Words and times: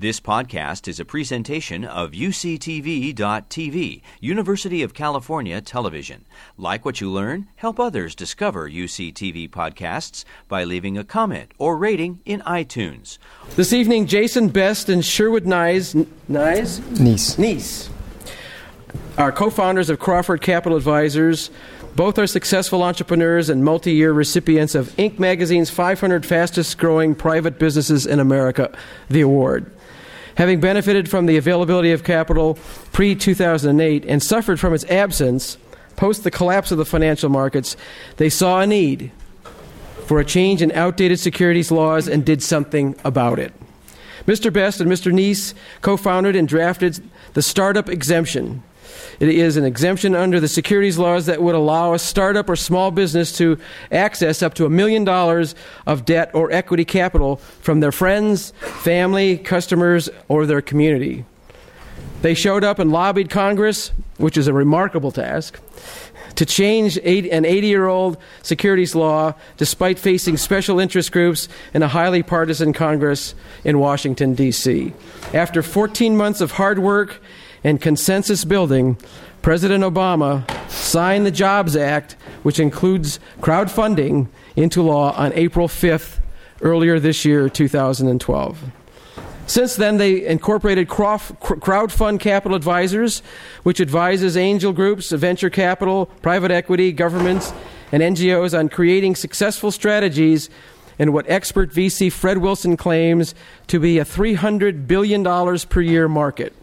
This 0.00 0.20
podcast 0.20 0.86
is 0.86 1.00
a 1.00 1.04
presentation 1.04 1.84
of 1.84 2.12
UCTV.tv, 2.12 4.02
University 4.20 4.82
of 4.84 4.94
California 4.94 5.60
Television. 5.60 6.24
Like 6.56 6.84
what 6.84 7.00
you 7.00 7.10
learn? 7.10 7.48
Help 7.56 7.80
others 7.80 8.14
discover 8.14 8.70
UCTV 8.70 9.50
podcasts 9.50 10.24
by 10.46 10.62
leaving 10.62 10.96
a 10.96 11.02
comment 11.02 11.50
or 11.58 11.76
rating 11.76 12.20
in 12.24 12.42
iTunes. 12.42 13.18
This 13.56 13.72
evening, 13.72 14.06
Jason 14.06 14.50
Best 14.50 14.88
and 14.88 15.04
Sherwood 15.04 15.46
Nyes, 15.46 16.06
Nyes? 16.30 16.78
Niess. 17.00 17.36
Niess 17.36 17.90
are 19.18 19.32
co 19.32 19.50
founders 19.50 19.90
of 19.90 19.98
Crowdfund 19.98 20.42
Capital 20.42 20.78
Advisors. 20.78 21.50
Both 21.96 22.20
are 22.20 22.28
successful 22.28 22.84
entrepreneurs 22.84 23.48
and 23.48 23.64
multi 23.64 23.94
year 23.94 24.12
recipients 24.12 24.76
of 24.76 24.90
Inc. 24.90 25.18
magazine's 25.18 25.70
500 25.70 26.24
fastest 26.24 26.78
growing 26.78 27.16
private 27.16 27.58
businesses 27.58 28.06
in 28.06 28.20
America, 28.20 28.70
the 29.10 29.22
award. 29.22 29.72
Having 30.38 30.60
benefited 30.60 31.10
from 31.10 31.26
the 31.26 31.36
availability 31.36 31.90
of 31.90 32.04
capital 32.04 32.56
pre 32.92 33.16
2008 33.16 34.04
and 34.04 34.22
suffered 34.22 34.60
from 34.60 34.72
its 34.72 34.84
absence 34.84 35.58
post 35.96 36.22
the 36.22 36.30
collapse 36.30 36.70
of 36.70 36.78
the 36.78 36.84
financial 36.84 37.28
markets, 37.28 37.76
they 38.18 38.28
saw 38.28 38.60
a 38.60 38.66
need 38.66 39.10
for 40.06 40.20
a 40.20 40.24
change 40.24 40.62
in 40.62 40.70
outdated 40.70 41.18
securities 41.18 41.72
laws 41.72 42.06
and 42.06 42.24
did 42.24 42.40
something 42.40 42.94
about 43.04 43.40
it. 43.40 43.52
Mr. 44.26 44.52
Best 44.52 44.80
and 44.80 44.88
Mr. 44.88 45.12
Niess 45.12 45.54
co 45.82 45.96
founded 45.96 46.36
and 46.36 46.46
drafted 46.46 47.02
the 47.34 47.42
Startup 47.42 47.88
Exemption. 47.88 48.62
It 49.20 49.28
is 49.28 49.56
an 49.56 49.64
exemption 49.64 50.14
under 50.14 50.40
the 50.40 50.48
securities 50.48 50.98
laws 50.98 51.26
that 51.26 51.42
would 51.42 51.54
allow 51.54 51.94
a 51.94 51.98
startup 51.98 52.48
or 52.48 52.56
small 52.56 52.90
business 52.90 53.36
to 53.38 53.58
access 53.90 54.42
up 54.42 54.54
to 54.54 54.66
a 54.66 54.70
million 54.70 55.04
dollars 55.04 55.54
of 55.86 56.04
debt 56.04 56.30
or 56.34 56.50
equity 56.52 56.84
capital 56.84 57.36
from 57.36 57.80
their 57.80 57.92
friends, 57.92 58.52
family, 58.82 59.38
customers, 59.38 60.08
or 60.28 60.46
their 60.46 60.62
community. 60.62 61.24
They 62.22 62.34
showed 62.34 62.64
up 62.64 62.78
and 62.78 62.90
lobbied 62.90 63.30
Congress, 63.30 63.92
which 64.16 64.36
is 64.36 64.48
a 64.48 64.52
remarkable 64.52 65.12
task, 65.12 65.60
to 66.34 66.46
change 66.46 66.96
an 66.98 67.44
80 67.44 67.66
year 67.66 67.86
old 67.86 68.16
securities 68.42 68.94
law 68.94 69.34
despite 69.56 69.98
facing 69.98 70.36
special 70.36 70.78
interest 70.78 71.10
groups 71.10 71.48
and 71.74 71.82
a 71.82 71.88
highly 71.88 72.22
partisan 72.22 72.72
Congress 72.72 73.34
in 73.64 73.78
Washington, 73.78 74.34
D.C. 74.34 74.92
After 75.34 75.62
14 75.62 76.16
months 76.16 76.40
of 76.40 76.52
hard 76.52 76.78
work 76.78 77.20
and 77.68 77.82
consensus 77.82 78.46
building, 78.46 78.96
President 79.42 79.84
Obama 79.84 80.42
signed 80.70 81.26
the 81.26 81.30
Jobs 81.30 81.76
Act, 81.76 82.16
which 82.42 82.58
includes 82.58 83.20
crowdfunding, 83.42 84.28
into 84.56 84.80
law 84.80 85.12
on 85.12 85.34
April 85.34 85.68
5th, 85.68 86.18
earlier 86.62 86.98
this 86.98 87.26
year, 87.26 87.50
2012. 87.50 88.58
Since 89.46 89.76
then, 89.76 89.98
they 89.98 90.24
incorporated 90.24 90.88
Crowdfund 90.88 92.20
Capital 92.20 92.56
Advisors, 92.56 93.20
which 93.64 93.82
advises 93.82 94.34
angel 94.34 94.72
groups, 94.72 95.10
venture 95.10 95.50
capital, 95.50 96.06
private 96.22 96.50
equity, 96.50 96.90
governments, 96.90 97.52
and 97.92 98.02
NGOs 98.02 98.58
on 98.58 98.70
creating 98.70 99.14
successful 99.14 99.70
strategies 99.70 100.48
in 100.98 101.12
what 101.12 101.28
expert 101.28 101.70
VC 101.70 102.10
Fred 102.10 102.38
Wilson 102.38 102.78
claims 102.78 103.34
to 103.66 103.78
be 103.78 103.98
a 103.98 104.06
$300 104.06 104.86
billion 104.86 105.22
per 105.68 105.82
year 105.82 106.08
market. 106.08 106.54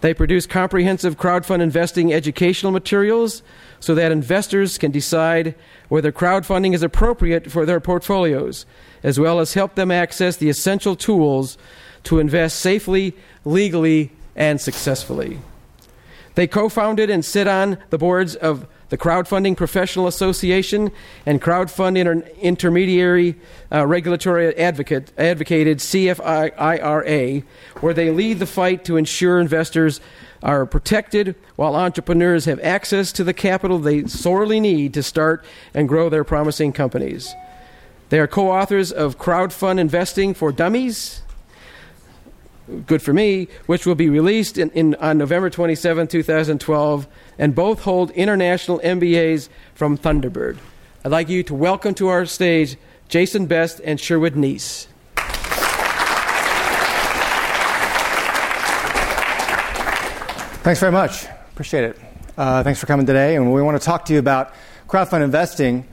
They 0.00 0.14
produce 0.14 0.46
comprehensive 0.46 1.18
crowdfund 1.18 1.60
investing 1.60 2.12
educational 2.12 2.72
materials 2.72 3.42
so 3.80 3.94
that 3.94 4.12
investors 4.12 4.78
can 4.78 4.90
decide 4.90 5.54
whether 5.88 6.10
crowdfunding 6.10 6.74
is 6.74 6.82
appropriate 6.82 7.50
for 7.50 7.66
their 7.66 7.80
portfolios, 7.80 8.64
as 9.02 9.20
well 9.20 9.40
as 9.40 9.54
help 9.54 9.74
them 9.74 9.90
access 9.90 10.36
the 10.36 10.48
essential 10.48 10.96
tools 10.96 11.58
to 12.04 12.18
invest 12.18 12.60
safely, 12.60 13.14
legally, 13.44 14.10
and 14.34 14.60
successfully. 14.60 15.38
They 16.34 16.46
co 16.46 16.68
founded 16.68 17.10
and 17.10 17.24
sit 17.24 17.46
on 17.46 17.76
the 17.90 17.98
boards 17.98 18.34
of 18.36 18.66
the 18.90 18.98
Crowdfunding 18.98 19.56
Professional 19.56 20.06
Association 20.06 20.90
and 21.24 21.40
Crowdfund 21.40 21.96
Inter- 21.96 22.28
Intermediary 22.40 23.36
uh, 23.72 23.86
Regulatory 23.86 24.54
Advocate, 24.56 25.12
Advocated 25.16 25.78
CFIRA, 25.78 27.44
where 27.80 27.94
they 27.94 28.10
lead 28.10 28.40
the 28.40 28.46
fight 28.46 28.84
to 28.84 28.96
ensure 28.96 29.40
investors 29.40 30.00
are 30.42 30.66
protected 30.66 31.36
while 31.56 31.76
entrepreneurs 31.76 32.46
have 32.46 32.60
access 32.60 33.12
to 33.12 33.24
the 33.24 33.34
capital 33.34 33.78
they 33.78 34.06
sorely 34.06 34.58
need 34.58 34.92
to 34.94 35.02
start 35.02 35.44
and 35.72 35.88
grow 35.88 36.08
their 36.08 36.24
promising 36.24 36.72
companies. 36.72 37.32
They 38.08 38.18
are 38.18 38.26
co 38.26 38.50
authors 38.50 38.90
of 38.90 39.18
Crowdfund 39.18 39.78
Investing 39.78 40.34
for 40.34 40.50
Dummies 40.50 41.22
good 42.86 43.02
for 43.02 43.12
me, 43.12 43.48
which 43.66 43.86
will 43.86 43.94
be 43.94 44.08
released 44.08 44.58
in, 44.58 44.70
in, 44.70 44.94
on 44.96 45.18
November 45.18 45.50
27, 45.50 46.06
2012, 46.06 47.06
and 47.38 47.54
both 47.54 47.82
hold 47.82 48.10
international 48.12 48.80
MBAs 48.80 49.48
from 49.74 49.98
Thunderbird. 49.98 50.58
I'd 51.04 51.10
like 51.10 51.28
you 51.28 51.42
to 51.44 51.54
welcome 51.54 51.94
to 51.94 52.08
our 52.08 52.26
stage 52.26 52.76
Jason 53.08 53.46
Best 53.46 53.80
and 53.84 53.98
Sherwood 53.98 54.34
Niess. 54.34 54.86
Thanks 60.62 60.78
very 60.78 60.92
much. 60.92 61.24
Appreciate 61.52 61.84
it. 61.84 62.00
Uh, 62.36 62.62
thanks 62.62 62.78
for 62.78 62.86
coming 62.86 63.06
today. 63.06 63.34
And 63.36 63.52
we 63.52 63.62
want 63.62 63.80
to 63.80 63.84
talk 63.84 64.04
to 64.06 64.12
you 64.12 64.18
about 64.18 64.52
crowdfund 64.88 65.22
investing, 65.22 65.86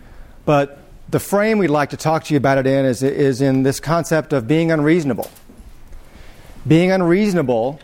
but 0.45 0.79
the 1.09 1.19
frame 1.19 1.57
we'd 1.57 1.69
like 1.69 1.91
to 1.91 1.97
talk 1.97 2.25
to 2.25 2.33
you 2.33 2.38
about 2.38 2.57
it 2.57 2.67
in 2.67 2.85
is, 2.85 3.01
is 3.01 3.41
in 3.41 3.63
this 3.63 3.79
concept 3.79 4.33
of 4.33 4.47
being 4.47 4.71
unreasonable 4.71 5.29
being 6.67 6.91
unreasonable 6.91 7.79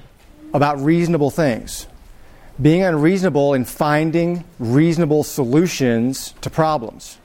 about 0.53 0.79
reasonable 0.79 1.31
things, 1.31 1.87
being 2.61 2.83
unreasonable 2.83 3.53
in 3.53 3.65
finding 3.65 4.43
reasonable 4.59 5.23
solutions 5.23 6.33
to 6.41 6.49
problems. 6.49 7.17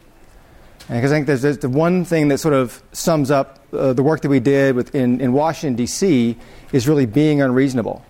Because 0.88 1.12
I 1.12 1.16
think 1.16 1.26
there's, 1.26 1.42
there's, 1.42 1.58
the 1.58 1.68
one 1.68 2.06
thing 2.06 2.28
that 2.28 2.38
sort 2.38 2.54
of 2.54 2.82
sums 2.92 3.30
up 3.30 3.58
uh, 3.72 3.92
the 3.92 4.02
work 4.02 4.22
that 4.22 4.30
we 4.30 4.40
did 4.40 4.74
with, 4.74 4.94
in, 4.94 5.20
in 5.20 5.34
Washington, 5.34 5.76
D.C., 5.76 6.36
is 6.72 6.88
really 6.88 7.04
being 7.04 7.42
unreasonable 7.42 8.02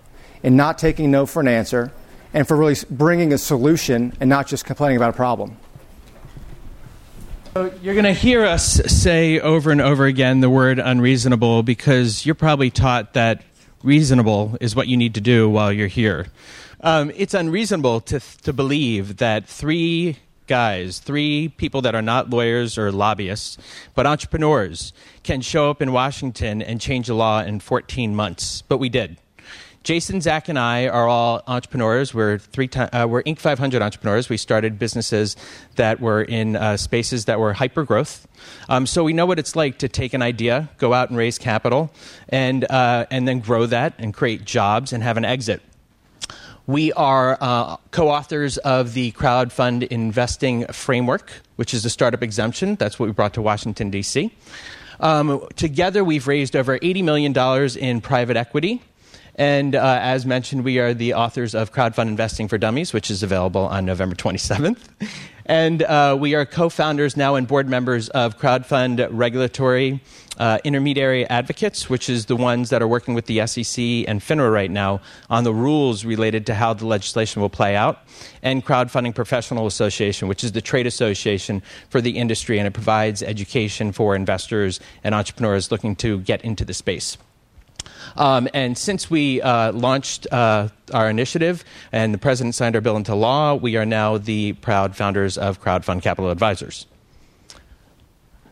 and 0.43 0.55
not 0.55 0.77
taking 0.77 1.11
no 1.11 1.25
for 1.25 1.41
an 1.41 1.49
answer 1.49 1.91
and 2.33 2.47
for 2.47 2.55
really 2.55 2.75
bringing 2.89 3.33
a 3.33 3.37
solution 3.37 4.15
and 4.21 4.29
not 4.29 4.47
just 4.47 4.63
complaining 4.63 4.95
about 4.95 5.09
a 5.09 5.17
problem. 5.17 5.57
So 7.55 7.73
you're 7.81 7.95
going 7.95 8.05
to 8.05 8.13
hear 8.13 8.45
us 8.45 8.73
say 8.85 9.39
over 9.39 9.71
and 9.71 9.81
over 9.81 10.05
again 10.05 10.39
the 10.39 10.51
word 10.51 10.77
unreasonable 10.77 11.63
because 11.63 12.23
you're 12.23 12.35
probably 12.35 12.69
taught 12.69 13.13
that 13.13 13.41
reasonable 13.81 14.55
is 14.61 14.75
what 14.75 14.87
you 14.87 14.95
need 14.95 15.15
to 15.15 15.21
do 15.21 15.49
while 15.49 15.73
you're 15.73 15.87
here. 15.87 16.27
Um, 16.81 17.11
it's 17.15 17.33
unreasonable 17.33 18.01
to, 18.01 18.19
to 18.43 18.53
believe 18.53 19.17
that 19.17 19.47
three 19.47 20.17
guys, 20.45 20.99
three 20.99 21.49
people 21.49 21.81
that 21.81 21.95
are 21.95 22.03
not 22.03 22.29
lawyers 22.29 22.77
or 22.77 22.91
lobbyists, 22.91 23.57
but 23.95 24.05
entrepreneurs, 24.05 24.93
can 25.23 25.41
show 25.41 25.71
up 25.71 25.81
in 25.81 25.91
Washington 25.91 26.61
and 26.61 26.79
change 26.79 27.07
the 27.07 27.15
law 27.15 27.41
in 27.41 27.59
14 27.59 28.15
months. 28.15 28.61
But 28.61 28.77
we 28.77 28.89
did. 28.89 29.17
Jason, 29.83 30.19
Zach, 30.19 30.49
and 30.49 30.59
I 30.59 30.87
are 30.87 31.07
all 31.07 31.41
entrepreneurs. 31.47 32.13
We're 32.13 32.37
three 32.37 32.67
time, 32.67 32.89
uh, 32.91 33.07
we're 33.09 33.23
Inc. 33.23 33.39
500 33.39 33.81
entrepreneurs. 33.81 34.27
We 34.27 34.35
started 34.35 34.77
businesses 34.77 35.37
that 35.75 36.01
were 36.01 36.21
in 36.21 36.57
uh, 36.57 36.75
spaces 36.75 37.25
that 37.25 37.39
were 37.39 37.53
hyper 37.53 37.83
growth. 37.85 38.27
Um, 38.67 38.85
so 38.85 39.03
we 39.03 39.13
know 39.13 39.25
what 39.25 39.39
it's 39.39 39.55
like 39.55 39.77
to 39.79 39.87
take 39.87 40.13
an 40.13 40.21
idea, 40.21 40.69
go 40.77 40.93
out 40.93 41.09
and 41.09 41.17
raise 41.17 41.37
capital, 41.37 41.91
and 42.27 42.69
uh, 42.69 43.05
and 43.09 43.27
then 43.27 43.39
grow 43.39 43.65
that 43.67 43.93
and 43.97 44.13
create 44.13 44.43
jobs 44.43 44.91
and 44.91 45.01
have 45.01 45.15
an 45.15 45.25
exit. 45.25 45.61
We 46.67 46.91
are 46.93 47.37
uh, 47.39 47.77
co 47.91 48.09
authors 48.09 48.57
of 48.59 48.93
the 48.93 49.13
crowdfund 49.13 49.87
investing 49.87 50.67
framework, 50.67 51.31
which 51.55 51.73
is 51.73 51.85
a 51.85 51.89
startup 51.89 52.21
exemption. 52.21 52.75
That's 52.75 52.99
what 52.99 53.05
we 53.05 53.13
brought 53.13 53.33
to 53.35 53.41
Washington, 53.41 53.89
D.C. 53.89 54.31
Um, 54.99 55.47
together, 55.55 56.03
we've 56.03 56.27
raised 56.27 56.57
over 56.57 56.77
$80 56.77 57.03
million 57.05 57.77
in 57.77 58.01
private 58.01 58.35
equity 58.35 58.81
and 59.39 59.73
uh, 59.73 59.99
as 60.01 60.25
mentioned, 60.25 60.65
we 60.65 60.79
are 60.79 60.93
the 60.93 61.13
authors 61.13 61.55
of 61.55 61.71
Crowdfund 61.71 62.09
Investing 62.09 62.49
for 62.49 62.57
Dummies, 62.57 62.91
which 62.91 63.09
is 63.09 63.23
available 63.23 63.61
on 63.61 63.85
November 63.85 64.13
27th. 64.13 64.77
And 65.45 65.81
uh, 65.81 66.15
we 66.19 66.35
are 66.35 66.45
co 66.45 66.69
founders 66.69 67.17
now 67.17 67.33
and 67.33 67.47
board 67.47 67.67
members 67.67 68.09
of 68.09 68.37
Crowdfund 68.37 69.07
Regulatory 69.09 69.99
uh, 70.37 70.59
Intermediary 70.63 71.27
Advocates, 71.27 71.89
which 71.89 72.09
is 72.09 72.27
the 72.27 72.35
ones 72.35 72.69
that 72.69 72.81
are 72.81 72.87
working 72.87 73.13
with 73.13 73.25
the 73.27 73.47
SEC 73.47 73.83
and 74.07 74.21
FINRA 74.21 74.51
right 74.51 74.69
now 74.69 75.01
on 75.29 75.45
the 75.45 75.53
rules 75.53 76.05
related 76.05 76.45
to 76.47 76.53
how 76.53 76.73
the 76.73 76.85
legislation 76.85 77.41
will 77.41 77.49
play 77.49 77.75
out, 77.75 77.99
and 78.43 78.65
Crowdfunding 78.65 79.15
Professional 79.15 79.67
Association, 79.67 80.27
which 80.27 80.43
is 80.43 80.51
the 80.51 80.61
trade 80.61 80.85
association 80.85 81.63
for 81.89 81.99
the 82.01 82.17
industry, 82.17 82.59
and 82.59 82.67
it 82.67 82.73
provides 82.73 83.23
education 83.23 83.91
for 83.91 84.15
investors 84.15 84.79
and 85.03 85.15
entrepreneurs 85.15 85.71
looking 85.71 85.95
to 85.95 86.19
get 86.19 86.43
into 86.43 86.63
the 86.63 86.73
space. 86.73 87.17
Um, 88.15 88.47
and 88.53 88.77
since 88.77 89.09
we 89.09 89.41
uh, 89.41 89.71
launched 89.71 90.27
uh, 90.31 90.69
our 90.93 91.09
initiative 91.09 91.63
and 91.91 92.13
the 92.13 92.17
president 92.17 92.55
signed 92.55 92.75
our 92.75 92.81
bill 92.81 92.97
into 92.97 93.15
law, 93.15 93.55
we 93.55 93.77
are 93.77 93.85
now 93.85 94.17
the 94.17 94.53
proud 94.53 94.95
founders 94.95 95.37
of 95.37 95.61
Crowdfund 95.61 96.01
Capital 96.01 96.29
Advisors. 96.29 96.85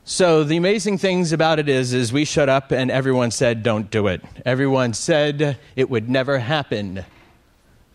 So 0.04 0.46
the 0.46 0.56
amazing 0.56 1.00
things 1.00 1.34
about 1.34 1.60
it 1.60 1.68
is, 1.68 1.94
is 1.94 2.14
we 2.14 2.24
shut 2.24 2.48
up 2.48 2.72
and 2.72 2.90
everyone 2.90 3.30
said, 3.30 3.62
"Don't 3.62 3.92
do 3.92 4.08
it." 4.08 4.22
Everyone 4.46 4.94
said 4.94 5.58
it 5.76 5.90
would 5.90 6.10
never 6.10 6.40
happen. 6.40 7.04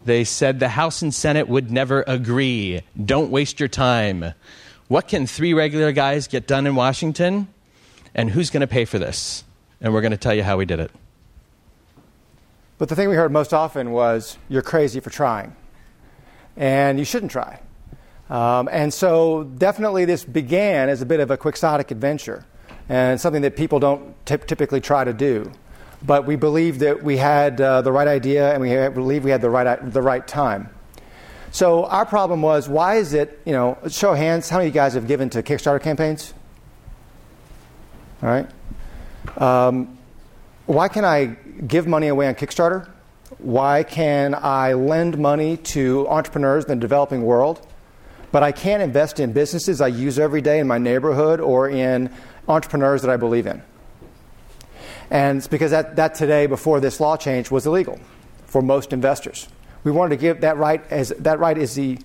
They 0.04 0.24
said 0.24 0.60
the 0.60 0.68
House 0.68 1.00
and 1.00 1.14
Senate 1.14 1.48
would 1.48 1.70
never 1.70 2.04
agree. 2.06 2.82
Don't 3.02 3.30
waste 3.30 3.60
your 3.60 3.68
time. 3.68 4.34
What 4.88 5.08
can 5.08 5.26
three 5.26 5.54
regular 5.54 5.92
guys 5.92 6.28
get 6.28 6.46
done 6.46 6.66
in 6.66 6.74
Washington? 6.74 7.48
And 8.14 8.28
who's 8.28 8.50
going 8.50 8.60
to 8.60 8.66
pay 8.66 8.84
for 8.84 8.98
this? 8.98 9.42
And 9.80 9.94
we're 9.94 10.02
going 10.02 10.10
to 10.10 10.18
tell 10.18 10.34
you 10.34 10.42
how 10.42 10.58
we 10.58 10.66
did 10.66 10.80
it. 10.80 10.90
But 12.82 12.88
the 12.88 12.96
thing 12.96 13.08
we 13.08 13.14
heard 13.14 13.30
most 13.30 13.54
often 13.54 13.92
was, 13.92 14.38
"You're 14.48 14.60
crazy 14.60 14.98
for 14.98 15.08
trying," 15.08 15.54
and 16.56 16.98
you 16.98 17.04
shouldn't 17.04 17.30
try. 17.30 17.60
Um, 18.28 18.68
and 18.72 18.92
so, 18.92 19.44
definitely, 19.44 20.04
this 20.04 20.24
began 20.24 20.88
as 20.88 21.00
a 21.00 21.06
bit 21.06 21.20
of 21.20 21.30
a 21.30 21.36
quixotic 21.36 21.92
adventure 21.92 22.44
and 22.88 23.20
something 23.20 23.42
that 23.42 23.54
people 23.54 23.78
don't 23.78 24.16
t- 24.26 24.36
typically 24.36 24.80
try 24.80 25.04
to 25.04 25.12
do. 25.12 25.52
But 26.04 26.26
we 26.26 26.34
believed 26.34 26.80
that 26.80 27.04
we 27.04 27.18
had 27.18 27.60
uh, 27.60 27.82
the 27.82 27.92
right 27.92 28.08
idea 28.08 28.52
and 28.52 28.60
we 28.60 28.70
believed 28.88 29.24
we 29.24 29.30
had 29.30 29.42
the 29.42 29.50
right, 29.50 29.78
the 29.92 30.02
right 30.02 30.26
time. 30.26 30.68
So, 31.52 31.84
our 31.84 32.04
problem 32.04 32.42
was 32.42 32.68
why 32.68 32.96
is 32.96 33.14
it, 33.14 33.38
you 33.44 33.52
know, 33.52 33.78
show 33.90 34.10
of 34.10 34.18
hands, 34.18 34.48
how 34.48 34.56
many 34.56 34.70
of 34.70 34.74
you 34.74 34.80
guys 34.80 34.94
have 34.94 35.06
given 35.06 35.30
to 35.30 35.42
Kickstarter 35.44 35.80
campaigns? 35.80 36.34
All 38.24 38.28
right. 38.28 38.48
Um, 39.38 39.98
why 40.66 40.88
can 40.88 41.04
I 41.04 41.36
give 41.66 41.86
money 41.86 42.08
away 42.08 42.28
on 42.28 42.34
Kickstarter? 42.34 42.88
Why 43.38 43.82
can 43.82 44.34
I 44.34 44.74
lend 44.74 45.18
money 45.18 45.56
to 45.56 46.06
entrepreneurs 46.08 46.64
in 46.64 46.70
the 46.70 46.76
developing 46.76 47.22
world? 47.22 47.66
but 48.32 48.42
I 48.42 48.50
can't 48.50 48.82
invest 48.82 49.20
in 49.20 49.32
businesses 49.32 49.80
I 49.80 49.88
use 49.88 50.18
every 50.18 50.40
day 50.40 50.58
in 50.58 50.66
my 50.66 50.78
neighborhood 50.78 51.38
or 51.38 51.68
in 51.68 52.10
entrepreneurs 52.48 53.02
that 53.02 53.10
I 53.10 53.18
believe 53.18 53.46
in. 53.46 53.62
And 55.10 55.38
it's 55.38 55.46
because 55.46 55.70
that, 55.70 55.96
that 55.96 56.14
today, 56.14 56.46
before 56.46 56.80
this 56.80 56.98
law 56.98 57.18
change, 57.18 57.50
was 57.50 57.66
illegal 57.66 58.00
for 58.46 58.62
most 58.62 58.94
investors. 58.94 59.46
We 59.84 59.92
wanted 59.92 60.16
to 60.16 60.20
give 60.20 60.40
that 60.40 60.56
right 60.56 60.82
as 60.90 61.10
that 61.10 61.38
right 61.38 61.58
is 61.58 61.74
the 61.74 61.98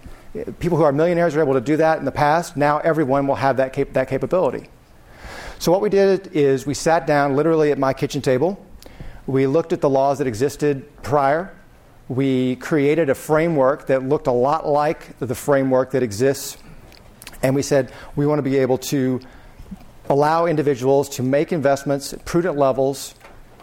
people 0.60 0.78
who 0.78 0.84
are 0.84 0.92
millionaires 0.92 1.36
are 1.36 1.42
able 1.42 1.54
to 1.54 1.62
do 1.62 1.78
that 1.78 2.00
in 2.00 2.06
the 2.06 2.12
past. 2.12 2.58
Now 2.58 2.80
everyone 2.80 3.26
will 3.26 3.36
have 3.36 3.58
that, 3.58 3.72
cap- 3.72 3.94
that 3.94 4.10
capability. 4.10 4.68
So 5.60 5.72
what 5.72 5.82
we 5.82 5.90
did 5.90 6.28
is 6.34 6.66
we 6.66 6.74
sat 6.74 7.08
down 7.08 7.36
literally 7.36 7.72
at 7.72 7.80
my 7.80 7.94
kitchen 7.94 8.22
table. 8.22 8.64
We 9.28 9.46
looked 9.46 9.74
at 9.74 9.82
the 9.82 9.90
laws 9.90 10.18
that 10.18 10.28
existed 10.28 11.04
prior 11.04 11.54
we 12.10 12.56
created 12.58 13.10
a 13.10 13.16
framework 13.16 13.88
that 13.88 14.04
looked 14.04 14.28
a 14.28 14.32
lot 14.32 14.66
like 14.66 15.18
the 15.20 15.36
framework 15.36 15.92
that 15.92 16.04
exists. 16.04 16.58
And 17.44 17.54
we 17.54 17.62
said 17.62 17.92
we 18.16 18.26
want 18.26 18.40
to 18.40 18.44
be 18.44 18.58
able 18.58 18.78
to 18.78 19.20
allow 20.10 20.46
individuals 20.46 21.10
to 21.10 21.24
make 21.24 21.52
investments 21.52 22.14
at 22.14 22.24
prudent 22.24 22.58
levels 22.58 23.14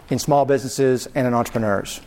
in 0.09 0.19
small 0.19 0.45
businesses 0.45 1.07
and 1.15 1.25
in 1.25 1.33
entrepreneurs. 1.33 2.01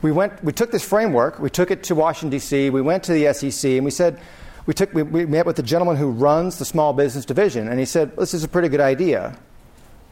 We, 0.00 0.12
went, 0.12 0.44
we 0.44 0.52
took 0.52 0.70
this 0.70 0.84
framework, 0.84 1.40
we 1.40 1.50
took 1.50 1.72
it 1.72 1.82
to 1.84 1.96
Washington, 1.96 2.30
D.C., 2.30 2.70
we 2.70 2.80
went 2.80 3.02
to 3.04 3.12
the 3.12 3.32
SEC, 3.32 3.72
and 3.72 3.84
we 3.84 3.90
said, 3.90 4.20
we, 4.64 4.72
took, 4.72 4.94
we, 4.94 5.02
we 5.02 5.26
met 5.26 5.44
with 5.44 5.56
the 5.56 5.62
gentleman 5.64 5.96
who 5.96 6.08
runs 6.10 6.60
the 6.60 6.64
small 6.64 6.92
business 6.92 7.24
division, 7.24 7.66
and 7.66 7.80
he 7.80 7.84
said, 7.84 8.16
This 8.16 8.32
is 8.32 8.44
a 8.44 8.48
pretty 8.48 8.68
good 8.68 8.80
idea. 8.80 9.36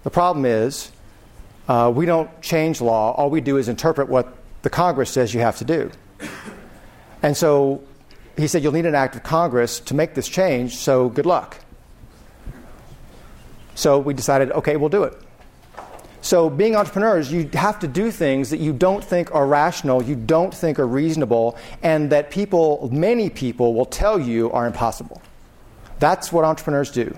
The 0.02 0.10
problem 0.10 0.44
is, 0.44 0.90
uh, 1.68 1.92
we 1.94 2.06
don't 2.06 2.30
change 2.42 2.80
law, 2.80 3.12
all 3.12 3.30
we 3.30 3.40
do 3.40 3.56
is 3.56 3.68
interpret 3.68 4.08
what 4.08 4.34
the 4.62 4.70
Congress 4.70 5.10
says 5.10 5.34
you 5.34 5.40
have 5.40 5.58
to 5.58 5.64
do. 5.64 5.90
And 7.22 7.36
so 7.36 7.82
he 8.36 8.46
said, 8.46 8.62
You'll 8.62 8.72
need 8.72 8.86
an 8.86 8.94
act 8.94 9.16
of 9.16 9.22
Congress 9.22 9.80
to 9.80 9.94
make 9.94 10.14
this 10.14 10.28
change, 10.28 10.76
so 10.76 11.08
good 11.08 11.26
luck. 11.26 11.58
So 13.74 13.98
we 13.98 14.14
decided, 14.14 14.50
okay, 14.52 14.76
we'll 14.76 14.88
do 14.88 15.04
it. 15.04 15.14
So, 16.22 16.50
being 16.50 16.74
entrepreneurs, 16.74 17.30
you 17.30 17.48
have 17.52 17.78
to 17.78 17.86
do 17.86 18.10
things 18.10 18.50
that 18.50 18.58
you 18.58 18.72
don't 18.72 19.04
think 19.04 19.32
are 19.32 19.46
rational, 19.46 20.02
you 20.02 20.16
don't 20.16 20.52
think 20.52 20.80
are 20.80 20.86
reasonable, 20.86 21.56
and 21.84 22.10
that 22.10 22.32
people, 22.32 22.88
many 22.90 23.30
people, 23.30 23.74
will 23.74 23.84
tell 23.84 24.18
you 24.18 24.50
are 24.50 24.66
impossible. 24.66 25.22
That's 26.00 26.32
what 26.32 26.44
entrepreneurs 26.44 26.90
do. 26.90 27.16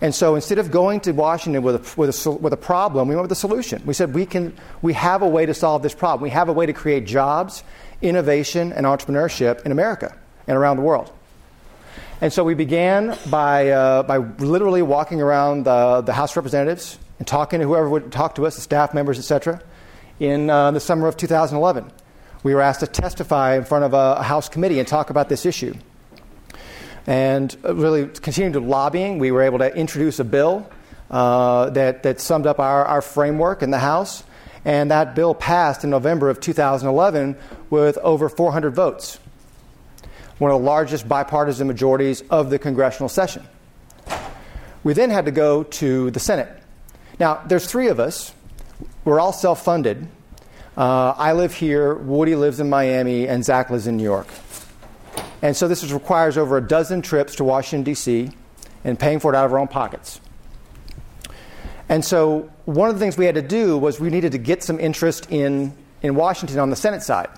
And 0.00 0.14
so 0.14 0.36
instead 0.36 0.58
of 0.58 0.70
going 0.70 1.00
to 1.00 1.12
Washington 1.12 1.62
with 1.62 1.74
a, 1.74 2.00
with, 2.00 2.26
a, 2.26 2.30
with 2.30 2.52
a 2.52 2.56
problem, 2.56 3.08
we 3.08 3.16
went 3.16 3.24
with 3.24 3.32
a 3.32 3.40
solution. 3.40 3.82
We 3.84 3.94
said 3.94 4.14
we, 4.14 4.26
can, 4.26 4.56
we 4.80 4.92
have 4.92 5.22
a 5.22 5.28
way 5.28 5.44
to 5.44 5.54
solve 5.54 5.82
this 5.82 5.94
problem. 5.94 6.22
We 6.22 6.30
have 6.30 6.48
a 6.48 6.52
way 6.52 6.66
to 6.66 6.72
create 6.72 7.04
jobs, 7.04 7.64
innovation, 8.00 8.72
and 8.72 8.86
entrepreneurship 8.86 9.62
in 9.66 9.72
America 9.72 10.16
and 10.46 10.56
around 10.56 10.76
the 10.76 10.84
world. 10.84 11.12
And 12.20 12.32
so 12.32 12.44
we 12.44 12.54
began 12.54 13.16
by, 13.28 13.70
uh, 13.70 14.02
by 14.04 14.18
literally 14.18 14.82
walking 14.82 15.20
around 15.20 15.64
the, 15.64 16.02
the 16.02 16.12
House 16.12 16.32
of 16.32 16.36
Representatives 16.36 16.98
and 17.18 17.26
talking 17.26 17.60
to 17.60 17.66
whoever 17.66 17.88
would 17.88 18.12
talk 18.12 18.36
to 18.36 18.46
us, 18.46 18.54
the 18.54 18.60
staff 18.60 18.94
members, 18.94 19.18
etc. 19.18 19.60
In 20.20 20.48
uh, 20.48 20.70
the 20.70 20.80
summer 20.80 21.08
of 21.08 21.16
2011, 21.16 21.90
we 22.42 22.54
were 22.54 22.60
asked 22.60 22.80
to 22.80 22.86
testify 22.86 23.56
in 23.56 23.64
front 23.64 23.84
of 23.84 23.94
a, 23.94 24.16
a 24.18 24.22
House 24.22 24.48
committee 24.48 24.78
and 24.78 24.86
talk 24.86 25.10
about 25.10 25.28
this 25.28 25.44
issue. 25.44 25.74
And 27.08 27.56
really 27.64 28.06
continuing 28.06 28.52
to 28.52 28.60
lobbying, 28.60 29.18
we 29.18 29.30
were 29.30 29.40
able 29.40 29.60
to 29.60 29.74
introduce 29.74 30.18
a 30.18 30.24
bill 30.24 30.68
uh, 31.10 31.70
that, 31.70 32.02
that 32.02 32.20
summed 32.20 32.46
up 32.46 32.60
our, 32.60 32.84
our 32.84 33.00
framework 33.00 33.62
in 33.62 33.70
the 33.70 33.78
House. 33.78 34.22
And 34.62 34.90
that 34.90 35.14
bill 35.14 35.34
passed 35.34 35.84
in 35.84 35.90
November 35.90 36.28
of 36.28 36.38
2011 36.38 37.38
with 37.70 37.96
over 38.02 38.28
400 38.28 38.74
votes, 38.74 39.18
one 40.36 40.50
of 40.50 40.60
the 40.60 40.66
largest 40.66 41.08
bipartisan 41.08 41.66
majorities 41.66 42.20
of 42.28 42.50
the 42.50 42.58
congressional 42.58 43.08
session. 43.08 43.42
We 44.84 44.92
then 44.92 45.08
had 45.08 45.24
to 45.24 45.30
go 45.30 45.62
to 45.62 46.10
the 46.10 46.20
Senate. 46.20 46.62
Now, 47.18 47.42
there's 47.46 47.64
three 47.64 47.88
of 47.88 47.98
us. 47.98 48.34
We're 49.06 49.18
all 49.18 49.32
self 49.32 49.64
funded. 49.64 50.06
Uh, 50.76 51.14
I 51.16 51.32
live 51.32 51.54
here, 51.54 51.94
Woody 51.94 52.36
lives 52.36 52.60
in 52.60 52.68
Miami, 52.68 53.26
and 53.26 53.42
Zach 53.42 53.70
lives 53.70 53.86
in 53.86 53.96
New 53.96 54.04
York. 54.04 54.28
And 55.42 55.56
so 55.56 55.68
this 55.68 55.88
requires 55.92 56.36
over 56.36 56.56
a 56.56 56.60
dozen 56.60 57.02
trips 57.02 57.36
to 57.36 57.44
Washington, 57.44 57.84
D.C., 57.84 58.30
and 58.84 58.98
paying 58.98 59.20
for 59.20 59.32
it 59.32 59.36
out 59.36 59.44
of 59.44 59.52
our 59.52 59.58
own 59.58 59.68
pockets. 59.68 60.20
And 61.88 62.04
so 62.04 62.50
one 62.64 62.90
of 62.90 62.96
the 62.96 63.00
things 63.00 63.16
we 63.16 63.24
had 63.24 63.34
to 63.34 63.42
do 63.42 63.78
was 63.78 63.98
we 63.98 64.10
needed 64.10 64.32
to 64.32 64.38
get 64.38 64.62
some 64.62 64.78
interest 64.78 65.26
in, 65.30 65.72
in 66.02 66.14
Washington 66.14 66.58
on 66.58 66.70
the 66.70 66.76
Senate 66.76 67.02
side. 67.02 67.28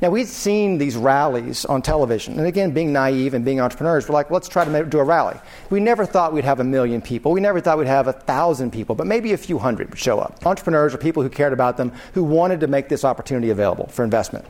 Now, 0.00 0.08
we'd 0.08 0.28
seen 0.28 0.78
these 0.78 0.96
rallies 0.96 1.66
on 1.66 1.82
television. 1.82 2.38
And 2.38 2.46
again, 2.46 2.70
being 2.70 2.90
naive 2.90 3.34
and 3.34 3.44
being 3.44 3.60
entrepreneurs, 3.60 4.08
we're 4.08 4.14
like, 4.14 4.30
let's 4.30 4.48
try 4.48 4.64
to 4.64 4.84
do 4.86 4.98
a 4.98 5.04
rally. 5.04 5.38
We 5.68 5.78
never 5.78 6.06
thought 6.06 6.32
we'd 6.32 6.44
have 6.44 6.58
a 6.58 6.64
million 6.64 7.02
people. 7.02 7.32
We 7.32 7.40
never 7.40 7.60
thought 7.60 7.76
we'd 7.76 7.86
have 7.86 8.08
a 8.08 8.14
thousand 8.14 8.70
people, 8.70 8.94
but 8.94 9.06
maybe 9.06 9.34
a 9.34 9.36
few 9.36 9.58
hundred 9.58 9.90
would 9.90 9.98
show 9.98 10.18
up. 10.18 10.44
Entrepreneurs 10.46 10.94
or 10.94 10.98
people 10.98 11.22
who 11.22 11.28
cared 11.28 11.52
about 11.52 11.76
them 11.76 11.92
who 12.14 12.24
wanted 12.24 12.60
to 12.60 12.66
make 12.66 12.88
this 12.88 13.04
opportunity 13.04 13.50
available 13.50 13.88
for 13.88 14.02
investment. 14.02 14.46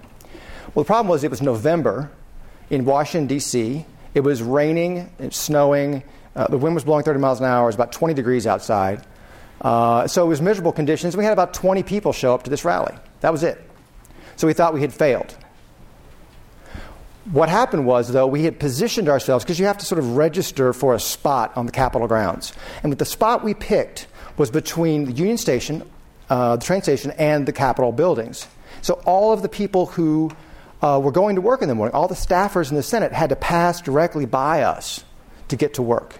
Well, 0.75 0.85
the 0.85 0.87
problem 0.87 1.09
was 1.09 1.25
it 1.25 1.31
was 1.31 1.43
November, 1.43 2.13
in 2.71 2.85
Washington, 2.85 3.27
D.C. 3.27 3.85
It 4.15 4.21
was 4.21 4.43
raining, 4.43 5.11
and 5.19 5.35
snowing. 5.35 6.03
Uh, 6.35 6.47
the 6.47 6.59
wind 6.59 6.75
was 6.75 6.85
blowing 6.85 7.05
30 7.05 7.19
miles 7.19 7.41
an 7.41 7.47
hour. 7.47 7.65
It 7.65 7.67
was 7.67 7.75
about 7.75 7.93
20 7.93 8.15
degrees 8.15 8.47
outside. 8.47 9.05
Uh, 9.61 10.07
so 10.07 10.25
it 10.25 10.29
was 10.29 10.41
miserable 10.41 10.73
conditions. 10.73 11.17
We 11.17 11.25
had 11.25 11.33
about 11.33 11.53
20 11.53 11.83
people 11.83 12.13
show 12.13 12.35
up 12.35 12.45
to 12.45 12.51
this 12.51 12.65
rally. 12.65 12.95
That 13.21 13.31
was 13.31 13.43
it. 13.43 13.61
So 14.37 14.47
we 14.47 14.55
thought 14.55 14.73
we 14.73 14.81
had 14.81 14.93
failed. 14.93 15.37
What 17.33 17.49
happened 17.49 17.87
was, 17.87 18.11
though, 18.11 18.27
we 18.27 18.45
had 18.45 18.59
positioned 18.59 19.09
ourselves 19.09 19.45
because 19.45 19.61
you 19.61 19.67
have 19.67 19.79
to 19.79 19.85
sort 19.85 19.99
of 19.99 20.17
register 20.17 20.73
for 20.73 20.95
a 20.95 21.01
spot 21.01 21.53
on 21.57 21.67
the 21.67 21.73
Capitol 21.73 22.09
grounds. 22.09 22.53
And 22.83 22.93
the 22.93 23.05
spot 23.05 23.45
we 23.45 23.53
picked 23.53 24.07
was 24.39 24.51
between 24.51 25.05
the 25.05 25.13
Union 25.13 25.37
Station, 25.37 25.89
uh, 26.31 26.57
the 26.57 26.65
train 26.65 26.83
station, 26.83 27.11
and 27.13 27.47
the 27.47 27.53
Capitol 27.53 27.93
buildings. 27.93 28.49
So 28.81 28.95
all 29.05 29.33
of 29.33 29.43
the 29.43 29.49
people 29.49 29.87
who 29.87 30.31
uh, 30.83 31.01
were 31.03 31.13
going 31.13 31.37
to 31.37 31.43
work 31.43 31.63
in 31.63 31.69
the 31.69 31.75
morning. 31.75 31.95
All 31.95 32.09
the 32.09 32.15
staffers 32.15 32.71
in 32.71 32.77
the 32.77 32.83
Senate 32.83 33.13
had 33.13 33.31
to 33.31 33.37
pass 33.37 33.81
directly 33.81 34.27
by 34.27 34.63
us 34.63 35.05
to 35.49 35.57
get 35.57 35.75
to 35.75 35.83
work. 35.83 36.17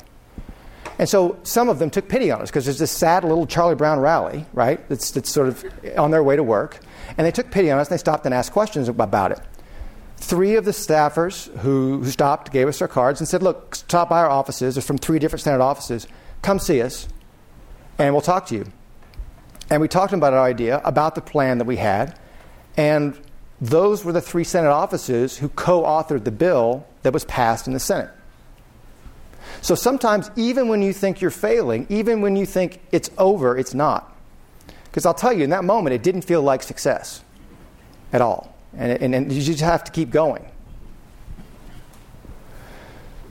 And 0.99 1.09
so 1.09 1.39
some 1.45 1.71
of 1.71 1.79
them 1.79 1.89
took 1.89 2.09
pity 2.09 2.31
on 2.31 2.43
us 2.43 2.51
because 2.51 2.67
there's 2.67 2.79
this 2.79 2.91
sad 2.91 3.25
little 3.25 3.47
Charlie 3.47 3.75
Brown 3.75 4.01
rally, 4.01 4.45
right? 4.53 4.87
That's, 4.91 5.11
that's 5.13 5.31
sort 5.31 5.49
of 5.49 5.65
on 5.97 6.11
their 6.11 6.23
way 6.23 6.37
to 6.37 6.43
work. 6.43 6.79
And 7.17 7.27
they 7.27 7.31
took 7.31 7.51
pity 7.51 7.71
on 7.71 7.79
us 7.79 7.89
and 7.89 7.95
they 7.95 7.99
stopped 7.99 8.27
and 8.27 8.35
asked 8.35 8.53
questions 8.53 8.89
about 8.89 9.33
it. 9.33 9.41
Three 10.19 10.57
of 10.57 10.67
the 10.67 10.73
staffers 10.73 11.51
who, 11.61 12.03
who 12.03 12.11
stopped 12.11 12.53
gave 12.53 12.69
us 12.69 12.81
their 12.81 12.89
cards 12.89 13.19
and 13.19 13.27
said, 13.27 13.43
Look, 13.43 13.75
stop 13.75 14.11
by 14.11 14.21
our 14.21 14.29
offices. 14.29 14.75
They're 14.75 14.83
from 14.83 14.99
three 14.99 15.19
different 15.19 15.41
Senate 15.41 15.63
offices. 15.63 16.07
Come 16.43 16.59
see 16.59 16.83
us 16.83 17.09
and 17.99 18.15
we'll 18.15 18.21
talk 18.21 18.47
to 18.47 18.55
you. 18.55 18.67
And 19.71 19.81
we 19.81 19.89
talked 19.89 20.13
about 20.13 20.35
our 20.35 20.45
idea, 20.45 20.81
about 20.85 21.15
the 21.15 21.21
plan 21.21 21.59
that 21.59 21.67
we 21.67 21.77
had. 21.77 22.19
And 22.77 23.19
those 23.61 24.05
were 24.05 24.13
the 24.13 24.21
three 24.21 24.45
Senate 24.45 24.71
offices 24.71 25.39
who 25.39 25.49
co 25.49 25.83
authored 25.83 26.25
the 26.25 26.31
bill 26.31 26.87
that 27.03 27.13
was 27.13 27.25
passed 27.25 27.67
in 27.67 27.73
the 27.73 27.81
Senate. 27.81 28.11
So 29.63 29.75
sometimes, 29.75 30.31
even 30.37 30.69
when 30.69 30.83
you 30.83 30.93
think 30.93 31.21
you're 31.21 31.31
failing, 31.31 31.87
even 31.89 32.21
when 32.21 32.37
you 32.37 32.47
think 32.47 32.81
it's 32.93 33.11
over, 33.19 33.59
it's 33.59 33.75
not. 33.75 34.17
Because 34.85 35.07
I'll 35.07 35.15
tell 35.15 35.33
you, 35.33 35.45
in 35.45 35.51
that 35.51 35.65
moment, 35.65 35.95
it 35.95 36.03
didn't 36.03 36.23
feel 36.23 36.43
like 36.43 36.63
success 36.63 37.23
at 38.13 38.21
all. 38.21 38.57
And, 38.77 38.93
and, 39.03 39.15
and 39.15 39.33
you 39.33 39.43
just 39.43 39.61
have 39.61 39.85
to 39.85 39.93
keep 39.93 40.11
going. 40.11 40.49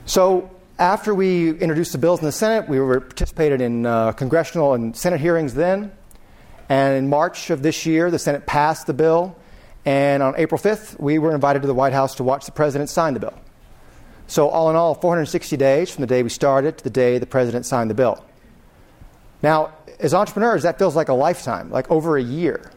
So, 0.06 0.50
after 0.78 1.14
we 1.14 1.50
introduced 1.50 1.92
the 1.92 1.98
bills 1.98 2.20
in 2.20 2.26
the 2.26 2.32
Senate, 2.32 2.68
we 2.68 2.80
were 2.80 3.00
participated 3.00 3.60
in 3.60 3.84
uh, 3.84 4.12
congressional 4.12 4.74
and 4.74 4.96
Senate 4.96 5.20
hearings 5.20 5.54
then. 5.54 5.92
And 6.70 6.96
in 6.96 7.10
March 7.10 7.50
of 7.50 7.62
this 7.62 7.84
year, 7.84 8.10
the 8.10 8.18
Senate 8.18 8.46
passed 8.46 8.86
the 8.86 8.94
bill. 8.94 9.36
And 9.84 10.22
on 10.22 10.34
April 10.36 10.60
5th, 10.60 11.00
we 11.00 11.18
were 11.18 11.34
invited 11.34 11.62
to 11.62 11.68
the 11.68 11.74
White 11.74 11.92
House 11.92 12.14
to 12.16 12.24
watch 12.24 12.44
the 12.46 12.52
president 12.52 12.90
sign 12.90 13.14
the 13.14 13.20
bill. 13.20 13.38
So, 14.26 14.48
all 14.48 14.70
in 14.70 14.76
all, 14.76 14.94
460 14.94 15.56
days 15.56 15.90
from 15.90 16.02
the 16.02 16.06
day 16.06 16.22
we 16.22 16.28
started 16.28 16.78
to 16.78 16.84
the 16.84 16.90
day 16.90 17.18
the 17.18 17.26
president 17.26 17.66
signed 17.66 17.90
the 17.90 17.94
bill. 17.94 18.24
Now, 19.42 19.72
as 19.98 20.14
entrepreneurs, 20.14 20.62
that 20.62 20.78
feels 20.78 20.94
like 20.94 21.08
a 21.08 21.14
lifetime, 21.14 21.70
like 21.70 21.90
over 21.90 22.16
a 22.16 22.22
year. 22.22 22.70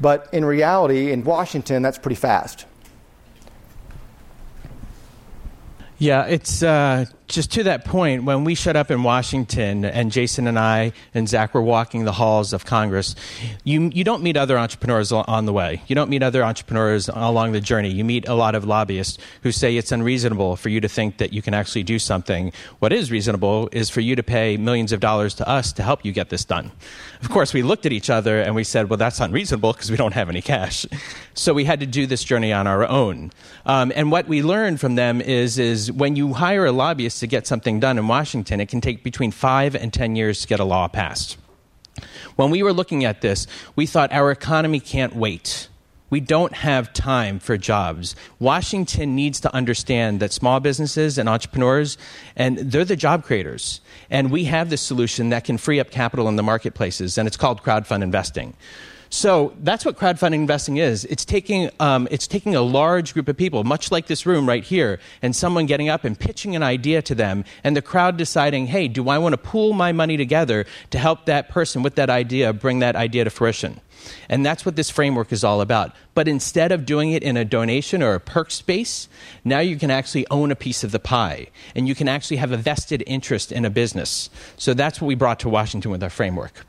But 0.00 0.28
in 0.32 0.44
reality, 0.44 1.10
in 1.10 1.24
Washington, 1.24 1.82
that's 1.82 1.98
pretty 1.98 2.16
fast. 2.16 2.66
Yeah, 5.98 6.26
it's 6.26 6.62
uh, 6.62 7.06
just 7.28 7.52
to 7.52 7.62
that 7.64 7.84
point, 7.84 8.24
when 8.24 8.44
we 8.44 8.54
showed 8.54 8.74
up 8.74 8.90
in 8.90 9.02
Washington 9.02 9.84
and 9.84 10.10
Jason 10.10 10.46
and 10.46 10.58
I 10.58 10.92
and 11.12 11.28
Zach 11.28 11.52
were 11.52 11.62
walking 11.62 12.04
the 12.04 12.12
halls 12.12 12.54
of 12.54 12.64
Congress, 12.64 13.14
you, 13.64 13.90
you 13.92 14.02
don't 14.02 14.22
meet 14.22 14.38
other 14.38 14.58
entrepreneurs 14.58 15.12
on 15.12 15.44
the 15.44 15.52
way. 15.52 15.82
You 15.86 15.94
don't 15.94 16.08
meet 16.08 16.22
other 16.22 16.42
entrepreneurs 16.42 17.08
along 17.08 17.52
the 17.52 17.60
journey. 17.60 17.90
You 17.90 18.02
meet 18.02 18.26
a 18.26 18.34
lot 18.34 18.54
of 18.54 18.64
lobbyists 18.64 19.18
who 19.42 19.52
say 19.52 19.76
it's 19.76 19.92
unreasonable 19.92 20.56
for 20.56 20.70
you 20.70 20.80
to 20.80 20.88
think 20.88 21.18
that 21.18 21.34
you 21.34 21.42
can 21.42 21.52
actually 21.52 21.82
do 21.82 21.98
something. 21.98 22.50
What 22.78 22.94
is 22.94 23.10
reasonable 23.10 23.68
is 23.72 23.90
for 23.90 24.00
you 24.00 24.16
to 24.16 24.22
pay 24.22 24.56
millions 24.56 24.92
of 24.92 25.00
dollars 25.00 25.34
to 25.34 25.48
us 25.48 25.72
to 25.74 25.82
help 25.82 26.06
you 26.06 26.12
get 26.12 26.30
this 26.30 26.46
done. 26.46 26.72
Of 27.20 27.28
course, 27.28 27.52
we 27.52 27.62
looked 27.62 27.84
at 27.84 27.92
each 27.92 28.08
other 28.08 28.40
and 28.40 28.54
we 28.54 28.64
said, 28.64 28.88
well, 28.88 28.96
that's 28.96 29.20
unreasonable 29.20 29.74
because 29.74 29.90
we 29.90 29.98
don't 29.98 30.14
have 30.14 30.30
any 30.30 30.40
cash. 30.40 30.86
So 31.34 31.52
we 31.52 31.64
had 31.64 31.80
to 31.80 31.86
do 31.86 32.06
this 32.06 32.24
journey 32.24 32.54
on 32.54 32.66
our 32.66 32.86
own. 32.88 33.32
Um, 33.66 33.92
and 33.94 34.10
what 34.10 34.28
we 34.28 34.42
learned 34.42 34.80
from 34.80 34.94
them 34.94 35.20
is, 35.20 35.58
is 35.58 35.92
when 35.92 36.16
you 36.16 36.32
hire 36.32 36.64
a 36.64 36.72
lobbyist, 36.72 37.17
to 37.20 37.26
get 37.26 37.46
something 37.46 37.80
done 37.80 37.98
in 37.98 38.08
Washington, 38.08 38.60
it 38.60 38.68
can 38.68 38.80
take 38.80 39.02
between 39.02 39.30
five 39.30 39.74
and 39.74 39.92
10 39.92 40.16
years 40.16 40.40
to 40.42 40.46
get 40.46 40.60
a 40.60 40.64
law 40.64 40.88
passed. 40.88 41.36
When 42.36 42.50
we 42.50 42.62
were 42.62 42.72
looking 42.72 43.04
at 43.04 43.20
this, 43.20 43.46
we 43.74 43.86
thought 43.86 44.12
our 44.12 44.30
economy 44.30 44.80
can't 44.80 45.14
wait. 45.14 45.68
We 46.10 46.20
don't 46.20 46.54
have 46.54 46.92
time 46.94 47.38
for 47.38 47.58
jobs. 47.58 48.16
Washington 48.38 49.14
needs 49.14 49.40
to 49.40 49.54
understand 49.54 50.20
that 50.20 50.32
small 50.32 50.58
businesses 50.58 51.18
and 51.18 51.28
entrepreneurs, 51.28 51.98
and 52.34 52.58
they're 52.58 52.84
the 52.84 52.96
job 52.96 53.24
creators. 53.24 53.82
And 54.08 54.30
we 54.30 54.44
have 54.44 54.70
this 54.70 54.80
solution 54.80 55.28
that 55.30 55.44
can 55.44 55.58
free 55.58 55.80
up 55.80 55.90
capital 55.90 56.28
in 56.28 56.36
the 56.36 56.42
marketplaces, 56.42 57.18
and 57.18 57.26
it's 57.26 57.36
called 57.36 57.62
crowdfund 57.62 58.02
investing. 58.02 58.54
So 59.10 59.54
that's 59.60 59.84
what 59.84 59.96
crowdfunding 59.96 60.34
investing 60.34 60.76
is. 60.76 61.04
It's 61.06 61.24
taking, 61.24 61.70
um, 61.80 62.08
it's 62.10 62.26
taking 62.26 62.54
a 62.54 62.60
large 62.60 63.14
group 63.14 63.28
of 63.28 63.36
people, 63.36 63.64
much 63.64 63.90
like 63.90 64.06
this 64.06 64.26
room 64.26 64.46
right 64.46 64.62
here, 64.62 65.00
and 65.22 65.34
someone 65.34 65.66
getting 65.66 65.88
up 65.88 66.04
and 66.04 66.18
pitching 66.18 66.54
an 66.54 66.62
idea 66.62 67.00
to 67.02 67.14
them, 67.14 67.44
and 67.64 67.76
the 67.76 67.82
crowd 67.82 68.16
deciding, 68.16 68.66
hey, 68.66 68.86
do 68.86 69.08
I 69.08 69.18
want 69.18 69.32
to 69.32 69.38
pool 69.38 69.72
my 69.72 69.92
money 69.92 70.16
together 70.16 70.66
to 70.90 70.98
help 70.98 71.26
that 71.26 71.48
person 71.48 71.82
with 71.82 71.94
that 71.94 72.10
idea 72.10 72.52
bring 72.52 72.80
that 72.80 72.96
idea 72.96 73.24
to 73.24 73.30
fruition? 73.30 73.80
And 74.28 74.44
that's 74.44 74.64
what 74.64 74.76
this 74.76 74.90
framework 74.90 75.32
is 75.32 75.42
all 75.42 75.60
about. 75.60 75.94
But 76.14 76.28
instead 76.28 76.72
of 76.72 76.86
doing 76.86 77.12
it 77.12 77.22
in 77.22 77.36
a 77.36 77.44
donation 77.44 78.02
or 78.02 78.14
a 78.14 78.20
perk 78.20 78.50
space, 78.50 79.08
now 79.44 79.58
you 79.58 79.76
can 79.76 79.90
actually 79.90 80.26
own 80.30 80.50
a 80.50 80.56
piece 80.56 80.84
of 80.84 80.92
the 80.92 81.00
pie 81.00 81.48
and 81.74 81.88
you 81.88 81.94
can 81.94 82.08
actually 82.08 82.36
have 82.36 82.52
a 82.52 82.56
vested 82.56 83.02
interest 83.06 83.52
in 83.52 83.64
a 83.64 83.70
business. 83.70 84.30
So 84.56 84.72
that's 84.72 85.00
what 85.00 85.08
we 85.08 85.14
brought 85.14 85.40
to 85.40 85.48
Washington 85.48 85.90
with 85.90 86.02
our 86.02 86.10
framework. 86.10 86.64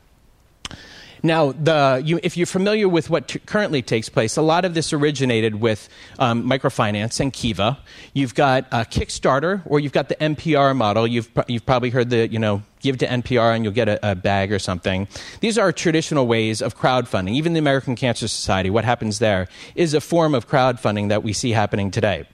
Now, 1.22 1.52
the, 1.52 2.02
you, 2.04 2.20
if 2.22 2.36
you're 2.36 2.46
familiar 2.46 2.88
with 2.88 3.10
what 3.10 3.28
t- 3.28 3.38
currently 3.40 3.82
takes 3.82 4.08
place, 4.08 4.36
a 4.36 4.42
lot 4.42 4.64
of 4.64 4.74
this 4.74 4.92
originated 4.92 5.56
with 5.56 5.88
um, 6.18 6.48
microfinance 6.48 7.20
and 7.20 7.32
Kiva. 7.32 7.78
You've 8.14 8.34
got 8.34 8.66
a 8.72 8.84
Kickstarter, 8.84 9.62
or 9.66 9.80
you've 9.80 9.92
got 9.92 10.08
the 10.08 10.16
NPR 10.16 10.76
model. 10.76 11.06
You've, 11.06 11.32
pr- 11.34 11.42
you've 11.48 11.66
probably 11.66 11.90
heard 11.90 12.10
the, 12.10 12.28
you 12.28 12.38
know, 12.38 12.62
give 12.80 12.98
to 12.98 13.06
NPR 13.06 13.54
and 13.54 13.64
you'll 13.64 13.74
get 13.74 13.88
a, 13.88 14.10
a, 14.10 14.14
bag 14.14 14.52
or 14.52 14.58
something. 14.58 15.06
These 15.40 15.58
are 15.58 15.70
traditional 15.72 16.26
ways 16.26 16.62
of 16.62 16.76
crowdfunding. 16.76 17.32
Even 17.32 17.52
the 17.52 17.58
American 17.58 17.94
Cancer 17.94 18.26
Society, 18.26 18.70
what 18.70 18.84
happens 18.84 19.18
there 19.18 19.48
is 19.74 19.94
a 19.94 20.00
form 20.00 20.34
of 20.34 20.48
crowdfunding 20.48 21.10
that 21.10 21.22
we 21.22 21.32
see 21.32 21.50
happening 21.50 21.90
today. 21.90 22.26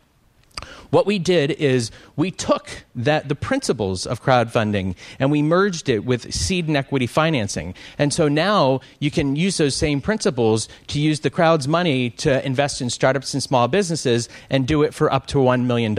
What 0.90 1.06
we 1.06 1.18
did 1.18 1.50
is 1.52 1.90
we 2.16 2.30
took 2.30 2.84
that 2.94 3.28
the 3.28 3.34
principles 3.34 4.06
of 4.06 4.22
crowdfunding 4.22 4.94
and 5.18 5.30
we 5.30 5.42
merged 5.42 5.88
it 5.88 6.04
with 6.04 6.32
seed 6.32 6.68
and 6.68 6.76
equity 6.76 7.06
financing. 7.06 7.74
And 7.98 8.12
so 8.12 8.28
now 8.28 8.80
you 8.98 9.10
can 9.10 9.36
use 9.36 9.56
those 9.56 9.74
same 9.74 10.00
principles 10.00 10.68
to 10.88 11.00
use 11.00 11.20
the 11.20 11.30
crowd's 11.30 11.66
money 11.68 12.10
to 12.10 12.44
invest 12.44 12.80
in 12.80 12.90
startups 12.90 13.34
and 13.34 13.42
small 13.42 13.68
businesses 13.68 14.28
and 14.50 14.66
do 14.66 14.82
it 14.82 14.94
for 14.94 15.12
up 15.12 15.26
to 15.28 15.38
$1 15.38 15.64
million. 15.64 15.96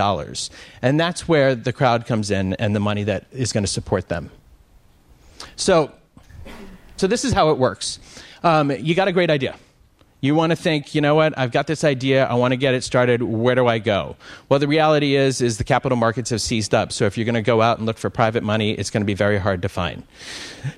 And 0.82 1.00
that's 1.00 1.27
where 1.27 1.56
the 1.56 1.74
crowd 1.74 2.06
comes 2.06 2.32
in 2.32 2.53
and 2.53 2.75
the 2.75 2.79
money 2.79 3.03
that 3.03 3.25
is 3.32 3.53
going 3.53 3.63
to 3.63 3.72
support 3.72 4.08
them. 4.08 4.32
So, 5.56 5.91
so 6.98 7.08
this 7.08 7.25
is 7.25 7.34
how 7.34 7.51
it 7.51 7.58
works. 7.58 8.00
Um, 8.44 8.72
you 8.72 8.96
got 8.96 9.08
a 9.08 9.12
great 9.12 9.29
idea 9.29 9.56
you 10.20 10.34
want 10.34 10.50
to 10.50 10.56
think, 10.56 10.96
you 10.96 11.02
know 11.02 11.14
what, 11.14 11.38
I've 11.38 11.52
got 11.52 11.68
this 11.68 11.84
idea, 11.84 12.26
I 12.26 12.34
want 12.34 12.52
to 12.52 12.58
get 12.58 12.74
it 12.74 12.84
started, 12.84 13.22
where 13.22 13.54
do 13.54 13.68
I 13.68 13.78
go? 13.78 14.16
Well, 14.50 14.60
the 14.60 14.68
reality 14.68 15.16
is, 15.16 15.42
is 15.42 15.60
the 15.60 15.64
capital 15.64 15.96
markets 15.96 16.32
have 16.32 16.42
seized 16.42 16.74
up. 16.74 16.92
So 16.92 17.06
if 17.06 17.18
you're 17.18 17.26
going 17.26 17.36
to 17.36 17.44
go 17.44 17.62
out 17.62 17.78
and 17.78 17.86
look 17.86 18.00
for 18.00 18.10
private 18.10 18.44
money, 18.44 18.72
it's 18.72 18.90
going 18.90 19.02
to 19.02 19.06
be 19.06 19.14
very 19.14 19.38
hard 19.38 19.62
to 19.62 19.70
find. 19.70 20.04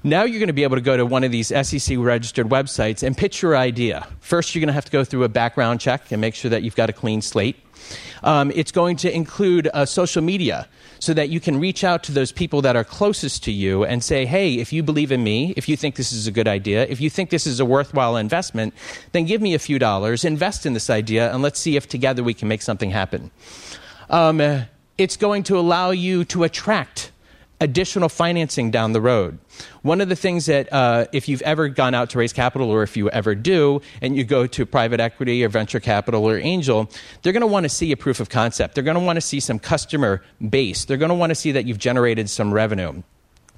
Now 0.03 0.24
you're 0.24 0.39
going 0.39 0.48
to 0.48 0.53
be 0.53 0.63
able 0.63 0.75
to 0.75 0.81
go 0.81 0.98
to 0.98 1.05
one 1.05 1.24
of 1.24 1.31
these 1.31 1.48
SEC 1.48 1.98
registered 1.98 2.48
websites 2.48 3.01
and 3.01 3.15
pitch 3.15 3.41
your 3.41 3.55
idea. 3.55 4.08
First, 4.19 4.53
you're 4.53 4.60
going 4.60 4.67
to 4.67 4.74
have 4.74 4.86
to 4.86 4.91
go 4.91 5.05
through 5.05 5.24
a 5.24 5.29
background 5.29 5.79
check 5.79 6.12
and 6.12 6.19
make 6.19 6.36
sure 6.36 6.50
that 6.50 6.63
you've 6.63 6.75
got 6.75 6.89
a 6.89 6.93
clean 6.93 7.22
slate. 7.22 7.55
Um, 8.24 8.51
it's 8.53 8.74
going 8.74 8.98
to 8.98 9.15
include 9.15 9.69
uh, 9.74 9.86
social 9.86 10.22
media 10.22 10.67
so 11.00 11.13
that 11.13 11.29
you 11.29 11.39
can 11.39 11.60
reach 11.60 11.84
out 11.84 12.03
to 12.03 12.12
those 12.12 12.32
people 12.32 12.62
that 12.62 12.75
are 12.75 12.84
closest 12.84 13.44
to 13.46 13.51
you 13.51 13.84
and 13.84 14.03
say, 14.03 14.25
hey, 14.25 14.56
if 14.56 14.72
you 14.72 14.84
believe 14.84 15.12
in 15.12 15.24
me, 15.24 15.53
if 15.58 15.68
you 15.68 15.75
think 15.75 15.96
this 15.96 16.12
is 16.12 16.27
a 16.27 16.32
good 16.32 16.48
idea, 16.48 16.86
if 16.88 17.01
you 17.01 17.10
think 17.10 17.29
this 17.29 17.48
is 17.48 17.60
a 17.60 17.65
worthwhile 17.65 18.18
investment, 18.18 18.74
then 19.13 19.25
give 19.25 19.41
me 19.41 19.53
a 19.53 19.60
few 19.60 19.79
dollars, 19.79 20.25
invest 20.25 20.65
in 20.65 20.74
this 20.74 20.89
idea, 20.89 21.34
and 21.34 21.41
let's 21.41 21.60
see 21.60 21.75
if 21.75 21.88
together 21.88 22.24
we 22.24 22.34
can 22.34 22.48
make 22.48 22.62
something 22.62 22.91
happen. 22.91 23.32
Um, 24.10 24.65
it's 24.98 25.15
going 25.15 25.44
to 25.44 25.58
allow 25.58 25.91
you 25.91 26.25
to 26.25 26.44
attract 26.44 27.12
additional 27.61 28.09
financing 28.09 28.71
down 28.71 28.93
the 28.93 29.01
road. 29.01 29.37
One 29.81 30.01
of 30.01 30.09
the 30.09 30.15
things 30.15 30.45
that, 30.45 30.71
uh, 30.71 31.05
if 31.11 31.27
you've 31.27 31.41
ever 31.41 31.67
gone 31.67 31.93
out 31.93 32.09
to 32.11 32.17
raise 32.19 32.33
capital, 32.33 32.69
or 32.69 32.83
if 32.83 32.95
you 32.95 33.09
ever 33.09 33.35
do, 33.35 33.81
and 34.01 34.15
you 34.15 34.23
go 34.23 34.47
to 34.47 34.65
private 34.65 34.99
equity 34.99 35.43
or 35.43 35.49
venture 35.49 35.79
capital 35.79 36.27
or 36.27 36.37
angel, 36.37 36.89
they're 37.21 37.33
going 37.33 37.41
to 37.41 37.47
want 37.47 37.65
to 37.65 37.69
see 37.69 37.91
a 37.91 37.97
proof 37.97 38.19
of 38.19 38.29
concept. 38.29 38.75
They're 38.75 38.83
going 38.83 38.95
to 38.95 39.03
want 39.03 39.17
to 39.17 39.21
see 39.21 39.39
some 39.39 39.59
customer 39.59 40.23
base. 40.49 40.85
They're 40.85 40.97
going 40.97 41.09
to 41.09 41.15
want 41.15 41.31
to 41.31 41.35
see 41.35 41.51
that 41.51 41.65
you've 41.65 41.79
generated 41.79 42.29
some 42.29 42.53
revenue. 42.53 43.03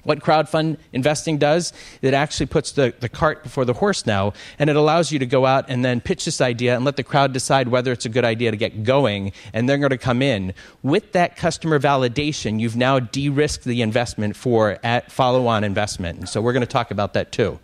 What 0.04 0.20
crowdfund 0.20 0.78
investing 0.92 1.38
does, 1.38 1.72
it 2.00 2.14
actually 2.14 2.46
puts 2.46 2.72
the, 2.72 2.92
the 3.00 3.08
cart 3.08 3.42
before 3.42 3.64
the 3.64 3.74
horse 3.74 4.04
now, 4.06 4.32
and 4.58 4.68
it 4.68 4.76
allows 4.76 5.12
you 5.12 5.18
to 5.18 5.26
go 5.26 5.46
out 5.46 5.66
and 5.68 5.84
then 5.84 6.00
pitch 6.00 6.24
this 6.24 6.40
idea 6.40 6.74
and 6.74 6.84
let 6.84 6.96
the 6.96 7.04
crowd 7.04 7.32
decide 7.32 7.68
whether 7.68 7.92
it's 7.92 8.04
a 8.04 8.08
good 8.08 8.24
idea 8.24 8.50
to 8.50 8.56
get 8.56 8.82
going, 8.82 9.32
and 9.52 9.68
they're 9.68 9.78
going 9.78 9.90
to 9.90 9.98
come 9.98 10.22
in. 10.22 10.54
With 10.82 11.12
that 11.12 11.36
customer 11.36 11.78
validation, 11.78 12.60
you've 12.60 12.76
now 12.76 12.98
de 12.98 13.28
risked 13.28 13.64
the 13.64 13.82
investment 13.82 14.36
for 14.36 14.78
at 14.82 15.12
follow 15.12 15.46
on 15.46 15.64
investment. 15.64 16.18
And 16.18 16.28
so 16.28 16.40
we're 16.40 16.52
going 16.52 16.62
to 16.62 16.66
talk 16.66 16.90
about 16.90 17.14
that 17.14 17.32
too. 17.32 17.58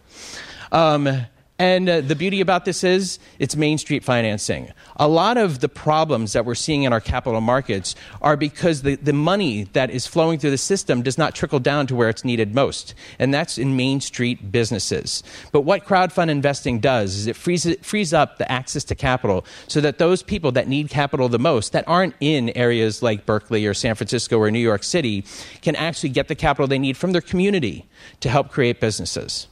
Um, 0.72 1.26
and 1.58 1.88
uh, 1.88 2.00
the 2.00 2.14
beauty 2.14 2.40
about 2.40 2.64
this 2.64 2.84
is 2.84 3.18
it's 3.40 3.56
Main 3.56 3.78
Street 3.78 4.04
financing. 4.04 4.72
A 4.96 5.08
lot 5.08 5.36
of 5.36 5.58
the 5.58 5.68
problems 5.68 6.32
that 6.32 6.44
we're 6.44 6.54
seeing 6.54 6.84
in 6.84 6.92
our 6.92 7.00
capital 7.00 7.40
markets 7.40 7.96
are 8.22 8.36
because 8.36 8.82
the, 8.82 8.94
the 8.94 9.12
money 9.12 9.64
that 9.72 9.90
is 9.90 10.06
flowing 10.06 10.38
through 10.38 10.52
the 10.52 10.58
system 10.58 11.02
does 11.02 11.18
not 11.18 11.34
trickle 11.34 11.58
down 11.58 11.88
to 11.88 11.96
where 11.96 12.08
it's 12.08 12.24
needed 12.24 12.54
most. 12.54 12.94
And 13.18 13.34
that's 13.34 13.58
in 13.58 13.76
Main 13.76 14.00
Street 14.00 14.52
businesses. 14.52 15.24
But 15.50 15.62
what 15.62 15.84
crowdfund 15.84 16.28
investing 16.30 16.78
does 16.78 17.16
is 17.16 17.26
it 17.26 17.34
frees, 17.34 17.66
it 17.66 17.84
frees 17.84 18.14
up 18.14 18.38
the 18.38 18.50
access 18.50 18.84
to 18.84 18.94
capital 18.94 19.44
so 19.66 19.80
that 19.80 19.98
those 19.98 20.22
people 20.22 20.52
that 20.52 20.68
need 20.68 20.90
capital 20.90 21.28
the 21.28 21.40
most, 21.40 21.72
that 21.72 21.82
aren't 21.88 22.14
in 22.20 22.50
areas 22.50 23.02
like 23.02 23.26
Berkeley 23.26 23.66
or 23.66 23.74
San 23.74 23.96
Francisco 23.96 24.38
or 24.38 24.48
New 24.52 24.60
York 24.60 24.84
City, 24.84 25.24
can 25.60 25.74
actually 25.74 26.10
get 26.10 26.28
the 26.28 26.36
capital 26.36 26.68
they 26.68 26.78
need 26.78 26.96
from 26.96 27.10
their 27.10 27.20
community 27.20 27.86
to 28.20 28.28
help 28.28 28.50
create 28.50 28.78
businesses. 28.80 29.48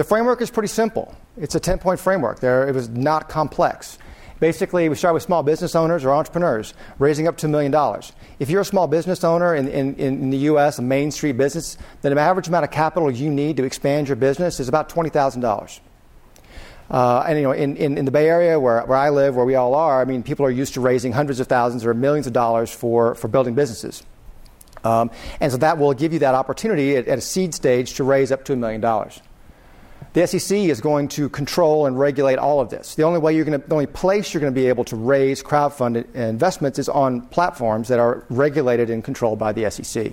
The 0.00 0.04
framework 0.04 0.40
is 0.40 0.50
pretty 0.50 0.68
simple. 0.68 1.14
It's 1.36 1.54
a 1.54 1.60
10 1.60 1.78
point 1.78 2.00
framework. 2.00 2.40
There, 2.40 2.66
it 2.66 2.74
was 2.74 2.88
not 2.88 3.28
complex. 3.28 3.98
Basically, 4.38 4.88
we 4.88 4.94
start 4.94 5.12
with 5.12 5.22
small 5.22 5.42
business 5.42 5.74
owners 5.74 6.06
or 6.06 6.14
entrepreneurs 6.14 6.72
raising 6.98 7.28
up 7.28 7.36
to 7.36 7.46
a 7.46 7.50
million 7.50 7.70
dollars. 7.70 8.14
If 8.38 8.48
you're 8.48 8.62
a 8.62 8.64
small 8.64 8.86
business 8.86 9.24
owner 9.24 9.54
in, 9.54 9.68
in, 9.68 9.96
in 9.96 10.30
the 10.30 10.38
U.S., 10.38 10.78
a 10.78 10.82
Main 10.82 11.10
Street 11.10 11.32
business, 11.32 11.76
then 12.00 12.14
the 12.14 12.18
average 12.22 12.48
amount 12.48 12.64
of 12.64 12.70
capital 12.70 13.10
you 13.10 13.28
need 13.28 13.58
to 13.58 13.64
expand 13.64 14.08
your 14.08 14.16
business 14.16 14.58
is 14.58 14.68
about 14.68 14.88
$20,000. 14.88 15.80
Uh, 16.90 17.24
and 17.28 17.36
you 17.36 17.44
know, 17.44 17.52
in, 17.52 17.76
in, 17.76 17.98
in, 17.98 18.06
the 18.06 18.10
Bay 18.10 18.26
Area 18.26 18.58
where, 18.58 18.80
where 18.86 18.96
I 18.96 19.10
live, 19.10 19.36
where 19.36 19.44
we 19.44 19.54
all 19.54 19.74
are, 19.74 20.00
I 20.00 20.06
mean, 20.06 20.22
people 20.22 20.46
are 20.46 20.50
used 20.50 20.72
to 20.74 20.80
raising 20.80 21.12
hundreds 21.12 21.40
of 21.40 21.46
thousands 21.46 21.84
or 21.84 21.92
millions 21.92 22.26
of 22.26 22.32
dollars 22.32 22.72
for, 22.72 23.16
for 23.16 23.28
building 23.28 23.54
businesses. 23.54 24.02
Um, 24.82 25.10
and 25.40 25.52
so 25.52 25.58
that 25.58 25.76
will 25.76 25.92
give 25.92 26.14
you 26.14 26.20
that 26.20 26.34
opportunity 26.34 26.96
at, 26.96 27.06
at 27.06 27.18
a 27.18 27.20
seed 27.20 27.54
stage 27.54 27.96
to 27.96 28.04
raise 28.04 28.32
up 28.32 28.46
to 28.46 28.54
a 28.54 28.56
million 28.56 28.80
dollars. 28.80 29.20
The 30.12 30.26
SEC 30.26 30.58
is 30.58 30.80
going 30.80 31.08
to 31.08 31.28
control 31.28 31.86
and 31.86 31.98
regulate 31.98 32.38
all 32.38 32.60
of 32.60 32.68
this. 32.68 32.96
The 32.96 33.04
only 33.04 33.20
way 33.20 33.36
you're 33.36 33.44
going 33.44 33.60
to, 33.60 33.66
the 33.66 33.74
only 33.74 33.86
place 33.86 34.34
you're 34.34 34.40
going 34.40 34.52
to 34.52 34.60
be 34.60 34.66
able 34.66 34.84
to 34.86 34.96
raise 34.96 35.40
crowdfunded 35.42 36.14
investments 36.16 36.80
is 36.80 36.88
on 36.88 37.22
platforms 37.28 37.88
that 37.88 38.00
are 38.00 38.24
regulated 38.28 38.90
and 38.90 39.04
controlled 39.04 39.38
by 39.38 39.52
the 39.52 39.70
SEC. 39.70 40.12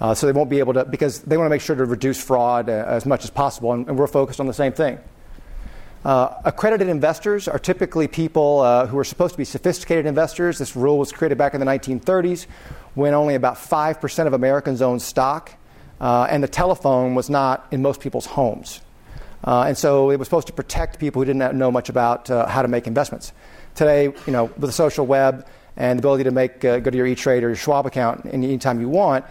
Uh, 0.00 0.14
so 0.14 0.26
they 0.26 0.32
won't 0.32 0.50
be 0.50 0.60
able 0.60 0.74
to, 0.74 0.84
because 0.84 1.22
they 1.22 1.36
want 1.36 1.46
to 1.46 1.50
make 1.50 1.60
sure 1.60 1.74
to 1.74 1.84
reduce 1.84 2.22
fraud 2.22 2.68
uh, 2.68 2.84
as 2.86 3.04
much 3.04 3.24
as 3.24 3.30
possible, 3.30 3.72
and, 3.72 3.88
and, 3.88 3.98
we're 3.98 4.06
focused 4.06 4.38
on 4.38 4.46
the 4.46 4.52
same 4.52 4.72
thing. 4.72 4.98
Uh, 6.04 6.32
accredited 6.44 6.88
investors 6.88 7.48
are 7.48 7.58
typically 7.58 8.06
people 8.06 8.60
uh, 8.60 8.86
who 8.86 8.96
are 8.96 9.04
supposed 9.04 9.34
to 9.34 9.38
be 9.38 9.44
sophisticated 9.44 10.06
investors. 10.06 10.58
This 10.58 10.76
rule 10.76 10.96
was 10.96 11.10
created 11.10 11.36
back 11.36 11.54
in 11.54 11.60
the 11.60 11.66
1930s 11.66 12.46
when 12.94 13.14
only 13.14 13.34
about 13.34 13.56
5% 13.56 14.26
of 14.28 14.32
Americans 14.32 14.80
owned 14.80 15.02
stock, 15.02 15.52
uh, 16.00 16.28
and 16.30 16.40
the 16.42 16.48
telephone 16.48 17.16
was 17.16 17.28
not 17.28 17.66
in 17.72 17.82
most 17.82 18.00
people's 18.00 18.26
homes. 18.26 18.80
Uh, 19.44 19.62
and 19.62 19.78
so 19.78 20.10
it 20.10 20.18
was 20.18 20.26
supposed 20.26 20.46
to 20.48 20.52
protect 20.52 20.98
people 20.98 21.22
who 21.22 21.26
didn't 21.26 21.56
know 21.56 21.70
much 21.70 21.88
about 21.88 22.28
how 22.28 22.62
to 22.62 22.68
make 22.68 22.86
investments. 22.86 23.32
Today, 23.74 24.04
you 24.04 24.32
know, 24.32 24.44
with 24.44 24.62
the 24.62 24.72
social 24.72 25.06
web 25.06 25.46
and 25.76 25.98
the 25.98 26.00
ability 26.00 26.24
to 26.24 26.32
make, 26.32 26.60
go 26.60 26.80
to 26.80 26.96
your 26.96 27.06
E-Trade 27.06 27.44
or 27.44 27.48
your 27.48 27.56
Schwab 27.56 27.86
account 27.86 28.26
anytime 28.26 28.80
you 28.80 28.88
want, 28.88 29.24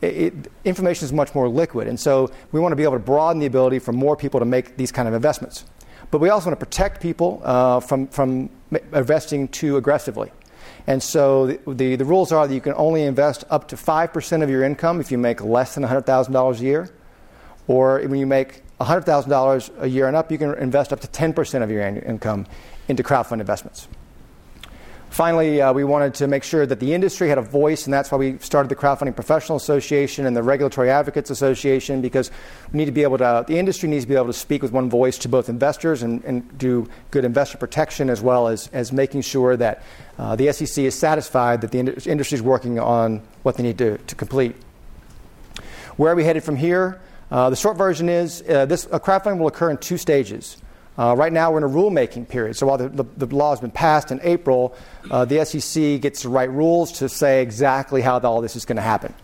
it, 0.00 0.32
information 0.64 1.04
is 1.04 1.12
much 1.12 1.34
more 1.34 1.48
liquid. 1.48 1.88
And 1.88 1.98
so 1.98 2.30
we 2.52 2.60
want 2.60 2.72
to 2.72 2.76
be 2.76 2.84
able 2.84 2.94
to 2.94 3.00
broaden 3.00 3.40
the 3.40 3.46
ability 3.46 3.80
for 3.80 3.92
more 3.92 4.16
people 4.16 4.40
to 4.40 4.46
make 4.46 4.76
these 4.76 4.92
kind 4.92 5.08
of 5.08 5.14
investments. 5.14 5.64
But 6.10 6.20
we 6.20 6.28
also 6.28 6.50
want 6.50 6.58
to 6.58 6.64
protect 6.64 7.02
people 7.02 7.40
uh, 7.44 7.80
from, 7.80 8.06
from 8.08 8.50
investing 8.92 9.48
too 9.48 9.76
aggressively. 9.76 10.30
And 10.86 11.02
so 11.02 11.46
the, 11.46 11.74
the, 11.74 11.96
the, 11.96 12.04
rules 12.04 12.32
are 12.32 12.46
that 12.46 12.54
you 12.54 12.60
can 12.60 12.72
only 12.74 13.02
invest 13.02 13.44
up 13.50 13.68
to 13.68 13.76
5% 13.76 14.42
of 14.42 14.48
your 14.48 14.62
income 14.62 15.00
if 15.00 15.10
you 15.10 15.18
make 15.18 15.42
less 15.42 15.74
than 15.74 15.84
$100,000 15.84 16.58
a 16.58 16.62
year. 16.62 16.90
Or 17.66 18.00
when 18.00 18.18
you 18.18 18.26
make 18.26 18.62
$100,000 18.80 19.82
a 19.82 19.88
year 19.88 20.06
and 20.06 20.16
up, 20.16 20.30
you 20.30 20.38
can 20.38 20.54
invest 20.54 20.92
up 20.92 21.00
to 21.00 21.08
10% 21.08 21.62
of 21.62 21.70
your 21.70 21.82
annual 21.82 22.04
income 22.04 22.46
into 22.88 23.02
crowdfund 23.02 23.40
investments. 23.40 23.88
Finally, 25.10 25.62
uh, 25.62 25.72
we 25.72 25.84
wanted 25.84 26.12
to 26.12 26.26
make 26.28 26.44
sure 26.44 26.66
that 26.66 26.80
the 26.80 26.92
industry 26.92 27.30
had 27.30 27.38
a 27.38 27.42
voice, 27.42 27.86
and 27.86 27.94
that's 27.94 28.12
why 28.12 28.18
we 28.18 28.38
started 28.38 28.68
the 28.68 28.76
Crowdfunding 28.76 29.14
Professional 29.14 29.56
Association 29.56 30.26
and 30.26 30.36
the 30.36 30.42
Regulatory 30.42 30.90
Advocates 30.90 31.30
Association, 31.30 32.02
because 32.02 32.30
we 32.72 32.76
need 32.76 32.84
to 32.84 32.92
be 32.92 33.02
able 33.02 33.16
to, 33.16 33.44
the 33.48 33.58
industry 33.58 33.88
needs 33.88 34.04
to 34.04 34.08
be 34.08 34.14
able 34.14 34.26
to 34.26 34.34
speak 34.34 34.60
with 34.62 34.70
one 34.70 34.90
voice 34.90 35.16
to 35.18 35.28
both 35.28 35.48
investors 35.48 36.02
and, 36.02 36.22
and 36.24 36.58
do 36.58 36.86
good 37.10 37.24
investor 37.24 37.56
protection 37.56 38.10
as 38.10 38.20
well 38.20 38.48
as, 38.48 38.68
as 38.74 38.92
making 38.92 39.22
sure 39.22 39.56
that 39.56 39.82
uh, 40.18 40.36
the 40.36 40.52
SEC 40.52 40.84
is 40.84 40.94
satisfied 40.94 41.62
that 41.62 41.72
the 41.72 41.78
industry 41.78 42.36
is 42.36 42.42
working 42.42 42.78
on 42.78 43.22
what 43.44 43.56
they 43.56 43.62
need 43.62 43.78
to, 43.78 43.96
to 43.98 44.14
complete. 44.14 44.54
Where 45.96 46.12
are 46.12 46.16
we 46.16 46.24
headed 46.24 46.44
from 46.44 46.56
here? 46.56 47.00
Uh, 47.30 47.50
the 47.50 47.56
short 47.56 47.76
version 47.76 48.08
is 48.08 48.42
uh, 48.48 48.66
this 48.66 48.86
crowdfunding 48.86 49.38
will 49.38 49.48
occur 49.48 49.70
in 49.70 49.76
two 49.76 49.98
stages. 49.98 50.56
Uh, 50.98 51.14
right 51.16 51.32
now, 51.32 51.52
we're 51.52 51.58
in 51.58 51.64
a 51.64 51.68
rulemaking 51.68 52.28
period. 52.28 52.56
So 52.56 52.66
while 52.66 52.78
the, 52.78 52.88
the, 52.88 53.04
the 53.26 53.36
law 53.36 53.50
has 53.50 53.60
been 53.60 53.70
passed 53.70 54.10
in 54.10 54.18
April, 54.22 54.74
uh, 55.10 55.24
the 55.24 55.44
SEC 55.44 56.00
gets 56.00 56.22
to 56.22 56.28
write 56.28 56.50
rules 56.50 56.90
to 56.98 57.08
say 57.08 57.40
exactly 57.40 58.00
how 58.00 58.18
all 58.18 58.40
this 58.40 58.56
is 58.56 58.64
going 58.64 58.76
to 58.76 58.82
happen. 58.82 59.14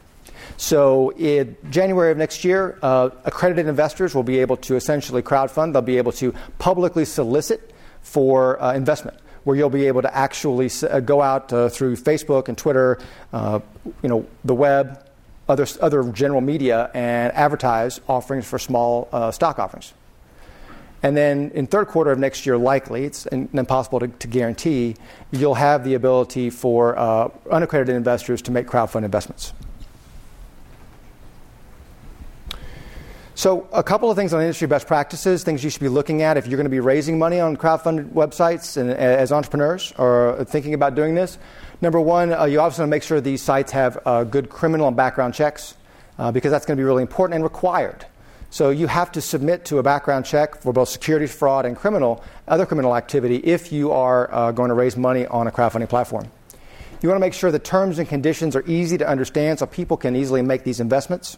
So 0.56 1.10
in 1.10 1.56
January 1.70 2.12
of 2.12 2.18
next 2.18 2.44
year, 2.44 2.78
uh, 2.80 3.10
accredited 3.24 3.66
investors 3.66 4.14
will 4.14 4.22
be 4.22 4.38
able 4.38 4.56
to 4.58 4.76
essentially 4.76 5.20
crowdfund. 5.20 5.72
They'll 5.72 5.82
be 5.82 5.98
able 5.98 6.12
to 6.12 6.32
publicly 6.58 7.04
solicit 7.04 7.72
for 8.02 8.62
uh, 8.62 8.74
investment 8.74 9.18
where 9.42 9.56
you'll 9.56 9.70
be 9.70 9.86
able 9.86 10.02
to 10.02 10.16
actually 10.16 10.70
go 11.04 11.20
out 11.20 11.52
uh, 11.52 11.68
through 11.68 11.96
Facebook 11.96 12.48
and 12.48 12.56
Twitter, 12.56 12.98
uh, 13.32 13.60
you 14.02 14.08
know, 14.08 14.26
the 14.44 14.54
web, 14.54 15.03
other, 15.48 15.66
other 15.80 16.02
general 16.12 16.40
media, 16.40 16.90
and 16.94 17.32
advertise 17.32 18.00
offerings 18.08 18.46
for 18.46 18.58
small 18.58 19.08
uh, 19.12 19.30
stock 19.30 19.58
offerings. 19.58 19.92
And 21.02 21.14
then 21.14 21.50
in 21.54 21.66
third 21.66 21.88
quarter 21.88 22.12
of 22.12 22.18
next 22.18 22.46
year, 22.46 22.56
likely, 22.56 23.04
it's 23.04 23.26
impossible 23.26 24.00
to, 24.00 24.08
to 24.08 24.26
guarantee, 24.26 24.96
you'll 25.32 25.54
have 25.54 25.84
the 25.84 25.94
ability 25.94 26.48
for 26.48 26.98
uh, 26.98 27.28
unaccredited 27.50 27.94
investors 27.94 28.40
to 28.42 28.50
make 28.50 28.66
crowdfund 28.66 29.04
investments. 29.04 29.52
So, 33.36 33.68
a 33.72 33.82
couple 33.82 34.10
of 34.10 34.16
things 34.16 34.32
on 34.32 34.40
industry 34.40 34.66
best 34.66 34.86
practices, 34.86 35.42
things 35.42 35.62
you 35.62 35.68
should 35.68 35.82
be 35.82 35.88
looking 35.88 36.22
at 36.22 36.38
if 36.38 36.46
you're 36.46 36.56
going 36.56 36.64
to 36.64 36.70
be 36.70 36.80
raising 36.80 37.18
money 37.18 37.38
on 37.38 37.56
crowdfunded 37.56 38.12
websites 38.12 38.78
and 38.78 38.90
as 38.90 39.30
entrepreneurs 39.30 39.92
or 39.98 40.44
thinking 40.48 40.72
about 40.72 40.94
doing 40.94 41.14
this. 41.14 41.36
Number 41.84 42.00
one, 42.00 42.32
uh, 42.32 42.46
you 42.46 42.60
obviously 42.60 42.80
want 42.80 42.88
to 42.88 42.96
make 42.96 43.02
sure 43.02 43.20
these 43.20 43.42
sites 43.42 43.70
have 43.72 43.98
uh, 44.06 44.24
good 44.24 44.48
criminal 44.48 44.88
and 44.88 44.96
background 44.96 45.34
checks 45.34 45.74
uh, 46.18 46.32
because 46.32 46.50
that's 46.50 46.64
going 46.64 46.78
to 46.78 46.80
be 46.80 46.84
really 46.84 47.02
important 47.02 47.34
and 47.34 47.44
required. 47.44 48.06
So 48.48 48.70
you 48.70 48.86
have 48.86 49.12
to 49.12 49.20
submit 49.20 49.66
to 49.66 49.76
a 49.76 49.82
background 49.82 50.24
check 50.24 50.62
for 50.62 50.72
both 50.72 50.88
securities 50.88 51.34
fraud 51.34 51.66
and 51.66 51.76
criminal, 51.76 52.24
other 52.48 52.64
criminal 52.64 52.96
activity 52.96 53.36
if 53.36 53.70
you 53.70 53.92
are 53.92 54.32
uh, 54.32 54.50
going 54.50 54.70
to 54.70 54.74
raise 54.74 54.96
money 54.96 55.26
on 55.26 55.46
a 55.46 55.50
crowdfunding 55.50 55.90
platform. 55.90 56.26
You 57.02 57.10
want 57.10 57.18
to 57.18 57.20
make 57.20 57.34
sure 57.34 57.52
the 57.52 57.58
terms 57.58 57.98
and 57.98 58.08
conditions 58.08 58.56
are 58.56 58.64
easy 58.66 58.96
to 58.96 59.06
understand 59.06 59.58
so 59.58 59.66
people 59.66 59.98
can 59.98 60.16
easily 60.16 60.40
make 60.40 60.64
these 60.64 60.80
investments. 60.80 61.36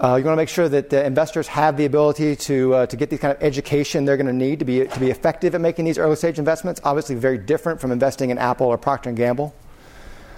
Uh, 0.00 0.16
you 0.16 0.24
want 0.24 0.34
to 0.34 0.36
make 0.36 0.48
sure 0.48 0.68
that 0.68 0.90
the 0.90 1.04
investors 1.04 1.46
have 1.46 1.76
the 1.76 1.84
ability 1.84 2.34
to, 2.34 2.74
uh, 2.74 2.86
to 2.86 2.96
get 2.96 3.10
the 3.10 3.18
kind 3.18 3.36
of 3.36 3.40
education 3.40 4.04
they're 4.04 4.16
going 4.16 4.26
to 4.26 4.32
need 4.32 4.58
to 4.58 4.64
be, 4.64 4.84
to 4.84 4.98
be 4.98 5.08
effective 5.08 5.54
at 5.54 5.60
making 5.60 5.84
these 5.84 5.98
early 5.98 6.16
stage 6.16 6.36
investments. 6.36 6.80
Obviously, 6.82 7.14
very 7.14 7.38
different 7.38 7.80
from 7.80 7.92
investing 7.92 8.30
in 8.30 8.38
Apple 8.38 8.66
or 8.66 8.76
Procter 8.76 9.12
& 9.12 9.14
Gamble, 9.14 9.54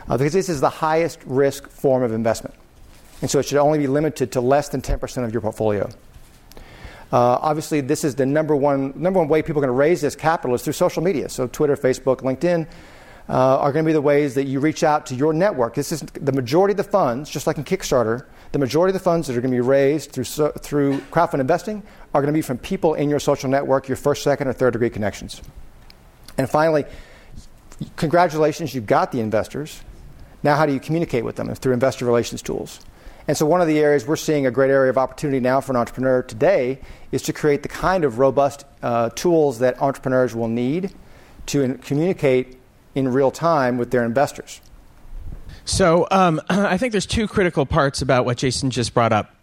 uh, 0.09 0.19
because 0.19 0.35
this 0.35 0.51
is 0.51 0.61
the 0.61 0.69
highest 0.69 1.21
risk 1.25 1.69
form 1.71 2.03
of 2.03 2.13
investment. 2.13 2.55
And 3.23 3.31
so 3.31 3.39
it 3.39 3.47
should 3.47 3.57
only 3.57 3.79
be 3.79 3.87
limited 3.87 4.33
to 4.33 4.43
less 4.43 4.69
than 4.69 4.83
10% 4.83 5.25
of 5.25 5.33
your 5.33 5.41
portfolio. 5.41 5.89
Uh, 7.11 7.39
obviously, 7.41 7.81
this 7.81 8.05
is 8.05 8.15
the 8.15 8.27
number 8.27 8.55
one, 8.55 8.93
number 8.95 9.19
one 9.19 9.29
way 9.29 9.41
people 9.41 9.63
are 9.63 9.67
going 9.67 9.75
to 9.75 9.81
raise 9.81 10.03
this 10.03 10.17
capital 10.17 10.55
is 10.55 10.63
through 10.63 10.75
social 10.75 11.03
media. 11.03 11.31
So, 11.31 11.47
Twitter, 11.47 11.77
Facebook, 11.77 12.19
LinkedIn 12.19 12.67
uh, 13.29 13.59
are 13.59 13.73
going 13.73 13.85
to 13.85 13.89
be 13.89 13.93
the 13.93 14.01
ways 14.01 14.35
that 14.35 14.45
you 14.45 14.61
reach 14.61 14.85
out 14.85 15.07
to 15.07 15.15
your 15.15 15.33
network. 15.33 15.75
This 15.75 15.93
is 15.93 16.01
the 16.01 16.33
majority 16.33 16.73
of 16.73 16.77
the 16.77 16.85
funds, 16.85 17.29
just 17.29 17.47
like 17.47 17.59
in 17.59 17.65
Kickstarter, 17.65 18.25
the 18.53 18.59
majority 18.59 18.91
of 18.91 18.95
the 18.95 19.05
funds 19.05 19.27
that 19.27 19.37
are 19.37 19.41
going 19.41 19.51
to 19.51 19.57
be 19.57 19.61
raised 19.61 20.13
through, 20.13 20.25
through 20.25 20.99
crowdfund 21.11 21.41
investing 21.41 21.83
are 22.15 22.21
going 22.21 22.33
to 22.33 22.37
be 22.37 22.43
from 22.43 22.59
people 22.59 22.95
in 22.95 23.11
your 23.11 23.19
social 23.19 23.51
network, 23.51 23.89
your 23.89 23.97
first, 23.97 24.23
second, 24.23 24.49
or 24.49 24.53
third 24.53 24.73
degree 24.73 24.91
connections. 24.91 25.43
And 26.39 26.49
finally, 26.49 26.85
congratulations, 27.97 28.75
you've 28.75 28.87
got 28.87 29.13
the 29.13 29.21
investors. 29.21 29.83
Now, 30.43 30.55
how 30.55 30.67
do 30.67 30.73
you 30.73 30.81
communicate 30.81 31.25
with 31.25 31.37
them? 31.37 31.53
Through 31.55 31.73
investor 31.73 32.05
relations 32.05 32.43
tools. 32.43 32.81
And 33.29 33.37
so, 33.37 33.45
one 33.45 33.61
of 33.61 33.67
the 33.67 33.81
areas 33.81 34.07
we're 34.07 34.17
seeing 34.17 34.47
a 34.47 34.51
great 34.53 34.71
area 34.71 34.91
of 34.91 34.99
opportunity 34.99 35.41
now 35.41 35.61
for 35.61 35.73
an 35.73 35.77
entrepreneur 35.77 36.23
today 36.23 36.79
is 37.11 37.23
to 37.23 37.33
create 37.33 37.65
the 37.65 37.69
kind 37.69 38.05
of 38.05 38.19
robust 38.19 38.65
uh, 38.83 39.11
tools 39.11 39.59
that 39.59 39.83
entrepreneurs 39.83 40.35
will 40.35 40.49
need 40.49 40.95
to 41.47 41.63
in- 41.63 41.79
communicate 41.79 42.57
in 42.97 43.13
real 43.13 43.31
time 43.31 43.79
with 43.79 43.93
their 43.93 44.05
investors. 44.05 44.61
So, 45.65 46.09
um, 46.11 46.41
I 46.49 46.77
think 46.79 46.91
there's 46.91 47.07
two 47.07 47.29
critical 47.29 47.67
parts 47.67 48.03
about 48.03 48.25
what 48.25 48.39
Jason 48.39 48.71
just 48.71 48.93
brought 48.93 49.13
up. 49.13 49.36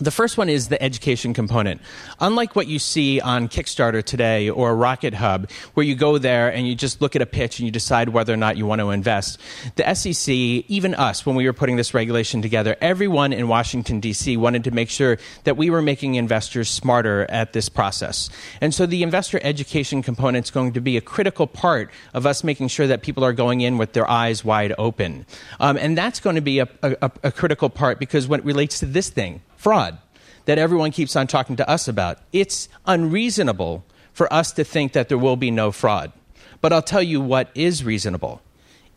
The 0.00 0.10
first 0.10 0.36
one 0.36 0.48
is 0.48 0.68
the 0.68 0.82
education 0.82 1.34
component. 1.34 1.80
Unlike 2.18 2.56
what 2.56 2.66
you 2.66 2.80
see 2.80 3.20
on 3.20 3.48
Kickstarter 3.48 4.02
today 4.02 4.50
or 4.50 4.74
Rocket 4.74 5.14
Hub, 5.14 5.48
where 5.74 5.86
you 5.86 5.94
go 5.94 6.18
there 6.18 6.52
and 6.52 6.66
you 6.66 6.74
just 6.74 7.00
look 7.00 7.14
at 7.14 7.22
a 7.22 7.26
pitch 7.26 7.60
and 7.60 7.66
you 7.66 7.70
decide 7.70 8.08
whether 8.08 8.34
or 8.34 8.36
not 8.36 8.56
you 8.56 8.66
want 8.66 8.80
to 8.80 8.90
invest, 8.90 9.38
the 9.76 9.94
SEC, 9.94 10.34
even 10.34 10.96
us, 10.96 11.24
when 11.24 11.36
we 11.36 11.46
were 11.46 11.52
putting 11.52 11.76
this 11.76 11.94
regulation 11.94 12.42
together, 12.42 12.76
everyone 12.80 13.32
in 13.32 13.46
Washington, 13.46 14.00
D.C. 14.00 14.36
wanted 14.36 14.64
to 14.64 14.72
make 14.72 14.90
sure 14.90 15.16
that 15.44 15.56
we 15.56 15.70
were 15.70 15.82
making 15.82 16.16
investors 16.16 16.68
smarter 16.68 17.30
at 17.30 17.52
this 17.52 17.68
process. 17.68 18.30
And 18.60 18.74
so 18.74 18.86
the 18.86 19.04
investor 19.04 19.38
education 19.44 20.02
component 20.02 20.46
is 20.46 20.50
going 20.50 20.72
to 20.72 20.80
be 20.80 20.96
a 20.96 21.00
critical 21.00 21.46
part 21.46 21.88
of 22.14 22.26
us 22.26 22.42
making 22.42 22.66
sure 22.66 22.88
that 22.88 23.02
people 23.02 23.22
are 23.22 23.32
going 23.32 23.60
in 23.60 23.78
with 23.78 23.92
their 23.92 24.10
eyes 24.10 24.44
wide 24.44 24.74
open. 24.76 25.24
Um, 25.60 25.76
and 25.76 25.96
that's 25.96 26.18
going 26.18 26.34
to 26.34 26.42
be 26.42 26.58
a, 26.58 26.68
a, 26.82 27.12
a 27.22 27.30
critical 27.30 27.70
part 27.70 28.00
because 28.00 28.26
when 28.26 28.40
it 28.40 28.46
relates 28.46 28.80
to 28.80 28.86
this 28.86 29.08
thing, 29.08 29.40
fraud 29.64 29.96
that 30.44 30.58
everyone 30.58 30.90
keeps 30.90 31.16
on 31.16 31.26
talking 31.26 31.56
to 31.56 31.66
us 31.66 31.88
about. 31.88 32.18
It's 32.34 32.68
unreasonable 32.84 33.82
for 34.12 34.30
us 34.30 34.52
to 34.52 34.62
think 34.62 34.92
that 34.92 35.08
there 35.08 35.16
will 35.16 35.36
be 35.36 35.50
no 35.50 35.72
fraud. 35.72 36.12
But 36.60 36.74
I'll 36.74 36.82
tell 36.82 37.02
you 37.02 37.18
what 37.18 37.48
is 37.54 37.82
reasonable. 37.82 38.42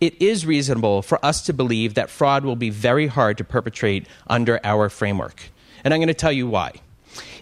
It 0.02 0.22
is 0.22 0.46
reasonable 0.46 1.04
for 1.04 1.26
us 1.26 1.42
to 1.44 1.54
believe 1.54 1.94
that 1.94 2.10
fraud 2.10 2.44
will 2.44 2.58
be 2.58 2.70
very 2.70 3.08
hard 3.08 3.38
to 3.38 3.46
perpetrate 3.46 4.08
under 4.28 4.60
our 4.62 4.90
framework. 4.90 5.52
And 5.86 5.94
I'm 5.94 6.02
going 6.02 6.10
to 6.10 6.14
tell 6.14 6.34
you 6.34 6.50
why. 6.50 6.74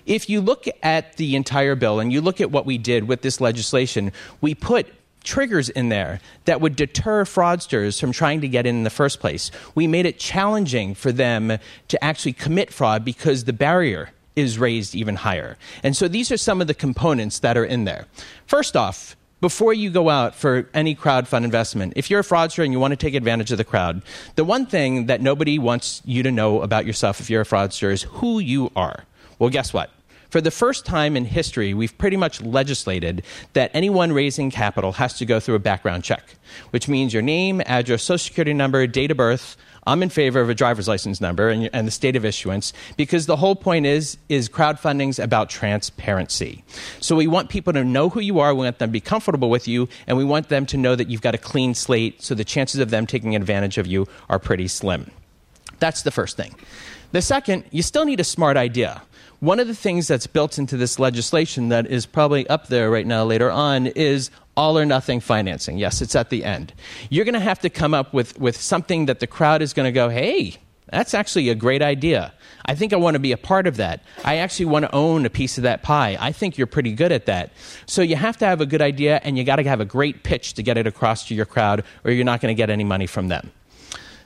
If 0.06 0.30
you 0.30 0.40
look 0.40 0.66
at 0.84 1.18
the 1.18 1.36
entire 1.36 1.74
bill 1.74 2.00
and 2.00 2.14
you 2.14 2.22
look 2.22 2.40
at 2.40 2.52
what 2.52 2.68
we 2.68 2.78
did 2.78 3.08
with 3.08 3.24
this 3.24 3.42
legislation, 3.42 4.12
we 4.40 4.54
put 4.54 4.86
triggers 5.26 5.70
in 5.70 5.90
there 5.90 6.22
that 6.46 6.62
would 6.62 6.76
deter 6.76 7.26
fraudsters 7.26 8.00
from 8.00 8.12
trying 8.12 8.42
to 8.42 8.48
get 8.48 8.66
in 8.66 8.78
in 8.78 8.84
the 8.84 8.90
first 8.90 9.20
place. 9.20 9.52
We 9.74 9.88
made 9.88 10.06
it 10.06 10.20
challenging 10.20 10.96
for 10.96 11.12
them 11.12 11.58
to 11.90 12.04
actually 12.04 12.34
commit 12.34 12.72
fraud 12.72 13.04
because 13.04 13.44
the 13.44 13.54
barrier 13.54 14.12
is 14.36 14.58
raised 14.58 14.96
even 14.96 15.16
higher. 15.16 15.58
And 15.84 15.96
so 15.96 16.08
these 16.08 16.32
are 16.32 16.38
some 16.38 16.62
of 16.62 16.68
the 16.68 16.74
components 16.74 17.40
that 17.40 17.58
are 17.58 17.66
in 17.66 17.86
there. 17.86 18.06
First 18.46 18.76
off, 18.76 19.16
before 19.42 19.74
you 19.74 19.90
go 19.90 20.10
out 20.10 20.34
for 20.34 20.68
any 20.74 20.96
crowdfund 20.96 21.44
investment, 21.44 21.94
if 21.96 22.10
you're 22.10 22.22
a 22.22 22.24
fraudster 22.24 22.64
and 22.64 22.74
you 22.74 22.80
want 22.80 22.94
to 22.94 22.98
take 22.98 23.14
advantage 23.14 23.52
of 23.52 23.58
the 23.58 23.64
crowd, 23.64 24.02
the 24.36 24.44
one 24.44 24.66
thing 24.66 25.08
that 25.08 25.22
nobody 25.22 25.60
wants 25.60 26.02
you 26.06 26.24
to 26.24 26.32
know 26.32 26.62
about 26.62 26.86
yourself 26.86 27.20
if 27.20 27.30
you're 27.30 27.42
a 27.42 27.46
fraudster 27.46 27.92
is 27.92 28.04
who 28.04 28.40
you 28.40 28.72
are. 28.76 29.04
Well, 29.38 29.50
guess 29.50 29.74
what? 29.74 29.92
For 30.36 30.42
the 30.42 30.52
first 30.52 30.86
time 30.86 31.16
in 31.16 31.24
history, 31.24 31.74
we've 31.74 31.98
pretty 31.98 32.18
much 32.18 32.42
legislated 32.42 33.24
that 33.54 33.72
anyone 33.74 34.12
raising 34.12 34.52
capital 34.52 34.92
has 34.92 35.14
to 35.20 35.26
go 35.26 35.40
through 35.40 35.56
a 35.56 35.60
background 35.60 36.04
check, 36.04 36.36
which 36.72 36.90
means 36.90 37.14
your 37.14 37.22
name, 37.22 37.62
address, 37.66 38.04
social 38.04 38.26
security 38.26 38.52
number, 38.52 38.86
date 38.86 39.12
of 39.12 39.16
birth, 39.16 39.56
I'm 39.88 40.04
in 40.04 40.10
favor 40.10 40.42
of 40.42 40.50
a 40.50 40.54
driver's 40.54 40.90
license 40.90 41.22
number 41.22 41.48
and, 41.48 41.70
and, 41.72 41.88
the 41.88 41.92
state 41.92 42.18
of 42.18 42.26
issuance 42.26 42.74
because 42.98 43.28
the 43.28 43.38
whole 43.38 43.56
point 43.56 43.86
is 43.86 44.18
is 44.28 44.50
crowdfunding's 44.50 45.20
about 45.20 45.50
transparency. 45.50 46.66
So 47.00 47.16
we 47.16 47.28
want 47.28 47.48
people 47.48 47.72
to 47.72 47.86
know 47.86 48.10
who 48.10 48.20
you 48.20 48.40
are, 48.40 48.54
we 48.54 48.66
want 48.66 48.80
them 48.80 48.90
to 48.90 48.92
be 48.92 49.00
comfortable 49.00 49.50
with 49.50 49.70
you, 49.70 49.88
and 50.06 50.18
we 50.18 50.26
want 50.26 50.50
them 50.50 50.66
to 50.66 50.76
know 50.76 50.98
that 50.98 51.10
you've 51.10 51.22
got 51.22 51.34
a 51.34 51.38
clean 51.38 51.74
slate 51.74 52.22
so 52.22 52.36
the 52.36 52.44
chances 52.44 52.82
of 52.82 52.90
them 52.90 53.08
taking 53.08 53.38
advantage 53.38 53.78
of 53.78 53.88
you 53.88 54.06
are 54.28 54.38
pretty 54.38 54.68
slim. 54.68 55.12
That's 55.80 56.02
the 56.02 56.12
first 56.12 56.36
thing. 56.36 56.56
The 57.14 57.22
second, 57.22 57.64
you 57.72 57.82
still 57.82 58.04
need 58.04 58.20
a 58.20 58.26
smart 58.26 58.58
idea. 58.58 59.02
One 59.40 59.60
of 59.60 59.68
the 59.68 59.76
things 59.76 60.08
that's 60.08 60.28
built 60.28 60.58
into 60.58 60.78
this 60.78 60.98
legislation 60.98 61.70
that 61.70 61.88
is 61.88 62.06
probably 62.06 62.48
up 62.48 62.68
there 62.68 62.90
right 62.90 63.06
now 63.06 63.24
later 63.24 63.52
on 63.52 63.88
is 63.88 64.32
all 64.56 64.78
or 64.78 64.86
nothing 64.86 65.20
financing. 65.20 65.78
Yes, 65.78 66.02
it's 66.02 66.16
at 66.16 66.30
the 66.30 66.44
end. 66.44 66.74
You're 67.10 67.26
going 67.26 67.34
to 67.34 67.40
have 67.40 67.60
to 67.60 67.70
come 67.70 67.94
up 67.94 68.14
with, 68.14 68.40
with 68.40 68.60
something 68.60 69.08
that 69.08 69.20
the 69.20 69.28
crowd 69.28 69.62
is 69.62 69.74
going 69.74 69.86
to 69.86 69.92
go, 69.92 70.10
hey, 70.10 70.58
that's 70.92 71.14
actually 71.14 71.50
a 71.50 71.56
great 71.56 71.82
idea. 71.82 72.34
I 72.66 72.76
think 72.76 72.94
I 72.94 72.96
want 72.96 73.16
to 73.16 73.20
be 73.20 73.32
a 73.32 73.38
part 73.38 73.68
of 73.68 73.78
that. 73.78 74.02
I 74.24 74.38
actually 74.38 74.68
want 74.68 74.86
to 74.86 74.96
own 74.96 75.26
a 75.26 75.30
piece 75.30 75.58
of 75.58 75.64
that 75.64 75.84
pie. 75.84 76.18
I 76.20 76.32
think 76.32 76.58
you're 76.58 76.68
pretty 76.68 76.94
good 76.94 77.12
at 77.12 77.26
that. 77.26 77.52
So 77.86 78.02
you 78.02 78.16
have 78.16 78.38
to 78.38 78.46
have 78.46 78.62
a 78.62 78.66
good 78.66 78.82
idea 78.82 79.20
and 79.24 79.38
you 79.38 79.44
got 79.44 79.58
to 79.58 79.64
have 79.64 79.82
a 79.82 79.86
great 79.86 80.24
pitch 80.24 80.54
to 80.54 80.64
get 80.64 80.78
it 80.78 80.88
across 80.88 81.28
to 81.28 81.36
your 81.36 81.46
crowd 81.46 81.84
or 82.04 82.12
you're 82.12 82.26
not 82.26 82.40
going 82.40 82.56
to 82.56 82.58
get 82.58 82.70
any 82.70 82.84
money 82.84 83.08
from 83.08 83.28
them. 83.28 83.52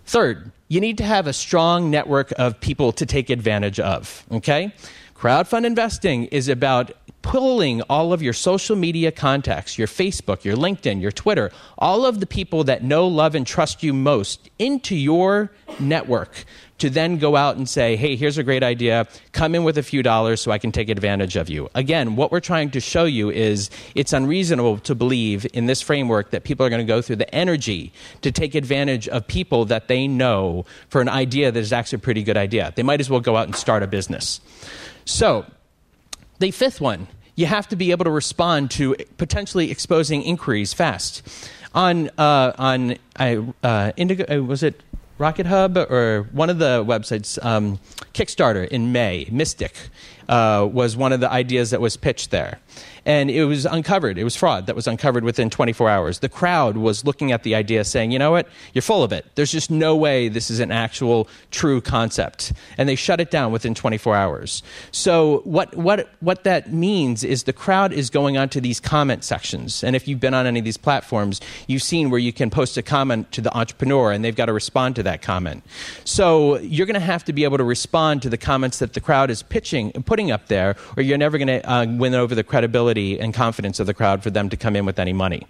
Third, 0.10 0.52
you 0.69 0.82
need 0.82 0.98
to 0.98 1.04
have 1.04 1.28
a 1.28 1.34
strong 1.34 1.91
network 1.91 2.34
of 2.39 2.60
people 2.60 2.91
to 2.93 3.06
take 3.06 3.30
advantage 3.30 3.80
of, 3.80 4.26
okay? 4.32 4.74
Crowdfund 5.15 5.65
investing 5.65 6.26
is 6.26 6.48
about 6.50 6.89
pulling 7.22 7.84
all 7.84 8.12
of 8.12 8.24
your 8.24 8.34
social 8.34 8.76
media 8.76 9.12
contacts, 9.12 9.78
your 9.78 9.86
Facebook, 9.86 10.43
your 10.43 10.56
LinkedIn, 10.56 11.00
your 11.00 11.12
Twitter, 11.12 11.52
all 11.78 12.08
of 12.08 12.22
the 12.22 12.26
people 12.26 12.63
that 12.63 12.84
know, 12.84 13.08
love, 13.08 13.36
and 13.36 13.45
trust 13.45 13.84
you 13.84 13.93
most 13.93 14.50
into 14.58 14.95
your 14.95 15.52
network 15.80 16.43
to 16.80 16.89
then 16.89 17.18
go 17.18 17.36
out 17.36 17.58
and 17.58 17.68
say, 17.68 17.96
hey, 17.96 18.15
here's 18.15 18.38
a 18.38 18.44
great 18.44 18.63
idea. 18.63 19.08
Come 19.32 19.56
in 19.56 19.63
with 19.63 19.78
a 19.78 19.84
few 19.84 20.02
dollars 20.02 20.42
so 20.42 20.52
I 20.52 20.58
can 20.58 20.72
take 20.72 20.89
advantage 20.89 21.36
of 21.36 21.50
you. 21.50 21.70
Again, 21.76 22.15
what 22.15 22.32
we're 22.32 22.39
trying 22.39 22.72
to 22.72 22.80
show 22.80 23.06
you 23.06 23.30
is 23.30 23.70
it's 23.96 24.13
unreasonable 24.13 24.80
to 24.80 24.96
believe 24.96 25.46
in 25.54 25.68
this 25.68 25.82
framework 25.82 26.32
that 26.32 26.44
people 26.44 26.65
are 26.65 26.70
going 26.70 26.86
to 26.86 26.92
go 26.92 27.02
through 27.02 27.18
the 27.18 27.34
energy 27.34 27.94
to 28.22 28.32
take 28.32 28.56
advantage 28.56 29.08
of 29.08 29.28
people 29.28 29.65
that 29.65 29.88
they 29.88 30.08
know 30.08 30.65
for 30.89 31.02
an 31.02 31.10
idea 31.10 31.52
that 31.52 31.60
is 31.60 31.74
actually 31.74 31.98
a 31.98 32.00
pretty 32.00 32.24
good 32.24 32.38
idea. 32.38 32.74
They 32.76 32.84
might 32.84 33.00
as 33.00 33.10
well 33.10 33.20
go 33.20 33.38
out 33.38 33.46
and 33.46 33.56
start 33.56 33.84
a 33.84 33.88
business. 33.88 34.42
So, 35.06 35.46
the 36.39 36.52
fifth 36.52 36.80
one, 36.80 37.08
you 37.36 37.46
have 37.46 37.68
to 37.70 37.76
be 37.76 37.92
able 37.92 38.06
to 38.06 38.12
respond 38.12 38.72
to 38.72 38.96
potentially 39.18 39.72
exposing 39.72 40.24
inquiries 40.24 40.74
fast. 40.74 41.28
On 41.74 42.10
uh, 42.18 42.54
on 42.58 42.92
uh, 43.15 43.92
Indiegogo, 43.96 44.39
uh, 44.39 44.44
was 44.44 44.63
it 44.63 44.82
Rocket 45.19 45.45
Hub 45.45 45.77
or 45.77 46.27
one 46.32 46.49
of 46.49 46.60
the 46.60 46.84
websites, 46.86 47.43
um, 47.45 47.77
Kickstarter 48.13 48.65
in 48.67 48.93
May, 48.93 49.27
Mystic 49.29 49.75
uh, 50.29 50.67
was 50.71 50.95
one 50.95 51.12
of 51.12 51.19
the 51.19 51.29
ideas 51.29 51.71
that 51.71 51.82
was 51.82 51.97
pitched 51.97 52.32
there 52.32 52.60
and 53.10 53.32
it 53.32 53.45
was 53.45 53.65
uncovered. 53.65 54.19
It 54.19 54.24
was 54.24 54.36
fraud 54.36 54.67
that 54.67 54.76
was 54.76 54.86
uncovered 54.86 55.24
within 55.24 55.50
24 55.50 55.89
hours. 55.89 56.19
The 56.19 56.30
crowd 56.30 56.78
was 56.78 57.04
looking 57.04 57.32
at 57.32 57.41
the 57.41 57.56
idea 57.56 57.84
saying, 57.84 58.12
you 58.12 58.19
know 58.19 58.30
what, 58.30 58.48
you're 58.72 58.84
full 58.84 59.02
of 59.02 59.12
it. 59.12 59.26
There's 59.34 59.52
just 59.52 59.72
no 59.72 59.95
way 59.95 60.30
this 60.30 60.52
is 60.52 60.60
an 60.60 60.72
actual 60.72 61.28
true 61.50 61.82
concept. 61.82 62.54
And 62.78 62.88
they 62.88 62.93
shut 62.93 63.19
it 63.19 63.32
down 63.32 63.52
within 63.52 63.74
24 63.74 64.15
hours. 64.15 64.62
So, 64.91 65.41
what, 65.43 65.76
what, 65.76 66.08
what 66.19 66.43
that 66.43 66.72
means 66.72 67.24
is 67.24 67.45
the 67.45 67.52
crowd 67.52 67.93
is 67.93 68.12
going 68.12 68.38
onto 68.38 68.62
these 68.62 68.80
comment 68.80 69.24
sections. 69.24 69.84
And 69.84 69.95
if 69.95 70.08
you've 70.08 70.19
been 70.19 70.36
on 70.36 70.45
any 70.45 70.60
of 70.60 70.65
these 70.65 70.78
platforms, 70.78 71.41
you've 71.65 71.82
seen 71.82 72.12
where 72.12 72.19
you 72.19 72.32
can 72.32 72.52
post 72.52 72.78
a 72.78 72.84
comment 72.84 73.32
to 73.32 73.41
the 73.41 73.58
entrepreneur 73.58 74.12
and 74.12 74.24
they've 74.24 74.36
got 74.36 74.45
to 74.45 74.54
respond 74.54 74.95
to 74.98 75.04
that 75.04 75.24
comment. 75.24 75.63
So, 76.06 76.60
you're 76.60 76.86
going 76.86 76.93
to 76.93 77.00
have 77.00 77.26
to 77.26 77.34
be 77.34 77.43
able 77.43 77.58
to 77.58 77.63
respond 77.63 78.22
to 78.22 78.30
the 78.30 78.38
comments 78.38 78.78
that 78.78 78.93
the 78.93 79.02
crowd 79.02 79.32
is 79.32 79.41
pitching, 79.41 79.91
and 79.95 80.06
putting 80.06 80.30
up 80.30 80.48
there, 80.48 80.76
or 80.95 81.02
you're 81.02 81.17
never 81.17 81.39
going 81.39 81.48
to 81.48 81.67
uh, 81.67 81.88
win 81.88 82.13
over 82.13 82.36
the 82.36 82.43
credibility 82.43 82.99
and 83.00 83.34
confidence 83.34 83.80
of 83.80 83.88
the 83.88 83.94
crowd 83.94 84.24
for 84.24 84.30
them 84.30 84.50
to 84.50 84.58
come 84.58 84.76
in 84.76 84.86
with 84.86 85.00
any 85.00 85.14
money. 85.14 85.48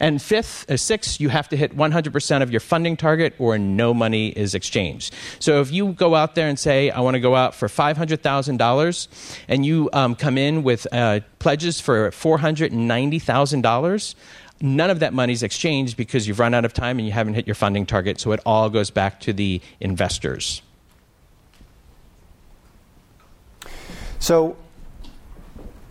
And 0.00 0.20
fifth, 0.20 0.70
uh, 0.70 0.76
six, 0.76 1.20
you 1.20 1.28
have 1.28 1.48
to 1.50 1.56
hit 1.56 1.76
100% 1.76 2.42
of 2.42 2.50
your 2.50 2.60
funding 2.60 2.96
target 2.96 3.34
or 3.38 3.58
no 3.58 3.94
money 3.94 4.28
is 4.28 4.54
exchanged. 4.54 5.14
So 5.38 5.60
if 5.60 5.72
you 5.72 5.92
go 5.92 6.14
out 6.14 6.34
there 6.34 6.48
and 6.48 6.58
say, 6.58 6.90
I 6.90 7.00
want 7.00 7.14
to 7.14 7.20
go 7.20 7.34
out 7.34 7.54
for 7.54 7.68
$500,000 7.68 9.38
and 9.48 9.64
you 9.64 9.88
um, 9.92 10.14
come 10.14 10.38
in 10.38 10.62
with 10.62 10.86
uh, 10.92 11.20
pledges 11.38 11.80
for 11.80 12.10
$490,000, 12.10 14.14
none 14.60 14.90
of 14.90 15.00
that 15.00 15.14
money 15.14 15.32
is 15.32 15.42
exchanged 15.42 15.96
because 15.96 16.26
you've 16.26 16.38
run 16.38 16.54
out 16.54 16.64
of 16.64 16.72
time 16.72 16.98
and 16.98 17.06
you 17.06 17.12
haven't 17.12 17.34
hit 17.34 17.46
your 17.46 17.54
funding 17.54 17.86
target. 17.86 18.20
So 18.20 18.32
it 18.32 18.40
all 18.44 18.70
goes 18.70 18.90
back 18.90 19.20
to 19.20 19.32
the 19.32 19.60
investors. 19.80 20.62
So 24.18 24.56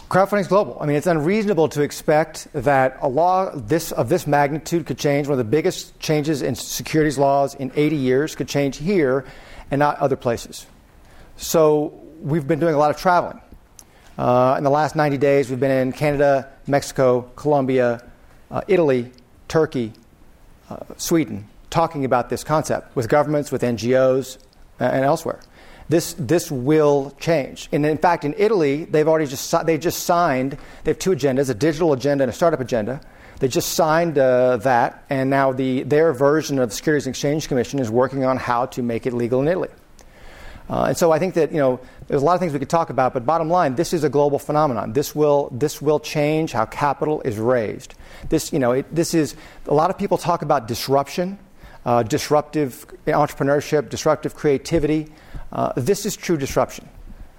Crowdfunding 0.09 0.39
is 0.39 0.47
global. 0.47 0.77
I 0.79 0.85
mean, 0.85 0.95
it's 0.95 1.07
unreasonable 1.07 1.67
to 1.69 1.81
expect 1.81 2.47
that 2.53 2.97
a 3.01 3.09
law 3.09 3.51
this, 3.53 3.91
of 3.91 4.07
this 4.07 4.25
magnitude 4.25 4.85
could 4.85 4.97
change. 4.97 5.27
One 5.27 5.33
of 5.33 5.45
the 5.45 5.51
biggest 5.51 5.99
changes 5.99 6.41
in 6.41 6.55
securities 6.55 7.17
laws 7.17 7.55
in 7.55 7.73
80 7.75 7.97
years 7.97 8.33
could 8.33 8.47
change 8.47 8.77
here 8.77 9.25
and 9.69 9.79
not 9.79 9.97
other 9.99 10.15
places. 10.15 10.65
So 11.35 11.93
we've 12.21 12.47
been 12.47 12.59
doing 12.59 12.73
a 12.73 12.77
lot 12.77 12.89
of 12.89 12.95
traveling. 12.95 13.41
Uh, 14.17 14.55
in 14.57 14.63
the 14.63 14.69
last 14.69 14.95
90 14.95 15.17
days, 15.17 15.49
we've 15.49 15.59
been 15.59 15.71
in 15.87 15.91
Canada, 15.91 16.53
Mexico, 16.67 17.23
Colombia, 17.35 18.01
uh, 18.49 18.61
Italy, 18.69 19.11
Turkey, 19.49 19.91
uh, 20.69 20.77
Sweden, 20.95 21.49
talking 21.69 22.05
about 22.05 22.29
this 22.29 22.45
concept 22.45 22.95
with 22.95 23.09
governments, 23.09 23.51
with 23.51 23.61
NGOs, 23.61 24.37
and 24.79 25.03
elsewhere 25.03 25.41
this, 25.89 26.13
this 26.17 26.51
will 26.51 27.15
change. 27.19 27.69
And 27.71 27.85
in 27.85 27.97
fact, 27.97 28.25
in 28.25 28.35
Italy, 28.37 28.85
they've 28.85 29.07
already 29.07 29.27
just, 29.27 29.65
they 29.65 29.77
just 29.77 30.03
signed, 30.03 30.57
they 30.83 30.91
have 30.91 30.99
two 30.99 31.11
agendas, 31.11 31.49
a 31.49 31.53
digital 31.53 31.93
agenda 31.93 32.23
and 32.23 32.31
a 32.31 32.35
startup 32.35 32.59
agenda. 32.59 33.01
They 33.39 33.47
just 33.47 33.73
signed 33.73 34.17
uh, 34.17 34.57
that, 34.57 35.05
and 35.09 35.29
now 35.29 35.53
the, 35.53 35.83
their 35.83 36.11
version 36.11 36.57
of 36.59 36.69
the 36.69 36.75
Securities 36.75 37.05
and 37.05 37.13
Exchange 37.13 37.47
Commission 37.47 37.79
is 37.79 37.89
working 37.89 38.25
on 38.25 38.37
how 38.37 38.65
to 38.67 38.81
make 38.81 39.05
it 39.05 39.13
legal 39.13 39.41
in 39.41 39.47
Italy. 39.47 39.69
Uh, 40.69 40.85
and 40.85 40.97
so 40.97 41.11
I 41.11 41.19
think 41.19 41.33
that 41.35 41.51
you 41.51 41.59
know 41.59 41.79
there's 42.07 42.21
a 42.21 42.25
lot 42.25 42.33
of 42.33 42.39
things 42.39 42.51
we 42.51 42.59
could 42.59 42.69
talk 42.69 42.89
about, 42.89 43.13
but 43.13 43.25
bottom 43.25 43.49
line, 43.49 43.75
this 43.75 43.93
is 43.93 44.03
a 44.03 44.09
global 44.09 44.37
phenomenon. 44.37 44.91
This 44.93 45.15
will 45.15 45.49
this 45.53 45.81
will 45.81 45.99
change 45.99 46.51
how 46.51 46.65
capital 46.65 47.21
is 47.21 47.37
raised. 47.37 47.95
This 48.27 48.51
you 48.51 48.59
know 48.59 48.73
it, 48.73 48.93
this 48.93 49.13
is 49.13 49.35
a 49.67 49.73
lot 49.73 49.89
of 49.89 49.97
people 49.97 50.17
talk 50.17 50.41
about 50.41 50.67
disruption, 50.67 51.39
uh, 51.85 52.03
disruptive 52.03 52.85
entrepreneurship, 53.05 53.89
disruptive 53.89 54.35
creativity. 54.35 55.07
Uh, 55.51 55.73
this 55.75 56.05
is 56.05 56.15
true 56.15 56.37
disruption. 56.37 56.87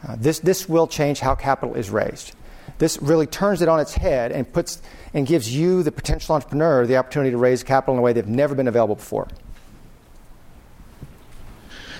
Uh, 0.07 0.16
this, 0.18 0.38
this 0.40 0.68
will 0.68 0.87
change 0.87 1.21
how 1.21 1.35
capital 1.35 1.75
is 1.75 1.90
raised. 1.90 2.35
This 2.79 3.01
really 3.03 3.27
turns 3.27 3.62
it 3.62 3.68
on 3.68 3.81
its 3.81 3.94
head 3.94 4.31
and, 4.31 4.51
puts, 4.51 4.81
and 5.12 5.27
gives 5.27 5.55
you, 5.55 5.83
the 5.83 5.90
potential 5.90 6.35
entrepreneur, 6.35 6.87
the 6.87 6.97
opportunity 6.97 7.31
to 7.33 7.37
raise 7.37 7.62
capital 7.62 7.94
in 7.94 7.99
a 7.99 8.03
way 8.03 8.12
they've 8.12 8.27
never 8.27 8.55
been 8.55 8.68
available 8.68 8.94
before. 8.94 9.29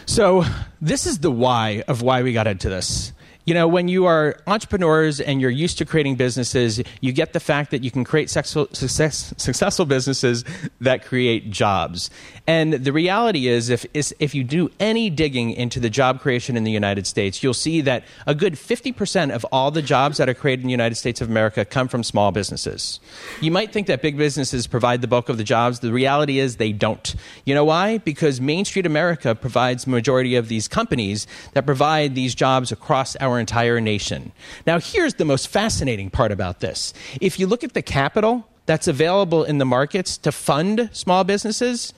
So, 0.07 0.45
this 0.81 1.07
is 1.07 1.19
the 1.19 1.31
why 1.31 1.83
of 1.89 2.01
why 2.01 2.23
we 2.23 2.33
got 2.33 2.47
into 2.47 2.69
this 2.69 3.13
you 3.49 3.55
know, 3.55 3.67
when 3.67 3.89
you 3.89 4.05
are 4.05 4.37
entrepreneurs 4.47 5.21
and 5.21 5.41
you're 5.41 5.49
used 5.49 5.79
to 5.79 5.87
creating 5.87 6.17
businesses, 6.17 6.83
you 7.01 7.13
get 7.13 7.33
the 7.33 7.41
fact 7.41 7.71
that 7.71 7.83
you 7.83 7.91
can 7.91 8.05
create 8.05 8.29
success, 8.29 9.33
successful 9.39 9.87
businesses 9.87 10.45
that 10.83 11.03
create 11.03 11.51
jobs. 11.51 12.11
And 12.47 12.75
the 12.75 12.93
reality 12.93 13.49
is, 13.49 13.71
if, 13.71 13.87
if 13.95 14.35
you 14.35 14.45
do 14.45 14.71
any 14.79 15.09
digging 15.09 15.53
into 15.53 15.81
the 15.81 15.89
job 15.89 16.21
creation 16.21 16.59
in 16.59 16.65
the 16.65 16.71
United 16.71 17.07
States, 17.07 17.43
you'll 17.43 17.55
see 17.55 17.81
that 17.81 18.05
a 18.27 18.35
good 18.35 18.53
50% 18.53 19.31
of 19.31 19.47
all 19.47 19.71
the 19.71 19.81
jobs 19.81 20.19
that 20.19 20.29
are 20.29 20.35
created 20.35 20.63
in 20.63 20.67
the 20.67 20.73
United 20.73 20.97
States 20.97 21.23
of 21.23 21.31
America 21.31 21.65
come 21.65 21.89
from 21.89 22.03
small 22.03 22.33
businesses. 22.33 23.01
You 23.41 23.51
might 23.51 23.73
think 23.73 23.87
that 23.87 24.03
big 24.03 24.19
businesses 24.19 24.67
provide 24.67 25.01
the 25.01 25.09
bulk 25.09 25.31
of 25.31 25.39
the 25.39 25.45
jobs. 25.45 25.81
The 25.81 25.93
reality 25.93 26.39
is 26.39 26.57
they 26.57 26.73
don't. 26.73 27.15
You 27.47 27.55
know 27.55 27.65
why? 27.65 27.97
Because 27.97 28.43
Main 28.43 28.67
Street 28.67 28.85
America 28.85 29.35
provides 29.35 29.87
majority 29.87 30.37
of 30.37 30.49
these 30.49 30.69
companies 30.69 31.27
that 31.55 31.65
provide 31.65 32.15
these 32.15 32.35
jobs 32.35 32.73
across 32.73 33.17
our 33.17 33.38
entire 33.39 33.81
nation. 33.81 34.33
Now, 34.67 34.79
here's 34.79 35.15
the 35.15 35.25
most 35.25 35.49
fascinating 35.49 36.11
part 36.11 36.33
about 36.33 36.61
this. 36.61 36.95
If 37.21 37.39
you 37.39 37.47
look 37.47 37.65
at 37.65 37.75
the 37.75 37.83
capital 37.83 38.47
that's 38.67 38.89
available 38.89 39.45
in 39.45 39.59
the 39.59 39.65
markets 39.65 40.17
to 40.19 40.33
fund 40.33 40.91
small 40.93 41.25
businesses, 41.25 41.93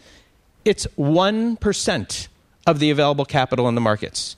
it's 0.65 0.87
1% 0.99 2.29
of 2.67 2.79
the 2.79 2.91
available 2.91 3.25
capital 3.25 3.69
in 3.69 3.75
the 3.75 3.81
markets. 3.81 4.37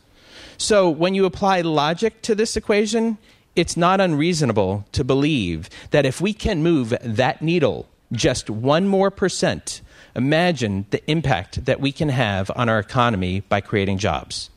So, 0.57 0.89
when 0.89 1.15
you 1.15 1.25
apply 1.25 1.63
logic 1.63 2.23
to 2.23 2.35
this 2.35 2.57
equation, 2.57 3.19
it's 3.57 3.77
not 3.77 4.01
unreasonable 4.01 4.87
to 4.93 5.05
believe 5.05 5.69
that 5.91 6.07
if 6.07 6.21
we 6.21 6.33
can 6.33 6.63
move 6.63 6.95
that 7.03 7.43
needle 7.43 7.89
just 8.13 8.49
one 8.49 8.87
more 8.87 9.11
percent, 9.11 9.81
imagine 10.15 10.87
the 10.91 11.11
impact 11.11 11.65
that 11.65 11.81
we 11.81 11.93
can 11.93 12.11
have 12.11 12.51
on 12.55 12.69
our 12.69 12.79
economy 12.79 13.41
by 13.41 13.61
creating 13.61 13.99
jobs. 13.99 14.51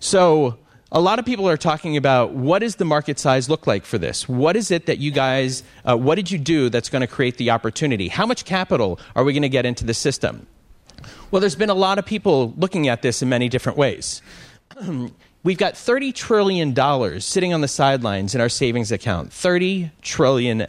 So, 0.00 0.58
a 0.92 1.00
lot 1.00 1.18
of 1.18 1.24
people 1.24 1.48
are 1.48 1.56
talking 1.56 1.96
about 1.96 2.32
what 2.32 2.60
does 2.60 2.76
the 2.76 2.84
market 2.84 3.18
size 3.18 3.50
look 3.50 3.66
like 3.66 3.84
for 3.84 3.98
this? 3.98 4.28
What 4.28 4.56
is 4.56 4.70
it 4.70 4.86
that 4.86 4.98
you 4.98 5.10
guys, 5.10 5.62
uh, 5.84 5.96
what 5.96 6.14
did 6.14 6.30
you 6.30 6.38
do 6.38 6.70
that's 6.70 6.88
going 6.88 7.00
to 7.00 7.06
create 7.06 7.38
the 7.38 7.50
opportunity? 7.50 8.08
How 8.08 8.26
much 8.26 8.44
capital 8.44 9.00
are 9.16 9.24
we 9.24 9.32
going 9.32 9.42
to 9.42 9.48
get 9.48 9.66
into 9.66 9.84
the 9.84 9.94
system? 9.94 10.46
Well, 11.30 11.40
there's 11.40 11.56
been 11.56 11.70
a 11.70 11.74
lot 11.74 11.98
of 11.98 12.06
people 12.06 12.54
looking 12.56 12.88
at 12.88 13.02
this 13.02 13.20
in 13.20 13.28
many 13.28 13.48
different 13.48 13.76
ways. 13.76 14.22
We've 15.46 15.58
got 15.58 15.74
$30 15.74 16.12
trillion 16.12 17.20
sitting 17.20 17.54
on 17.54 17.60
the 17.60 17.68
sidelines 17.68 18.34
in 18.34 18.40
our 18.40 18.48
savings 18.48 18.90
account. 18.90 19.30
$30 19.30 19.92
trillion. 20.02 20.66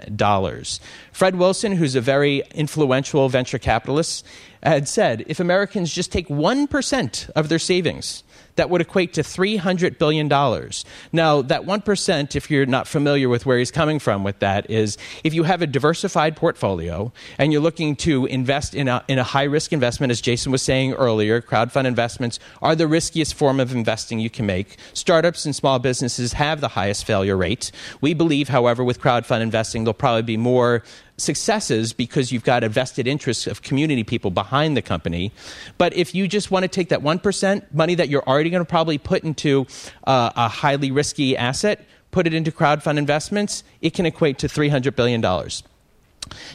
Fred 1.11 1.35
Wilson, 1.35 1.71
who's 1.71 1.95
a 1.95 2.01
very 2.01 2.43
influential 2.53 3.27
venture 3.27 3.57
capitalist, 3.57 4.23
had 4.61 4.87
said 4.87 5.23
if 5.25 5.39
Americans 5.39 5.91
just 5.91 6.11
take 6.11 6.27
1% 6.27 7.29
of 7.31 7.49
their 7.49 7.57
savings, 7.57 8.23
that 8.57 8.69
would 8.69 8.81
equate 8.81 9.13
to 9.13 9.21
$300 9.21 9.97
billion. 9.97 10.27
Now, 10.27 11.41
that 11.41 11.63
1%, 11.63 12.35
if 12.35 12.51
you're 12.51 12.65
not 12.65 12.87
familiar 12.87 13.29
with 13.29 13.45
where 13.45 13.57
he's 13.57 13.71
coming 13.71 13.99
from 13.99 14.23
with 14.23 14.39
that, 14.39 14.69
is 14.69 14.97
if 15.23 15.33
you 15.33 15.43
have 15.43 15.61
a 15.61 15.67
diversified 15.67 16.35
portfolio 16.35 17.11
and 17.37 17.51
you're 17.51 17.61
looking 17.61 17.95
to 17.97 18.25
invest 18.25 18.75
in 18.75 18.87
a, 18.87 19.03
in 19.07 19.19
a 19.19 19.23
high 19.23 19.43
risk 19.43 19.71
investment, 19.73 20.11
as 20.11 20.21
Jason 20.21 20.51
was 20.51 20.61
saying 20.61 20.93
earlier, 20.93 21.41
crowdfund 21.41 21.85
investments 21.85 22.39
are 22.61 22.75
the 22.75 22.87
riskiest 22.87 23.33
form 23.33 23.59
of 23.59 23.73
investing 23.73 24.19
you 24.19 24.29
can 24.29 24.45
make. 24.45 24.77
Startups 24.93 25.45
and 25.45 25.55
small 25.55 25.79
businesses 25.79 26.33
have 26.33 26.61
the 26.61 26.67
highest 26.69 27.05
failure 27.05 27.37
rate. 27.37 27.71
We 28.01 28.13
believe, 28.13 28.49
however, 28.49 28.83
with 28.83 28.99
crowdfund 28.99 29.41
investing, 29.41 29.83
there'll 29.83 29.93
probably 29.93 30.23
be 30.23 30.37
more 30.37 30.83
successes 31.17 31.93
because 31.93 32.31
you've 32.31 32.43
got 32.43 32.63
a 32.63 32.69
vested 32.69 33.07
interest 33.07 33.47
of 33.47 33.61
community 33.61 34.03
people 34.03 34.31
behind 34.31 34.77
the 34.77 34.81
company. 34.81 35.31
But 35.77 35.95
if 35.95 36.13
you 36.13 36.27
just 36.27 36.51
want 36.51 36.63
to 36.63 36.67
take 36.67 36.89
that 36.89 37.01
1% 37.01 37.73
money 37.73 37.95
that 37.95 38.09
you're 38.09 38.27
already 38.27 38.49
going 38.49 38.63
to 38.63 38.69
probably 38.69 38.97
put 38.97 39.23
into 39.23 39.65
uh, 40.05 40.31
a 40.35 40.47
highly 40.47 40.91
risky 40.91 41.35
asset, 41.35 41.85
put 42.11 42.27
it 42.27 42.33
into 42.33 42.51
crowdfund 42.51 42.97
investments, 42.97 43.63
it 43.81 43.93
can 43.93 44.05
equate 44.05 44.37
to 44.39 44.47
$300 44.47 44.95
billion. 44.95 45.21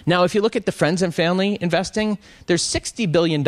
Now, 0.06 0.24
if 0.24 0.34
you 0.34 0.42
look 0.42 0.54
at 0.54 0.66
the 0.66 0.72
friends 0.72 1.02
and 1.02 1.14
family 1.14 1.58
investing, 1.60 2.18
there's 2.46 2.62
$60 2.62 3.10
billion 3.10 3.40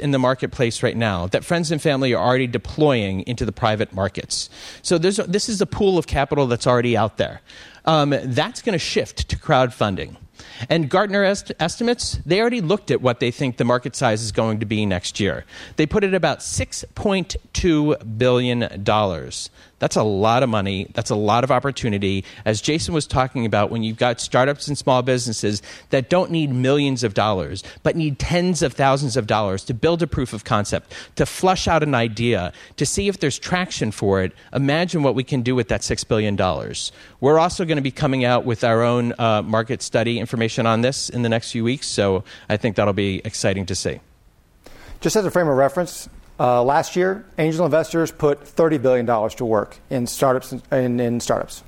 in 0.00 0.10
the 0.10 0.18
marketplace 0.18 0.82
right 0.82 0.96
now 0.96 1.26
that 1.28 1.44
friends 1.44 1.70
and 1.70 1.80
family 1.80 2.14
are 2.14 2.24
already 2.24 2.46
deploying 2.46 3.20
into 3.22 3.44
the 3.44 3.52
private 3.52 3.92
markets. 3.92 4.48
So 4.82 4.98
this 4.98 5.48
is 5.48 5.60
a 5.60 5.66
pool 5.66 5.98
of 5.98 6.06
capital 6.06 6.46
that's 6.46 6.66
already 6.66 6.96
out 6.96 7.18
there. 7.18 7.40
Um, 7.84 8.14
that's 8.24 8.62
going 8.62 8.72
to 8.72 8.78
shift 8.78 9.28
to 9.28 9.36
crowdfunding. 9.36 10.16
And 10.68 10.88
Gartner 10.88 11.24
est- 11.24 11.52
estimates, 11.60 12.18
they 12.26 12.40
already 12.40 12.60
looked 12.60 12.90
at 12.90 13.00
what 13.00 13.20
they 13.20 13.30
think 13.30 13.56
the 13.56 13.64
market 13.64 13.94
size 13.96 14.22
is 14.22 14.32
going 14.32 14.60
to 14.60 14.66
be 14.66 14.86
next 14.86 15.20
year. 15.20 15.44
They 15.76 15.86
put 15.86 16.04
it 16.04 16.14
about 16.14 16.40
$6.2 16.40 18.18
billion. 18.18 18.84
That's 19.78 19.96
a 19.96 20.02
lot 20.02 20.42
of 20.42 20.48
money. 20.48 20.86
That's 20.94 21.10
a 21.10 21.14
lot 21.16 21.44
of 21.44 21.50
opportunity. 21.50 22.24
As 22.46 22.62
Jason 22.62 22.94
was 22.94 23.06
talking 23.06 23.44
about, 23.44 23.70
when 23.70 23.82
you've 23.82 23.98
got 23.98 24.20
startups 24.20 24.68
and 24.68 24.78
small 24.78 25.02
businesses 25.02 25.60
that 25.90 26.08
don't 26.08 26.30
need 26.30 26.50
millions 26.50 27.04
of 27.04 27.12
dollars, 27.12 27.62
but 27.82 27.94
need 27.94 28.18
tens 28.18 28.62
of 28.62 28.72
thousands 28.72 29.18
of 29.18 29.26
dollars 29.26 29.64
to 29.64 29.74
build 29.74 30.02
a 30.02 30.06
proof 30.06 30.32
of 30.32 30.44
concept, 30.44 30.94
to 31.16 31.26
flush 31.26 31.68
out 31.68 31.82
an 31.82 31.94
idea, 31.94 32.54
to 32.76 32.86
see 32.86 33.08
if 33.08 33.20
there's 33.20 33.38
traction 33.38 33.90
for 33.90 34.22
it, 34.22 34.32
imagine 34.54 35.02
what 35.02 35.14
we 35.14 35.22
can 35.22 35.42
do 35.42 35.54
with 35.54 35.68
that 35.68 35.82
$6 35.82 36.08
billion. 36.08 36.36
We're 37.20 37.38
also 37.38 37.66
going 37.66 37.76
to 37.76 37.82
be 37.82 37.90
coming 37.90 38.24
out 38.24 38.46
with 38.46 38.64
our 38.64 38.82
own 38.82 39.12
uh, 39.18 39.42
market 39.42 39.82
study 39.82 40.18
information 40.18 40.64
on 40.64 40.80
this 40.80 41.10
in 41.10 41.20
the 41.20 41.28
next 41.28 41.52
few 41.52 41.64
weeks, 41.64 41.86
so 41.86 42.24
I 42.48 42.56
think 42.56 42.76
that'll 42.76 42.94
be 42.94 43.20
exciting 43.26 43.66
to 43.66 43.74
see. 43.74 44.00
Just 45.02 45.16
as 45.16 45.26
a 45.26 45.30
frame 45.30 45.48
of 45.48 45.56
reference, 45.56 46.08
uh, 46.38 46.62
last 46.62 46.96
year, 46.96 47.24
angel 47.38 47.64
investors 47.64 48.12
put 48.12 48.42
$30 48.44 48.80
billion 48.82 49.06
to 49.06 49.44
work 49.44 49.78
in 49.90 50.06
startups. 50.06 50.52
In, 50.70 51.00
in 51.00 51.20
startups. 51.20 51.62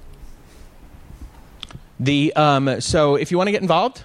The, 2.01 2.33
um, 2.37 2.81
so 2.81 3.17
if 3.17 3.31
you 3.31 3.39
want 3.39 3.49
to 3.49 3.53
get 3.53 3.63
involved, 3.63 4.05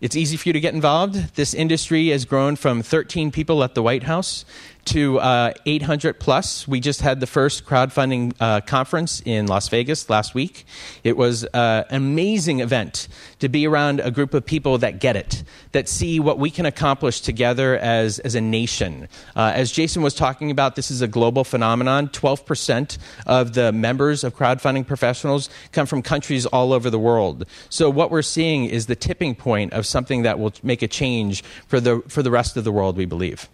it's 0.00 0.16
easy 0.16 0.36
for 0.36 0.48
you 0.48 0.52
to 0.52 0.60
get 0.60 0.74
involved. 0.74 1.34
This 1.36 1.54
industry 1.54 2.08
has 2.08 2.24
grown 2.24 2.56
from 2.56 2.82
13 2.82 3.30
people 3.30 3.64
at 3.64 3.74
the 3.74 3.82
White 3.82 4.02
House 4.02 4.44
to 4.86 5.18
uh, 5.20 5.52
800 5.66 6.20
plus. 6.20 6.68
We 6.68 6.80
just 6.80 7.00
had 7.00 7.20
the 7.20 7.26
first 7.26 7.64
crowdfunding 7.64 8.34
uh, 8.40 8.60
conference 8.60 9.22
in 9.24 9.46
Las 9.46 9.68
Vegas 9.68 10.10
last 10.10 10.34
week. 10.34 10.64
It 11.02 11.16
was 11.16 11.44
uh, 11.54 11.84
an 11.88 11.96
amazing 11.96 12.60
event 12.60 13.08
to 13.40 13.48
be 13.48 13.66
around 13.66 14.00
a 14.00 14.10
group 14.10 14.34
of 14.34 14.44
people 14.44 14.78
that 14.78 15.00
get 15.00 15.16
it, 15.16 15.44
that 15.72 15.88
see 15.88 16.20
what 16.20 16.38
we 16.38 16.50
can 16.50 16.66
accomplish 16.66 17.20
together 17.20 17.76
as, 17.78 18.18
as 18.20 18.34
a 18.34 18.40
nation. 18.40 19.08
Uh, 19.34 19.52
as 19.54 19.72
Jason 19.72 20.02
was 20.02 20.14
talking 20.14 20.50
about, 20.50 20.76
this 20.76 20.90
is 20.90 21.02
a 21.02 21.08
global 21.08 21.44
phenomenon. 21.44 22.08
12% 22.08 22.98
of 23.26 23.54
the 23.54 23.72
members 23.72 24.24
of 24.24 24.36
crowdfunding 24.36 24.86
professionals 24.86 25.48
come 25.72 25.86
from 25.86 26.02
countries 26.02 26.46
all 26.46 26.72
over 26.72 26.90
the 26.90 26.98
world. 26.98 27.44
So 27.68 27.90
what 27.90 28.10
we're 28.10 28.22
seeing 28.22 28.66
is 28.66 28.86
the 28.86 28.96
tipping 28.96 29.34
point 29.34 29.72
of 29.72 29.86
something 29.86 30.22
that 30.22 30.38
will 30.38 30.52
make 30.62 30.82
a 30.82 30.88
change 30.88 31.42
for 31.66 31.80
the, 31.80 32.02
for 32.08 32.22
the 32.22 32.30
rest 32.30 32.56
of 32.56 32.64
the 32.64 32.72
world, 32.72 32.96
we 32.96 33.06
believe. 33.06 33.48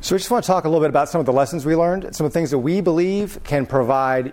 So 0.00 0.14
we 0.14 0.20
just 0.20 0.30
want 0.30 0.44
to 0.44 0.46
talk 0.46 0.64
a 0.64 0.68
little 0.68 0.80
bit 0.80 0.90
about 0.90 1.08
some 1.08 1.18
of 1.18 1.26
the 1.26 1.32
lessons 1.32 1.66
we 1.66 1.74
learned, 1.74 2.14
some 2.14 2.24
of 2.24 2.32
the 2.32 2.38
things 2.38 2.52
that 2.52 2.58
we 2.58 2.80
believe 2.80 3.40
can 3.42 3.66
provide, 3.66 4.26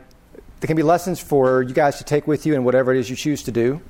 there 0.60 0.67
can 0.67 0.75
be 0.75 0.84
lessons 0.84 1.19
for 1.19 1.63
you 1.63 1.73
guys 1.73 1.97
to 1.97 2.04
take 2.04 2.28
with 2.28 2.45
you 2.45 2.54
in 2.54 2.63
whatever 2.63 2.93
it 2.93 2.99
is 2.99 3.10
you 3.10 3.15
choose 3.15 3.41
to 3.43 3.51
do. 3.51 3.82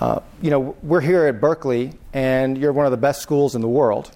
Uh, 0.00 0.20
you 0.40 0.50
know, 0.50 0.76
we're 0.82 1.02
here 1.02 1.26
at 1.26 1.42
Berkeley, 1.42 1.92
and 2.14 2.56
you're 2.56 2.72
one 2.72 2.86
of 2.86 2.90
the 2.90 2.96
best 2.96 3.20
schools 3.20 3.54
in 3.54 3.60
the 3.60 3.68
world. 3.68 4.10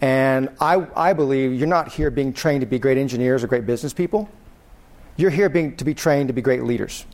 And 0.00 0.48
I, 0.60 0.86
I 0.96 1.12
believe 1.12 1.52
you're 1.52 1.68
not 1.68 1.92
here 1.92 2.10
being 2.10 2.32
trained 2.32 2.62
to 2.62 2.66
be 2.66 2.78
great 2.78 2.96
engineers 2.96 3.44
or 3.44 3.48
great 3.48 3.66
business 3.66 3.92
people. 3.92 4.30
You're 5.16 5.30
here 5.30 5.50
being, 5.50 5.76
to 5.76 5.84
be 5.84 5.92
trained 5.92 6.28
to 6.28 6.32
be 6.32 6.40
great 6.40 6.64
leaders. 6.64 7.04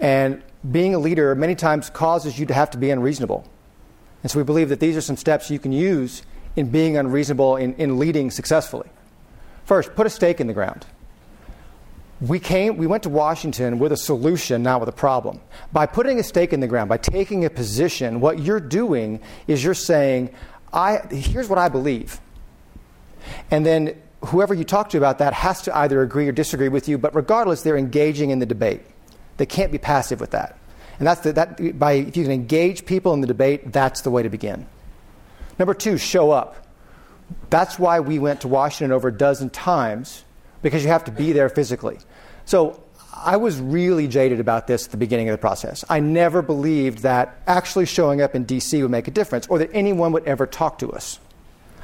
And 0.00 0.42
being 0.70 0.94
a 0.94 0.98
leader 0.98 1.34
many 1.34 1.56
times 1.56 1.90
causes 1.90 2.38
you 2.38 2.46
to 2.46 2.54
have 2.54 2.70
to 2.70 2.78
be 2.78 2.90
unreasonable. 2.90 3.46
And 4.22 4.30
so 4.30 4.38
we 4.38 4.44
believe 4.44 4.68
that 4.68 4.80
these 4.80 4.96
are 4.96 5.00
some 5.00 5.16
steps 5.16 5.50
you 5.50 5.58
can 5.58 5.72
use 5.72 6.22
in 6.54 6.70
being 6.70 6.96
unreasonable, 6.96 7.56
in, 7.56 7.74
in 7.74 7.98
leading 7.98 8.30
successfully. 8.30 8.88
First, 9.64 9.94
put 9.94 10.06
a 10.06 10.10
stake 10.10 10.40
in 10.40 10.46
the 10.46 10.52
ground. 10.52 10.86
We, 12.20 12.38
came, 12.38 12.76
we 12.76 12.86
went 12.86 13.02
to 13.02 13.08
Washington 13.08 13.80
with 13.80 13.90
a 13.90 13.96
solution, 13.96 14.62
not 14.62 14.78
with 14.78 14.88
a 14.88 14.92
problem. 14.92 15.40
By 15.72 15.86
putting 15.86 16.20
a 16.20 16.22
stake 16.22 16.52
in 16.52 16.60
the 16.60 16.68
ground, 16.68 16.88
by 16.88 16.98
taking 16.98 17.44
a 17.44 17.50
position, 17.50 18.20
what 18.20 18.38
you're 18.38 18.60
doing 18.60 19.20
is 19.48 19.64
you're 19.64 19.74
saying, 19.74 20.32
I, 20.72 20.98
here's 21.10 21.48
what 21.48 21.58
I 21.58 21.68
believe. 21.68 22.20
And 23.50 23.66
then 23.66 24.00
whoever 24.26 24.54
you 24.54 24.62
talk 24.62 24.90
to 24.90 24.98
about 24.98 25.18
that 25.18 25.32
has 25.32 25.62
to 25.62 25.76
either 25.76 26.00
agree 26.02 26.28
or 26.28 26.32
disagree 26.32 26.68
with 26.68 26.88
you, 26.88 26.96
but 26.96 27.14
regardless, 27.14 27.62
they're 27.62 27.76
engaging 27.76 28.30
in 28.30 28.38
the 28.38 28.46
debate. 28.46 28.82
They 29.36 29.46
can't 29.46 29.72
be 29.72 29.78
passive 29.78 30.20
with 30.20 30.30
that. 30.30 30.58
And 31.02 31.06
that's 31.08 31.22
the, 31.22 31.32
that, 31.32 31.80
by, 31.80 31.94
if 31.94 32.16
you 32.16 32.22
can 32.22 32.30
engage 32.30 32.86
people 32.86 33.12
in 33.12 33.22
the 33.22 33.26
debate, 33.26 33.72
that's 33.72 34.02
the 34.02 34.10
way 34.12 34.22
to 34.22 34.28
begin. 34.28 34.68
Number 35.58 35.74
two, 35.74 35.98
show 35.98 36.30
up. 36.30 36.64
That's 37.50 37.76
why 37.76 37.98
we 37.98 38.20
went 38.20 38.42
to 38.42 38.48
Washington 38.48 38.92
over 38.92 39.08
a 39.08 39.12
dozen 39.12 39.50
times, 39.50 40.22
because 40.62 40.84
you 40.84 40.90
have 40.90 41.02
to 41.06 41.10
be 41.10 41.32
there 41.32 41.48
physically. 41.48 41.98
So 42.44 42.84
I 43.12 43.36
was 43.36 43.60
really 43.60 44.06
jaded 44.06 44.38
about 44.38 44.68
this 44.68 44.84
at 44.84 44.92
the 44.92 44.96
beginning 44.96 45.28
of 45.28 45.32
the 45.32 45.38
process. 45.38 45.84
I 45.90 45.98
never 45.98 46.40
believed 46.40 47.00
that 47.00 47.36
actually 47.48 47.86
showing 47.86 48.22
up 48.22 48.36
in 48.36 48.46
DC 48.46 48.80
would 48.80 48.92
make 48.92 49.08
a 49.08 49.10
difference 49.10 49.48
or 49.48 49.58
that 49.58 49.70
anyone 49.72 50.12
would 50.12 50.22
ever 50.22 50.46
talk 50.46 50.78
to 50.78 50.92
us. 50.92 51.18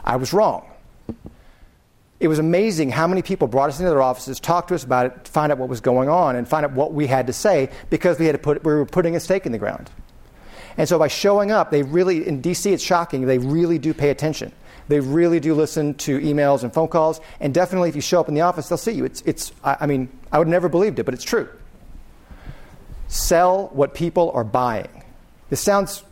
I 0.05 0.15
was 0.15 0.33
wrong 0.33 0.65
it 2.21 2.27
was 2.27 2.39
amazing 2.39 2.91
how 2.91 3.07
many 3.07 3.23
people 3.23 3.47
brought 3.47 3.69
us 3.69 3.79
into 3.79 3.91
their 3.91 4.03
offices, 4.03 4.41
talked 4.41 4.69
to 4.69 4.75
us 4.75 4.83
about 4.83 5.07
it, 5.07 5.29
find 5.29 5.53
out 5.53 5.59
what 5.59 5.69
was 5.69 5.81
going 5.81 6.09
on, 6.09 6.35
and 6.35 6.49
find 6.49 6.65
out 6.65 6.73
what 6.73 6.93
we 6.93 7.07
had 7.07 7.29
to 7.29 7.33
say 7.33 7.71
because 7.91 8.19
we 8.19 8.27
had 8.27 8.33
to 8.33 8.39
put 8.39 8.65
we 8.65 8.73
were 8.73 8.87
putting 8.87 9.15
a 9.15 9.21
stake 9.21 9.47
in 9.47 9.53
the 9.53 9.59
ground. 9.59 9.89
And 10.77 10.89
so 10.89 10.99
by 10.99 11.09
showing 11.09 11.53
up, 11.53 11.71
they 11.71 11.83
really 11.83 12.27
in 12.27 12.43
DC 12.43 12.73
it's 12.73 12.83
shocking. 12.83 13.27
They 13.27 13.39
really 13.39 13.79
do 13.79 13.95
pay 13.95 14.11
attention. 14.11 14.53
They 14.89 15.01
really 15.01 15.39
do 15.39 15.55
listen 15.55 15.95
to 15.95 16.19
emails 16.19 16.63
and 16.63 16.73
phone 16.73 16.89
calls, 16.89 17.21
and 17.41 17.55
definitely 17.55 17.89
if 17.89 17.95
you 17.95 18.01
show 18.01 18.21
up 18.21 18.29
in 18.29 18.35
the 18.35 18.41
office, 18.41 18.69
they'll 18.69 18.79
see 18.79 18.93
you. 18.93 19.05
It's 19.05 19.23
it's 19.23 19.53
I, 19.63 19.77
I 19.81 19.87
mean 19.87 20.09
I 20.33 20.41
would 20.41 20.49
never 20.49 20.69
believed 20.69 20.99
it, 20.99 21.05
but 21.05 21.15
it's 21.15 21.25
true. 21.25 21.49
Sell 23.07 23.69
what 23.69 23.95
people 23.95 24.33
are 24.33 24.45
buying. 24.45 25.05
This 25.51 25.61
sounds 25.61 26.03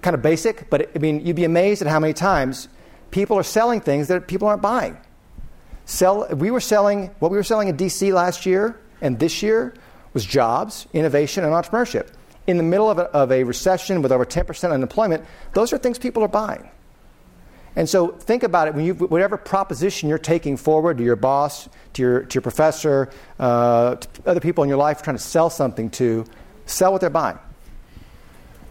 kind 0.00 0.14
of 0.14 0.22
basic, 0.22 0.70
but 0.70 0.82
it, 0.82 0.90
I 0.94 0.98
mean 1.00 1.26
you'd 1.26 1.36
be 1.36 1.44
amazed 1.44 1.82
at 1.82 1.88
how 1.88 2.00
many 2.00 2.14
times 2.14 2.68
people 3.10 3.36
are 3.36 3.42
selling 3.42 3.82
things 3.82 4.08
that 4.08 4.26
people 4.26 4.48
aren't 4.48 4.62
buying. 4.62 4.96
Sell, 5.90 6.28
we 6.36 6.52
were 6.52 6.60
selling, 6.60 7.08
what 7.18 7.32
we 7.32 7.36
were 7.36 7.42
selling 7.42 7.66
in 7.66 7.76
DC 7.76 8.12
last 8.12 8.46
year 8.46 8.78
and 9.00 9.18
this 9.18 9.42
year 9.42 9.74
was 10.14 10.24
jobs, 10.24 10.86
innovation, 10.92 11.42
and 11.42 11.52
entrepreneurship. 11.52 12.12
In 12.46 12.58
the 12.58 12.62
middle 12.62 12.88
of 12.88 12.98
a, 12.98 13.06
of 13.06 13.32
a 13.32 13.42
recession 13.42 14.00
with 14.00 14.12
over 14.12 14.24
10% 14.24 14.70
unemployment, 14.70 15.24
those 15.52 15.72
are 15.72 15.78
things 15.78 15.98
people 15.98 16.22
are 16.22 16.28
buying. 16.28 16.70
And 17.74 17.88
so 17.88 18.12
think 18.12 18.44
about 18.44 18.68
it 18.68 18.74
when 18.74 18.84
you, 18.84 18.94
whatever 18.94 19.36
proposition 19.36 20.08
you're 20.08 20.18
taking 20.18 20.56
forward 20.56 20.98
to 20.98 21.02
your 21.02 21.16
boss, 21.16 21.68
to 21.94 22.02
your, 22.02 22.20
to 22.22 22.34
your 22.36 22.42
professor, 22.42 23.10
uh, 23.40 23.96
to 23.96 24.08
other 24.26 24.40
people 24.40 24.62
in 24.62 24.68
your 24.68 24.78
life 24.78 25.02
trying 25.02 25.16
to 25.16 25.22
sell 25.22 25.50
something 25.50 25.90
to, 25.90 26.24
sell 26.66 26.92
what 26.92 27.00
they're 27.00 27.10
buying. 27.10 27.38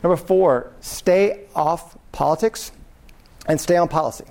Number 0.04 0.16
four, 0.16 0.72
stay 0.80 1.48
off 1.54 1.98
politics 2.14 2.72
and 3.46 3.60
stay 3.60 3.76
on 3.76 3.90
policy. 3.90 4.24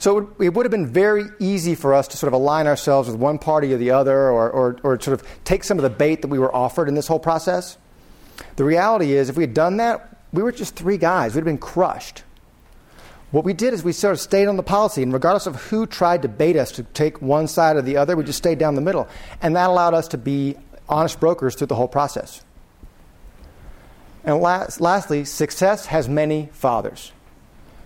So 0.00 0.34
it 0.40 0.54
would 0.54 0.64
have 0.64 0.70
been 0.70 0.86
very 0.86 1.26
easy 1.40 1.74
for 1.74 1.92
us 1.92 2.08
to 2.08 2.16
sort 2.16 2.28
of 2.28 2.32
align 2.32 2.66
ourselves 2.66 3.10
with 3.10 3.18
one 3.18 3.38
party 3.38 3.74
or 3.74 3.76
the 3.76 3.90
other 3.90 4.30
or, 4.30 4.50
or, 4.50 4.76
or 4.82 4.98
sort 4.98 5.20
of 5.20 5.44
take 5.44 5.62
some 5.62 5.78
of 5.78 5.82
the 5.82 5.90
bait 5.90 6.22
that 6.22 6.28
we 6.28 6.38
were 6.38 6.52
offered 6.56 6.88
in 6.88 6.94
this 6.94 7.06
whole 7.06 7.18
process. 7.18 7.76
The 8.56 8.64
reality 8.64 9.12
is, 9.12 9.28
if 9.28 9.36
we 9.36 9.42
had 9.42 9.52
done 9.52 9.76
that, 9.76 10.16
we 10.32 10.42
were 10.42 10.52
just 10.52 10.74
three 10.74 10.96
guys. 10.96 11.34
We'd 11.34 11.40
have 11.40 11.44
been 11.44 11.58
crushed. 11.58 12.22
What 13.30 13.44
we 13.44 13.52
did 13.52 13.74
is 13.74 13.84
we 13.84 13.92
sort 13.92 14.14
of 14.14 14.20
stayed 14.20 14.48
on 14.48 14.56
the 14.56 14.62
policy, 14.62 15.02
and 15.02 15.12
regardless 15.12 15.46
of 15.46 15.56
who 15.64 15.86
tried 15.86 16.22
to 16.22 16.28
bait 16.28 16.56
us 16.56 16.72
to 16.72 16.82
take 16.82 17.20
one 17.20 17.46
side 17.46 17.76
or 17.76 17.82
the 17.82 17.98
other, 17.98 18.16
we 18.16 18.24
just 18.24 18.38
stayed 18.38 18.58
down 18.58 18.76
the 18.76 18.80
middle. 18.80 19.06
And 19.42 19.54
that 19.54 19.68
allowed 19.68 19.92
us 19.92 20.08
to 20.08 20.18
be 20.18 20.56
honest 20.88 21.20
brokers 21.20 21.56
through 21.56 21.66
the 21.66 21.74
whole 21.74 21.88
process. 21.88 22.42
And 24.24 24.40
last, 24.40 24.80
lastly, 24.80 25.26
success 25.26 25.84
has 25.86 26.08
many 26.08 26.48
fathers. 26.52 27.12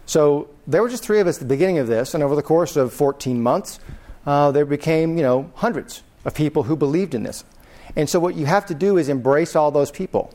So 0.06 0.48
there 0.66 0.82
were 0.82 0.88
just 0.88 1.04
three 1.04 1.20
of 1.20 1.26
us 1.26 1.36
at 1.36 1.40
the 1.40 1.46
beginning 1.46 1.78
of 1.78 1.86
this, 1.86 2.14
and 2.14 2.22
over 2.22 2.36
the 2.36 2.42
course 2.42 2.76
of 2.76 2.92
14 2.92 3.42
months, 3.42 3.80
uh, 4.26 4.50
there 4.52 4.64
became, 4.64 5.16
you 5.16 5.22
know, 5.22 5.50
hundreds 5.54 6.02
of 6.24 6.34
people 6.34 6.64
who 6.64 6.76
believed 6.76 7.14
in 7.14 7.22
this. 7.22 7.44
And 7.96 8.08
so 8.08 8.18
what 8.18 8.34
you 8.34 8.46
have 8.46 8.66
to 8.66 8.74
do 8.74 8.96
is 8.96 9.08
embrace 9.08 9.54
all 9.56 9.70
those 9.70 9.90
people. 9.90 10.32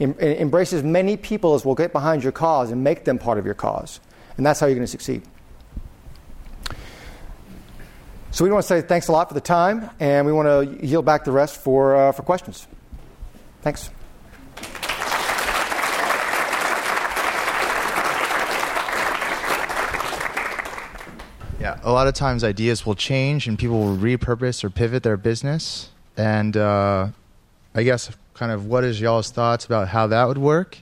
Em- 0.00 0.18
embrace 0.18 0.72
as 0.72 0.82
many 0.82 1.16
people 1.16 1.54
as 1.54 1.64
will 1.64 1.74
get 1.74 1.92
behind 1.92 2.22
your 2.22 2.32
cause 2.32 2.70
and 2.70 2.82
make 2.84 3.04
them 3.04 3.18
part 3.18 3.38
of 3.38 3.44
your 3.44 3.54
cause. 3.54 4.00
And 4.36 4.46
that's 4.46 4.60
how 4.60 4.66
you're 4.66 4.76
going 4.76 4.86
to 4.86 4.90
succeed. 4.90 5.22
So 8.30 8.44
we 8.44 8.50
want 8.50 8.62
to 8.62 8.68
say 8.68 8.80
thanks 8.80 9.08
a 9.08 9.12
lot 9.12 9.28
for 9.28 9.34
the 9.34 9.40
time, 9.40 9.90
and 9.98 10.24
we 10.24 10.32
want 10.32 10.46
to 10.46 10.86
yield 10.86 11.04
back 11.04 11.24
the 11.24 11.32
rest 11.32 11.56
for, 11.56 11.96
uh, 11.96 12.12
for 12.12 12.22
questions. 12.22 12.68
Thanks. 13.62 13.90
A 21.82 21.92
lot 21.92 22.06
of 22.06 22.14
times 22.14 22.44
ideas 22.44 22.84
will 22.84 22.94
change 22.94 23.46
and 23.46 23.58
people 23.58 23.78
will 23.78 23.96
repurpose 23.96 24.62
or 24.64 24.70
pivot 24.70 25.02
their 25.02 25.16
business. 25.16 25.90
And 26.16 26.56
uh, 26.56 27.08
I 27.74 27.82
guess, 27.82 28.10
kind 28.34 28.52
of, 28.52 28.66
what 28.66 28.84
is 28.84 29.00
y'all's 29.00 29.30
thoughts 29.30 29.64
about 29.64 29.88
how 29.88 30.06
that 30.08 30.28
would 30.28 30.38
work? 30.38 30.78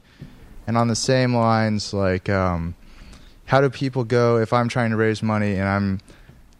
And 0.67 0.77
on 0.77 0.89
the 0.89 0.97
same 0.97 1.35
lines, 1.35 1.95
like, 1.95 2.29
um, 2.29 2.75
how 3.47 3.61
do 3.61 3.71
people 3.71 4.05
go 4.05 4.39
if 4.39 4.53
I'm 4.53 4.69
trying 4.69 4.91
to 4.91 4.97
raise 4.97 5.23
money 5.23 5.55
and 5.55 5.69
I'm 5.69 6.01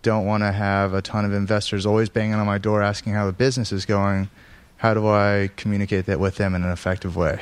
don't 0.03 0.27
want 0.27 0.43
to 0.43 0.53
have 0.53 0.95
a 0.95 1.03
ton 1.03 1.25
of 1.25 1.33
investors 1.33 1.85
always 1.85 2.09
banging 2.09 2.35
on 2.35 2.47
my 2.47 2.57
door 2.57 2.83
asking 2.83 3.13
how 3.13 3.27
the 3.27 3.33
business 3.33 3.73
is 3.73 3.85
going? 3.85 4.31
How 4.79 4.95
do 4.95 5.07
I 5.09 5.51
communicate 5.57 6.07
that 6.07 6.21
with 6.21 6.37
them 6.37 6.55
in 6.55 6.63
an 6.63 6.71
effective 6.71 7.17
way, 7.17 7.41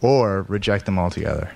or 0.00 0.42
reject 0.42 0.84
them 0.84 0.98
altogether? 0.98 1.52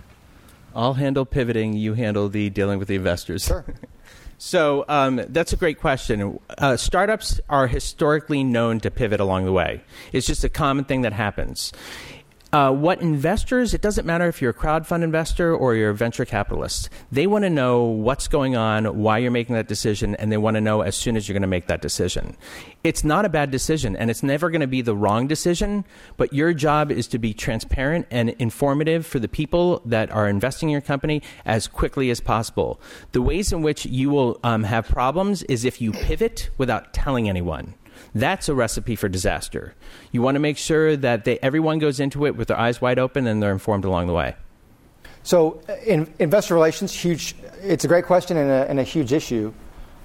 I'll 0.74 0.94
handle 0.94 1.27
pivoting. 1.27 1.74
You 1.74 1.94
handle 1.94 2.29
the 2.29 2.51
dealing 2.51 2.79
with 2.79 2.88
the 2.88 2.94
investors. 2.94 3.44
Sure. 3.44 3.64
So 4.38 4.85
um, 4.88 5.20
that's 5.29 5.53
a 5.53 5.57
great 5.57 5.81
question. 5.81 6.38
Uh, 6.57 6.77
startups 6.77 7.40
are 7.48 7.66
historically 7.66 8.44
known 8.44 8.79
to 8.81 8.90
pivot 8.90 9.18
along 9.18 9.44
the 9.44 9.53
way. 9.53 9.83
It's 10.12 10.27
just 10.27 10.44
a 10.44 10.48
common 10.48 10.85
thing 10.85 11.03
that 11.03 11.12
happens. 11.12 11.72
Uh, 12.51 12.73
what 12.73 13.03
investors, 13.03 13.75
it 13.75 13.83
doesn't 13.83 14.07
matter 14.07 14.27
if 14.27 14.41
you're 14.41 14.53
a 14.53 14.55
crowdfund 14.55 15.03
investor 15.03 15.55
or 15.55 15.75
you're 15.75 15.91
a 15.91 15.95
venture 15.95 16.25
capitalist, 16.25 16.89
they 17.13 17.27
want 17.27 17.45
to 17.45 17.51
know 17.51 17.85
what's 17.85 18.27
going 18.27 18.57
on, 18.57 18.87
why 18.99 19.19
you're 19.19 19.31
making 19.31 19.55
that 19.55 19.69
decision, 19.69 20.15
and 20.15 20.33
they 20.33 20.39
want 20.39 20.55
to 20.55 20.61
know 20.61 20.81
as 20.81 20.97
soon 20.97 21.15
as 21.15 21.29
you're 21.29 21.35
going 21.35 21.43
to 21.43 21.47
make 21.49 21.67
that 21.67 21.83
decision. 21.83 22.35
It's 22.83 23.05
not 23.05 23.27
a 23.27 23.29
bad 23.29 23.51
decision, 23.51 23.95
and 23.95 24.11
it's 24.11 24.23
never 24.23 24.49
going 24.49 24.63
to 24.63 24.67
be 24.67 24.81
the 24.81 24.97
wrong 24.97 25.27
decision, 25.27 25.85
but 26.17 26.33
your 26.33 26.55
job 26.55 26.91
is 26.91 27.07
to 27.09 27.19
be 27.19 27.35
transparent 27.35 28.07
and 28.11 28.31
informative 28.39 29.05
for 29.05 29.19
the 29.19 29.29
people 29.29 29.83
that 29.85 30.11
are 30.11 30.27
investing 30.27 30.71
in 30.71 30.73
your 30.73 30.81
company 30.81 31.21
as 31.45 31.69
quickly 31.69 32.09
as 32.09 32.19
possible. 32.19 32.81
The 33.13 33.21
ways 33.21 33.53
in 33.53 33.61
which 33.61 33.85
you 33.85 34.09
will 34.09 34.41
um, 34.43 34.63
have 34.63 34.89
problems 34.89 35.43
is 35.45 35.67
if 35.67 35.83
you 35.83 35.93
pivot 35.93 36.49
without 36.57 36.95
telling 36.95 37.29
anyone. 37.29 37.75
That's 38.15 38.49
a 38.49 38.55
recipe 38.55 38.97
for 38.97 39.09
disaster. 39.09 39.75
You 40.13 40.23
want 40.23 40.37
to 40.37 40.41
make 40.41 40.59
sure 40.59 40.97
that 40.97 41.25
they, 41.25 41.39
everyone 41.41 41.79
goes 41.79 42.01
into 42.01 42.27
it 42.27 42.37
with 42.37 42.49
their 42.49 42.59
eyes 42.59 42.81
wide 42.81 42.99
open 42.99 43.27
and 43.27 43.43
they're 43.43 43.53
informed 43.53 43.85
along 43.85 44.07
the 44.07 44.13
way. 44.13 44.37
So, 45.23 45.61
uh, 45.69 45.77
in 45.87 46.13
investor 46.19 46.55
relations, 46.55 46.93
huge. 46.93 47.35
It's 47.63 47.85
a 47.85 47.89
great 47.89 48.07
question 48.07 48.37
and 48.37 48.51
a, 48.51 48.71
and 48.71 48.81
a 48.81 48.83
huge 48.83 49.13
issue. 49.13 49.53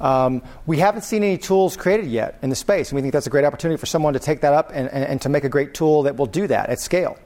Um, 0.01 0.41
we 0.65 0.79
haven't 0.79 1.03
seen 1.03 1.23
any 1.23 1.37
tools 1.37 1.77
created 1.77 2.07
yet 2.07 2.39
in 2.41 2.49
the 2.49 2.55
space, 2.55 2.89
and 2.89 2.97
we 2.97 3.01
think 3.01 3.13
that's 3.13 3.27
a 3.27 3.29
great 3.29 3.45
opportunity 3.45 3.79
for 3.79 3.85
someone 3.85 4.13
to 4.13 4.19
take 4.19 4.41
that 4.41 4.53
up 4.53 4.71
and, 4.73 4.89
and, 4.89 5.03
and 5.05 5.21
to 5.21 5.29
make 5.29 5.45
a 5.45 5.49
great 5.49 5.73
tool 5.73 6.03
that 6.03 6.17
will 6.17 6.25
do 6.25 6.45
that 6.47 6.69
at 6.69 6.79
scale. 6.79 7.17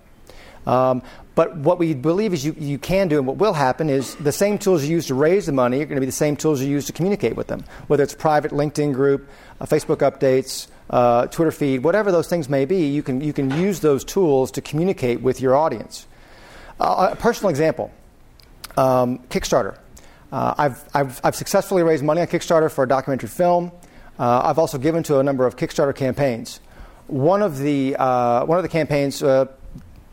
Um, 0.68 1.02
but 1.34 1.56
what 1.56 1.80
we 1.80 1.94
believe 1.94 2.34
is 2.34 2.46
you, 2.46 2.56
you 2.58 2.78
can 2.78 3.08
do, 3.08 3.18
and 3.18 3.26
what 3.26 3.38
will 3.38 3.54
happen 3.54 3.90
is 3.90 4.16
the 4.16 4.32
same 4.32 4.58
tools 4.58 4.84
you 4.84 4.92
use 4.92 5.08
to 5.08 5.16
raise 5.16 5.46
the 5.46 5.52
money 5.54 5.82
are 5.82 5.86
going 5.86 5.96
to 5.96 6.02
be 6.02 6.06
the 6.06 6.12
same 6.12 6.36
tools 6.36 6.62
you 6.62 6.68
use 6.68 6.86
to 6.88 6.94
communicate 6.94 7.36
with 7.36 7.48
them, 7.48 7.64
whether 7.88 8.04
it's 8.04 8.14
private 8.14 8.52
LinkedIn 8.52 8.94
group, 8.94 9.30
Facebook 9.66 9.98
updates, 9.98 10.68
uh, 10.90 11.28
Twitter 11.28 11.52
feed, 11.52 11.84
whatever 11.84 12.12
those 12.12 12.28
things 12.28 12.48
may 12.50 12.66
be, 12.66 12.86
you 12.88 13.04
can, 13.04 13.22
you 13.22 13.34
can 13.34 13.50
use 13.52 13.80
those 13.80 14.04
tools 14.04 14.52
to 14.52 14.62
communicate 14.62 15.22
with 15.22 15.42
your 15.42 15.56
audience. 15.56 16.08
Uh, 16.80 17.10
a 17.12 17.16
personal 17.16 17.50
example 17.50 17.92
um, 18.78 19.20
Kickstarter. 19.30 19.78
Uh, 20.32 20.54
I've, 20.58 20.84
I've, 20.94 21.22
I've, 21.24 21.36
successfully 21.36 21.84
raised 21.84 22.04
money 22.04 22.22
on 22.22 22.28
Kickstarter 22.28 22.70
for 22.70 22.84
a 22.84 22.88
documentary 22.88 23.30
film. 23.30 23.72
Uh, 24.20 24.42
I've 24.44 24.60
also 24.60 24.78
given 24.78 25.02
to 25.04 25.20
a 25.20 25.24
number 25.24 25.48
of 25.48 25.56
Kickstarter 25.56 25.96
campaigns. 25.96 26.60
One 27.08 27.42
of 27.42 27.58
the, 27.58 27.96
uh, 27.96 28.46
one 28.46 28.58
of 28.58 28.64
the 28.64 28.70
campaigns 28.70 29.24
uh, 29.24 29.46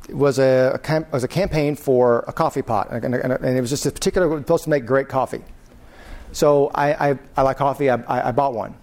was 0.08 0.38
a, 0.38 0.80
a, 0.82 1.06
was 1.12 1.24
a 1.24 1.28
campaign 1.28 1.74
for 1.74 2.24
a 2.28 2.32
coffee 2.32 2.62
pot, 2.62 2.88
and, 2.90 3.04
and, 3.04 3.32
and 3.32 3.56
it 3.56 3.60
was 3.60 3.70
just 3.70 3.84
a 3.86 3.90
particular, 3.90 4.38
supposed 4.38 4.64
to 4.64 4.70
make 4.70 4.86
great 4.86 5.08
coffee. 5.08 5.42
So 6.32 6.70
I, 6.74 7.10
I, 7.10 7.18
I 7.36 7.42
like 7.42 7.56
coffee, 7.56 7.90
I, 7.90 8.28
I 8.28 8.32
bought 8.32 8.54
one 8.54 8.74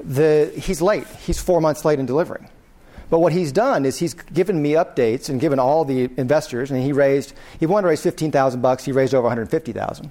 the, 0.00 0.52
he's 0.56 0.82
late. 0.82 1.06
He's 1.24 1.40
four 1.40 1.60
months 1.60 1.84
late 1.84 1.98
in 1.98 2.06
delivering. 2.06 2.48
But 3.08 3.20
what 3.20 3.32
he's 3.32 3.52
done 3.52 3.84
is 3.84 3.98
he's 3.98 4.14
given 4.14 4.60
me 4.60 4.72
updates 4.72 5.28
and 5.28 5.40
given 5.40 5.58
all 5.58 5.84
the 5.84 6.10
investors, 6.16 6.70
and 6.70 6.82
he 6.82 6.92
raised, 6.92 7.34
he 7.60 7.66
wanted 7.66 7.82
to 7.82 7.88
raise 7.88 8.02
15,000 8.02 8.60
bucks, 8.60 8.84
he 8.84 8.92
raised 8.92 9.14
over 9.14 9.24
150,000. 9.24 10.10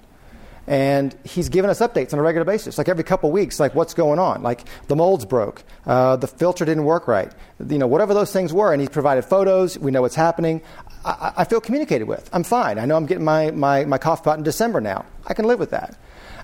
And 0.68 1.16
he's 1.24 1.50
given 1.50 1.70
us 1.70 1.80
updates 1.80 2.12
on 2.12 2.20
a 2.20 2.24
regular 2.24 2.46
basis, 2.46 2.80
like 2.80 2.90
every 2.90 3.04
couple 3.04 3.32
weeks, 3.32 3.60
like 3.60 3.76
what's 3.76 3.94
going 3.94 4.18
on, 4.18 4.42
like 4.42 4.64
the 4.88 4.96
molds 4.96 5.24
broke, 5.24 5.64
uh, 5.86 6.16
the 6.16 6.26
filter 6.26 6.66
didn't 6.66 6.86
work 6.86 7.08
right, 7.08 7.32
you 7.70 7.78
know, 7.78 7.86
whatever 7.86 8.16
those 8.16 8.34
things 8.34 8.52
were. 8.52 8.74
And 8.74 8.82
he's 8.82 8.90
provided 8.90 9.26
photos, 9.26 9.78
we 9.78 9.92
know 9.92 10.02
what's 10.02 10.16
happening. 10.16 10.62
I, 11.04 11.34
I 11.38 11.44
feel 11.44 11.62
communicated 11.62 12.08
with. 12.08 12.28
I'm 12.34 12.44
fine. 12.44 12.80
I 12.80 12.86
know 12.86 12.96
I'm 12.96 13.06
getting 13.06 13.26
my, 13.26 13.52
my, 13.52 13.86
my 13.86 14.00
cough 14.00 14.24
pot 14.24 14.40
in 14.40 14.44
December 14.44 14.82
now. 14.82 15.06
I 15.28 15.36
can 15.36 15.46
live 15.46 15.60
with 15.60 15.70
that. 15.70 15.98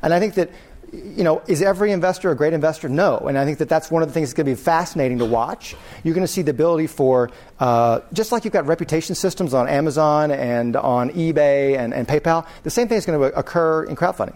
And 0.04 0.14
I 0.14 0.20
think 0.20 0.36
that 0.36 0.52
you 0.92 1.24
know, 1.24 1.42
is 1.48 1.62
every 1.62 1.92
investor 1.92 2.32
a 2.32 2.36
great 2.36 2.54
investor? 2.54 2.90
No. 2.90 3.18
And 3.20 3.38
I 3.38 3.46
think 3.46 3.60
that 3.60 3.70
that's 3.70 3.90
one 3.90 4.04
of 4.04 4.10
the 4.10 4.14
things 4.14 4.30
that's 4.30 4.34
going 4.34 4.46
to 4.46 4.52
be 4.52 4.62
fascinating 4.62 5.20
to 5.20 5.26
watch. 5.26 5.76
You're 6.04 6.14
going 6.14 6.26
to 6.26 6.32
see 6.32 6.42
the 6.42 6.52
ability 6.52 6.88
for, 6.88 7.30
uh, 7.60 8.02
just 8.12 8.32
like 8.32 8.44
you've 8.44 8.54
got 8.54 8.66
reputation 8.66 9.16
systems 9.16 9.54
on 9.54 9.70
Amazon 9.70 10.32
and 10.32 10.76
on 10.76 11.12
eBay 11.12 11.78
and, 11.78 11.94
and 11.94 12.08
PayPal, 12.08 12.46
the 12.64 12.70
same 12.70 12.88
thing 12.88 12.98
is 12.98 13.06
going 13.06 13.20
to 13.20 13.38
occur 13.38 13.84
in 13.84 13.96
crowdfunding. 13.96 14.36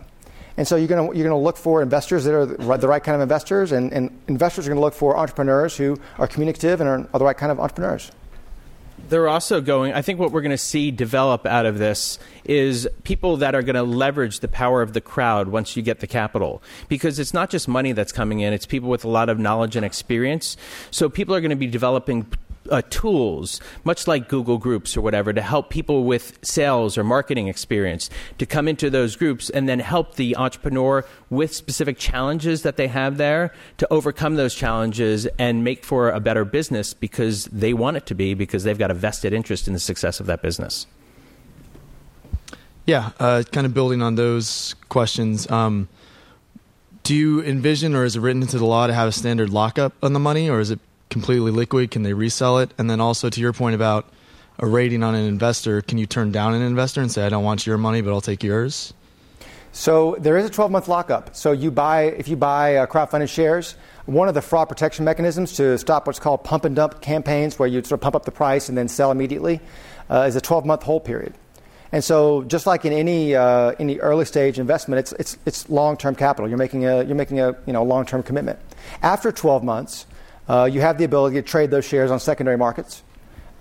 And 0.57 0.65
so 0.65 0.77
you're 0.77 0.87
going 0.87 1.11
to, 1.11 1.17
you're 1.17 1.27
going 1.27 1.37
to 1.37 1.43
look 1.43 1.57
for 1.57 1.81
investors 1.81 2.23
that 2.23 2.33
are 2.33 2.45
the 2.45 2.87
right 2.87 3.03
kind 3.03 3.15
of 3.15 3.21
investors, 3.21 3.73
and, 3.73 3.91
and 3.91 4.17
investors 4.29 4.65
are 4.65 4.69
going 4.69 4.77
to 4.77 4.81
look 4.81 4.93
for 4.93 5.17
entrepreneurs 5.17 5.75
who 5.75 5.99
are 6.17 6.27
communicative 6.27 6.79
and 6.79 6.89
are, 6.89 7.09
are 7.13 7.19
the 7.19 7.25
right 7.25 7.37
kind 7.37 7.51
of 7.51 7.59
entrepreneurs 7.59 8.11
they're 9.09 9.27
also 9.27 9.61
going 9.61 9.93
i 9.93 10.01
think 10.01 10.19
what 10.19 10.31
we're 10.31 10.41
going 10.41 10.51
to 10.51 10.57
see 10.57 10.91
develop 10.91 11.45
out 11.45 11.65
of 11.65 11.77
this 11.77 12.19
is 12.45 12.87
people 13.03 13.37
that 13.37 13.55
are 13.55 13.61
going 13.61 13.75
to 13.75 13.83
leverage 13.83 14.39
the 14.39 14.47
power 14.47 14.81
of 14.81 14.93
the 14.93 15.01
crowd 15.01 15.47
once 15.47 15.75
you 15.75 15.81
get 15.83 15.99
the 15.99 16.07
capital. 16.07 16.61
Because 16.87 17.19
it's 17.19 17.33
not 17.33 17.49
just 17.49 17.67
money 17.67 17.91
that's 17.91 18.11
coming 18.11 18.39
in 18.39 18.53
it's 18.53 18.65
people 18.65 18.89
with 18.89 19.03
a 19.03 19.09
lot 19.09 19.29
of 19.29 19.39
knowledge 19.39 19.75
and 19.75 19.85
experience. 19.85 20.55
So 20.91 21.09
people 21.09 21.35
are 21.35 21.41
going 21.41 21.49
to 21.49 21.55
be 21.55 21.67
developing 21.67 22.27
uh, 22.69 22.81
tools, 22.89 23.59
much 23.83 24.07
like 24.07 24.29
Google 24.29 24.57
Groups 24.57 24.95
or 24.95 25.01
whatever, 25.01 25.33
to 25.33 25.41
help 25.41 25.69
people 25.69 26.03
with 26.03 26.37
sales 26.41 26.97
or 26.97 27.03
marketing 27.03 27.47
experience 27.47 28.09
to 28.37 28.45
come 28.45 28.67
into 28.67 28.89
those 28.89 29.15
groups 29.15 29.49
and 29.49 29.67
then 29.67 29.79
help 29.79 30.15
the 30.15 30.35
entrepreneur 30.35 31.05
with 31.29 31.53
specific 31.53 31.97
challenges 31.97 32.63
that 32.63 32.77
they 32.77 32.87
have 32.87 33.17
there 33.17 33.53
to 33.77 33.87
overcome 33.91 34.35
those 34.35 34.55
challenges 34.55 35.25
and 35.39 35.63
make 35.63 35.83
for 35.83 36.09
a 36.09 36.19
better 36.19 36.45
business 36.45 36.93
because 36.93 37.45
they 37.45 37.73
want 37.73 37.97
it 37.97 38.05
to 38.05 38.15
be 38.15 38.33
because 38.33 38.63
they've 38.63 38.77
got 38.77 38.91
a 38.91 38.95
vested 38.95 39.33
interest 39.33 39.67
in 39.67 39.73
the 39.73 39.79
success 39.79 40.19
of 40.19 40.25
that 40.25 40.41
business. 40.41 40.87
Yeah, 42.85 43.11
uh, 43.19 43.43
kind 43.51 43.65
of 43.65 43.73
building 43.73 44.01
on 44.01 44.15
those 44.15 44.75
questions. 44.89 45.49
Um, 45.49 45.87
do 47.01 47.15
you 47.15 47.41
envision, 47.41 47.95
or 47.95 48.03
is 48.03 48.15
it 48.15 48.19
written 48.19 48.41
into 48.41 48.57
the 48.57 48.65
law 48.65 48.87
to 48.87 48.93
have 48.93 49.07
a 49.07 49.11
standard 49.11 49.49
lockup 49.49 49.93
on 50.03 50.13
the 50.13 50.19
money, 50.19 50.49
or 50.49 50.59
is 50.59 50.71
it 50.71 50.79
completely 51.09 51.51
liquid? 51.51 51.91
Can 51.91 52.03
they 52.03 52.13
resell 52.13 52.59
it? 52.59 52.73
And 52.77 52.89
then 52.89 52.99
also 53.01 53.29
to 53.29 53.41
your 53.41 53.53
point 53.53 53.75
about 53.75 54.07
a 54.59 54.67
rating 54.67 55.03
on 55.03 55.15
an 55.15 55.25
investor, 55.25 55.81
can 55.81 55.97
you 55.97 56.05
turn 56.05 56.31
down 56.31 56.53
an 56.53 56.61
investor 56.61 57.01
and 57.01 57.11
say, 57.11 57.25
I 57.25 57.29
don't 57.29 57.43
want 57.43 57.67
your 57.67 57.77
money, 57.77 58.01
but 58.01 58.11
I'll 58.11 58.21
take 58.21 58.43
yours? 58.43 58.93
So 59.71 60.15
there 60.19 60.37
is 60.37 60.45
a 60.45 60.49
12 60.49 60.71
month 60.71 60.87
lockup. 60.87 61.35
So 61.35 61.51
you 61.51 61.69
buy, 61.69 62.03
if 62.03 62.29
you 62.29 62.37
buy 62.37 62.77
uh, 62.77 62.85
crowdfunded 62.85 63.27
shares, 63.27 63.75
one 64.05 64.29
of 64.29 64.33
the 64.33 64.41
fraud 64.41 64.69
protection 64.69 65.03
mechanisms 65.03 65.53
to 65.57 65.77
stop 65.77 66.07
what's 66.07 66.19
called 66.19 66.43
pump 66.43 66.63
and 66.63 66.75
dump 66.75 67.01
campaigns, 67.01 67.59
where 67.59 67.67
you 67.67 67.81
sort 67.81 67.93
of 67.93 68.01
pump 68.01 68.15
up 68.15 68.23
the 68.23 68.31
price 68.31 68.69
and 68.69 68.77
then 68.77 68.87
sell 68.87 69.11
immediately, 69.11 69.59
uh, 70.09 70.25
is 70.27 70.35
a 70.37 70.41
12 70.41 70.65
month 70.65 70.83
hold 70.83 71.03
period. 71.03 71.33
And 71.91 72.03
so, 72.03 72.43
just 72.43 72.65
like 72.65 72.85
in 72.85 72.93
any 72.93 73.35
uh, 73.35 73.73
any 73.79 73.99
early 73.99 74.25
stage 74.25 74.59
investment, 74.59 74.99
it's 74.99 75.11
it's, 75.13 75.37
it's 75.45 75.69
long 75.69 75.97
term 75.97 76.15
capital. 76.15 76.49
You're 76.49 76.57
making 76.57 76.85
a 76.85 77.03
you're 77.03 77.15
making 77.15 77.39
a 77.39 77.55
you 77.65 77.73
know 77.73 77.83
long 77.83 78.05
term 78.05 78.23
commitment. 78.23 78.59
After 79.01 79.31
12 79.31 79.63
months, 79.63 80.05
uh, 80.47 80.69
you 80.71 80.81
have 80.81 80.97
the 80.97 81.03
ability 81.03 81.35
to 81.35 81.41
trade 81.41 81.71
those 81.71 81.85
shares 81.85 82.11
on 82.11 82.19
secondary 82.19 82.57
markets. 82.57 83.03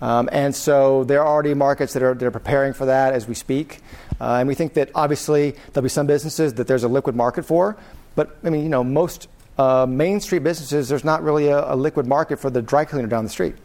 Um, 0.01 0.29
and 0.31 0.55
so 0.55 1.03
there 1.05 1.21
are 1.21 1.27
already 1.27 1.53
markets 1.53 1.93
that 1.93 2.03
are, 2.03 2.13
that 2.13 2.25
are 2.25 2.31
preparing 2.31 2.73
for 2.73 2.85
that 2.85 3.13
as 3.13 3.27
we 3.27 3.33
speak. 3.33 3.81
Uh, 4.19 4.35
and 4.35 4.47
we 4.47 4.55
think 4.55 4.73
that 4.73 4.89
obviously 4.93 5.55
there'll 5.73 5.83
be 5.83 5.89
some 5.89 6.07
businesses 6.07 6.53
that 6.55 6.67
there's 6.67 6.83
a 6.83 6.87
liquid 6.87 7.15
market 7.15 7.43
for. 7.43 7.77
But 8.15 8.37
I 8.43 8.49
mean, 8.49 8.63
you 8.63 8.69
know, 8.69 8.83
most 8.83 9.27
uh, 9.57 9.85
Main 9.87 10.19
Street 10.19 10.43
businesses, 10.43 10.89
there's 10.89 11.03
not 11.03 11.23
really 11.23 11.47
a, 11.47 11.73
a, 11.73 11.75
liquid 11.75 12.07
market 12.07 12.39
for 12.39 12.49
the 12.49 12.61
dry 12.61 12.85
cleaner 12.85 13.07
down 13.07 13.23
the 13.23 13.29
street. 13.29 13.55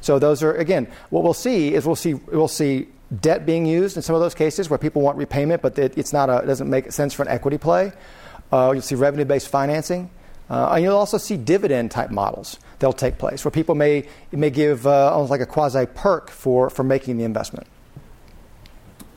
So 0.00 0.18
those 0.18 0.42
are 0.42 0.54
again, 0.54 0.88
what 1.10 1.24
we'll 1.24 1.34
see 1.34 1.74
is 1.74 1.84
we'll 1.84 1.96
see 1.96 2.14
we'll 2.14 2.48
see 2.48 2.88
debt 3.20 3.44
being 3.46 3.66
used 3.66 3.96
in 3.96 4.02
some 4.02 4.14
of 4.14 4.20
those 4.20 4.34
cases 4.34 4.70
where 4.70 4.78
people 4.78 5.02
want 5.02 5.16
repayment, 5.16 5.62
but 5.62 5.78
it, 5.78 5.96
it's 5.98 6.12
not 6.12 6.28
a, 6.28 6.38
it 6.38 6.46
doesn't 6.46 6.70
make 6.70 6.92
sense 6.92 7.12
for 7.12 7.22
an 7.22 7.28
equity 7.28 7.58
play. 7.58 7.92
Uh, 8.52 8.70
you'll 8.72 8.82
see 8.82 8.94
revenue-based 8.94 9.48
financing, 9.48 10.10
uh, 10.48 10.72
and 10.72 10.84
you'll 10.84 10.96
also 10.96 11.18
see 11.18 11.36
dividend-type 11.36 12.10
models 12.10 12.58
that'll 12.78 12.92
take 12.92 13.18
place 13.18 13.44
where 13.44 13.50
people 13.50 13.74
may 13.74 14.04
may 14.32 14.50
give 14.50 14.86
uh, 14.86 15.12
almost 15.12 15.30
like 15.30 15.40
a 15.40 15.46
quasi 15.46 15.86
perk 15.86 16.30
for 16.30 16.70
for 16.70 16.82
making 16.82 17.18
the 17.18 17.24
investment. 17.24 17.66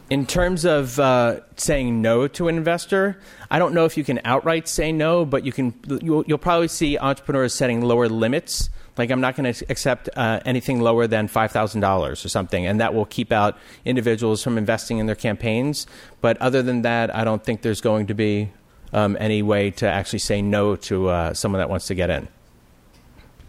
In 0.10 0.26
terms 0.26 0.66
of 0.66 1.00
uh, 1.00 1.42
saying 1.56 2.02
no 2.02 2.28
to 2.30 2.48
an 2.48 2.58
investor, 2.58 3.20
I 3.52 3.60
don't 3.60 3.76
know 3.76 3.86
if 3.86 3.96
you 3.96 4.04
can 4.04 4.20
outright 4.26 4.68
say 4.68 4.92
no, 4.92 5.24
but 5.24 5.46
you 5.46 5.52
can. 5.52 5.76
You'll, 6.02 6.24
you'll 6.26 6.40
probably 6.40 6.68
see 6.68 6.98
entrepreneurs 6.98 7.54
setting 7.54 7.82
lower 7.82 8.10
limits 8.10 8.72
like 8.98 9.12
I'm 9.12 9.22
not 9.22 9.36
going 9.36 9.54
to 9.54 9.66
accept 9.70 10.10
uh, 10.16 10.42
anything 10.46 10.82
lower 10.82 11.08
than 11.08 11.28
five 11.28 11.52
thousand 11.52 11.82
dollars 11.82 12.26
or 12.26 12.30
something, 12.30 12.66
and 12.66 12.82
that 12.82 12.94
will 12.94 13.06
keep 13.06 13.32
out 13.32 13.58
individuals 13.86 14.44
from 14.44 14.58
investing 14.58 14.98
in 14.98 15.06
their 15.06 15.16
campaigns. 15.16 15.88
But 16.22 16.38
other 16.42 16.62
than 16.62 16.82
that, 16.82 17.16
I 17.16 17.24
don't 17.24 17.44
think 17.44 17.62
there's 17.62 17.80
going 17.80 18.08
to 18.08 18.14
be 18.14 18.52
um, 18.94 19.18
any 19.20 19.42
way 19.42 19.72
to 19.72 19.88
actually 19.88 20.20
say 20.20 20.42
no 20.42 20.76
to 20.76 21.10
uh, 21.10 21.34
someone 21.34 21.60
that 21.60 21.70
wants 21.70 21.88
to 21.88 21.96
get 21.96 22.10
in. 22.10 22.28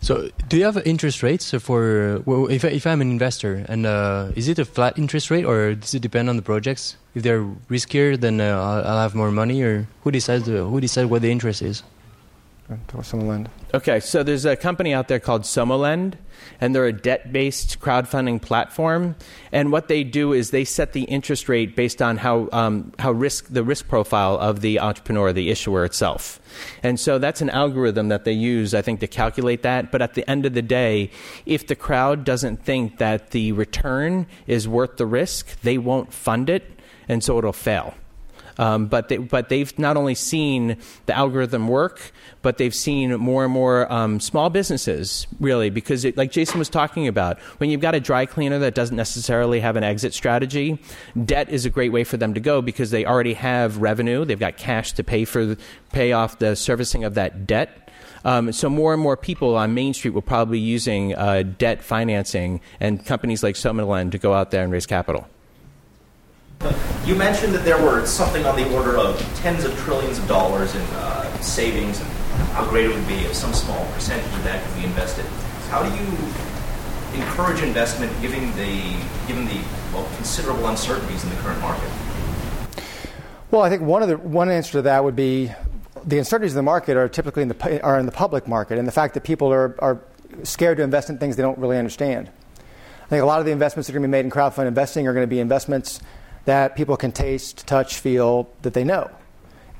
So, 0.02 0.30
do 0.48 0.56
you 0.56 0.64
have 0.64 0.78
interest 0.86 1.22
rates 1.22 1.52
for 1.60 2.22
well, 2.24 2.46
if 2.48 2.64
if 2.64 2.86
I'm 2.86 3.02
an 3.02 3.10
investor, 3.10 3.66
and 3.68 3.84
uh, 3.84 4.32
is 4.34 4.48
it 4.48 4.58
a 4.58 4.64
flat 4.64 4.98
interest 4.98 5.30
rate, 5.30 5.44
or 5.44 5.74
does 5.74 5.92
it 5.92 6.00
depend 6.00 6.30
on 6.30 6.36
the 6.36 6.42
projects? 6.42 6.96
If 7.14 7.22
they're 7.22 7.44
riskier, 7.68 8.18
then 8.18 8.40
uh, 8.40 8.56
I'll, 8.56 8.84
I'll, 8.86 9.02
have 9.02 9.14
more 9.14 9.30
money, 9.30 9.60
or 9.60 9.86
who 10.02 10.10
decides 10.10 10.46
who 10.46 10.80
decides 10.80 11.10
what 11.10 11.20
the 11.20 11.30
interest 11.30 11.60
is? 11.60 11.82
Okay, 13.74 14.00
so 14.00 14.22
there's 14.22 14.44
a 14.44 14.56
company 14.56 14.94
out 14.94 15.08
there 15.08 15.18
called 15.18 15.42
SomoLend, 15.42 16.14
and 16.60 16.74
they're 16.74 16.86
a 16.86 16.92
debt-based 16.92 17.80
crowdfunding 17.80 18.40
platform. 18.40 19.16
And 19.50 19.72
what 19.72 19.88
they 19.88 20.04
do 20.04 20.32
is 20.32 20.50
they 20.50 20.64
set 20.64 20.92
the 20.92 21.02
interest 21.02 21.48
rate 21.48 21.74
based 21.74 22.00
on 22.00 22.16
how 22.16 22.48
um, 22.52 22.92
how 22.98 23.12
risk 23.12 23.46
the 23.48 23.64
risk 23.64 23.88
profile 23.88 24.38
of 24.38 24.60
the 24.60 24.78
entrepreneur, 24.80 25.32
the 25.32 25.50
issuer 25.50 25.84
itself. 25.84 26.40
And 26.82 26.98
so 26.98 27.18
that's 27.18 27.40
an 27.40 27.50
algorithm 27.50 28.08
that 28.08 28.24
they 28.24 28.32
use, 28.32 28.74
I 28.74 28.82
think, 28.82 29.00
to 29.00 29.06
calculate 29.06 29.62
that. 29.62 29.90
But 29.90 30.02
at 30.02 30.14
the 30.14 30.28
end 30.28 30.46
of 30.46 30.54
the 30.54 30.62
day, 30.62 31.10
if 31.46 31.66
the 31.66 31.76
crowd 31.76 32.24
doesn't 32.24 32.64
think 32.64 32.98
that 32.98 33.30
the 33.30 33.52
return 33.52 34.26
is 34.46 34.68
worth 34.68 34.96
the 34.96 35.06
risk, 35.06 35.60
they 35.62 35.78
won't 35.78 36.12
fund 36.12 36.48
it, 36.48 36.80
and 37.08 37.22
so 37.22 37.38
it'll 37.38 37.52
fail. 37.52 37.94
Um, 38.60 38.88
but 38.88 39.08
they, 39.08 39.16
but 39.16 39.48
they've 39.48 39.76
not 39.78 39.96
only 39.96 40.14
seen 40.14 40.76
the 41.06 41.16
algorithm 41.16 41.66
work, 41.66 42.12
but 42.42 42.58
they've 42.58 42.74
seen 42.74 43.16
more 43.16 43.42
and 43.42 43.50
more 43.50 43.90
um, 43.90 44.20
small 44.20 44.50
businesses 44.50 45.26
really 45.40 45.70
because 45.70 46.04
it, 46.04 46.18
like 46.18 46.30
Jason 46.30 46.58
was 46.58 46.68
talking 46.68 47.08
about, 47.08 47.40
when 47.56 47.70
you've 47.70 47.80
got 47.80 47.94
a 47.94 48.00
dry 48.00 48.26
cleaner 48.26 48.58
that 48.58 48.74
doesn't 48.74 48.96
necessarily 48.96 49.60
have 49.60 49.76
an 49.76 49.82
exit 49.82 50.12
strategy, 50.12 50.78
debt 51.24 51.48
is 51.48 51.64
a 51.64 51.70
great 51.70 51.90
way 51.90 52.04
for 52.04 52.18
them 52.18 52.34
to 52.34 52.40
go 52.40 52.60
because 52.60 52.90
they 52.90 53.06
already 53.06 53.32
have 53.32 53.78
revenue, 53.78 54.26
they've 54.26 54.38
got 54.38 54.58
cash 54.58 54.92
to 54.92 55.02
pay 55.02 55.24
for 55.24 55.56
pay 55.92 56.12
off 56.12 56.38
the 56.38 56.54
servicing 56.54 57.02
of 57.02 57.14
that 57.14 57.46
debt. 57.46 57.90
Um, 58.26 58.52
so 58.52 58.68
more 58.68 58.92
and 58.92 59.00
more 59.00 59.16
people 59.16 59.56
on 59.56 59.72
Main 59.72 59.94
Street 59.94 60.12
will 60.12 60.20
probably 60.20 60.58
be 60.58 60.64
using 60.64 61.14
uh, 61.14 61.44
debt 61.56 61.82
financing 61.82 62.60
and 62.78 63.06
companies 63.06 63.42
like 63.42 63.54
SomoLend 63.54 64.10
to 64.10 64.18
go 64.18 64.34
out 64.34 64.50
there 64.50 64.62
and 64.62 64.70
raise 64.70 64.84
capital. 64.84 65.26
You 67.06 67.14
mentioned 67.16 67.54
that 67.54 67.64
there 67.64 67.82
were 67.82 68.04
something 68.06 68.44
on 68.44 68.56
the 68.56 68.72
order 68.74 68.96
of 68.96 69.18
tens 69.36 69.64
of 69.64 69.76
trillions 69.78 70.18
of 70.18 70.28
dollars 70.28 70.74
in 70.74 70.82
uh, 70.92 71.40
savings 71.40 71.98
and 71.98 72.08
how 72.52 72.68
great 72.68 72.84
it 72.84 72.94
would 72.94 73.08
be 73.08 73.14
if 73.14 73.34
some 73.34 73.52
small 73.52 73.84
percentage 73.92 74.32
of 74.34 74.44
that 74.44 74.64
could 74.64 74.76
be 74.76 74.84
invested. 74.84 75.24
How 75.70 75.82
do 75.82 75.88
you 75.88 77.20
encourage 77.20 77.62
investment 77.62 78.12
given 78.20 78.54
the, 78.56 78.96
given 79.26 79.46
the 79.46 79.60
well, 79.92 80.08
considerable 80.16 80.68
uncertainties 80.68 81.24
in 81.24 81.30
the 81.30 81.36
current 81.36 81.60
market? 81.60 81.90
Well, 83.50 83.62
I 83.62 83.70
think 83.70 83.82
one, 83.82 84.02
of 84.02 84.08
the, 84.08 84.18
one 84.18 84.50
answer 84.50 84.72
to 84.72 84.82
that 84.82 85.02
would 85.02 85.16
be 85.16 85.50
the 86.04 86.18
uncertainties 86.18 86.52
in 86.52 86.56
the 86.56 86.62
market 86.62 86.96
are 86.96 87.08
typically 87.08 87.42
in 87.42 87.48
the, 87.48 87.82
are 87.82 87.98
in 87.98 88.06
the 88.06 88.12
public 88.12 88.46
market, 88.46 88.78
and 88.78 88.86
the 88.86 88.92
fact 88.92 89.14
that 89.14 89.24
people 89.24 89.52
are, 89.52 89.74
are 89.80 90.00
scared 90.44 90.76
to 90.76 90.84
invest 90.84 91.10
in 91.10 91.18
things 91.18 91.34
they 91.34 91.42
don't 91.42 91.58
really 91.58 91.78
understand. 91.78 92.30
I 92.58 93.08
think 93.08 93.22
a 93.22 93.26
lot 93.26 93.40
of 93.40 93.46
the 93.46 93.52
investments 93.52 93.88
that 93.88 93.94
are 93.94 93.98
going 93.98 94.02
to 94.04 94.08
be 94.08 94.22
made 94.22 94.24
in 94.26 94.30
crowdfund 94.30 94.66
investing 94.66 95.08
are 95.08 95.12
going 95.12 95.24
to 95.24 95.30
be 95.30 95.40
investments 95.40 95.98
that 96.50 96.74
people 96.74 96.96
can 96.96 97.12
taste, 97.12 97.64
touch, 97.68 98.00
feel 98.00 98.50
that 98.62 98.74
they 98.74 98.82
know. 98.82 99.08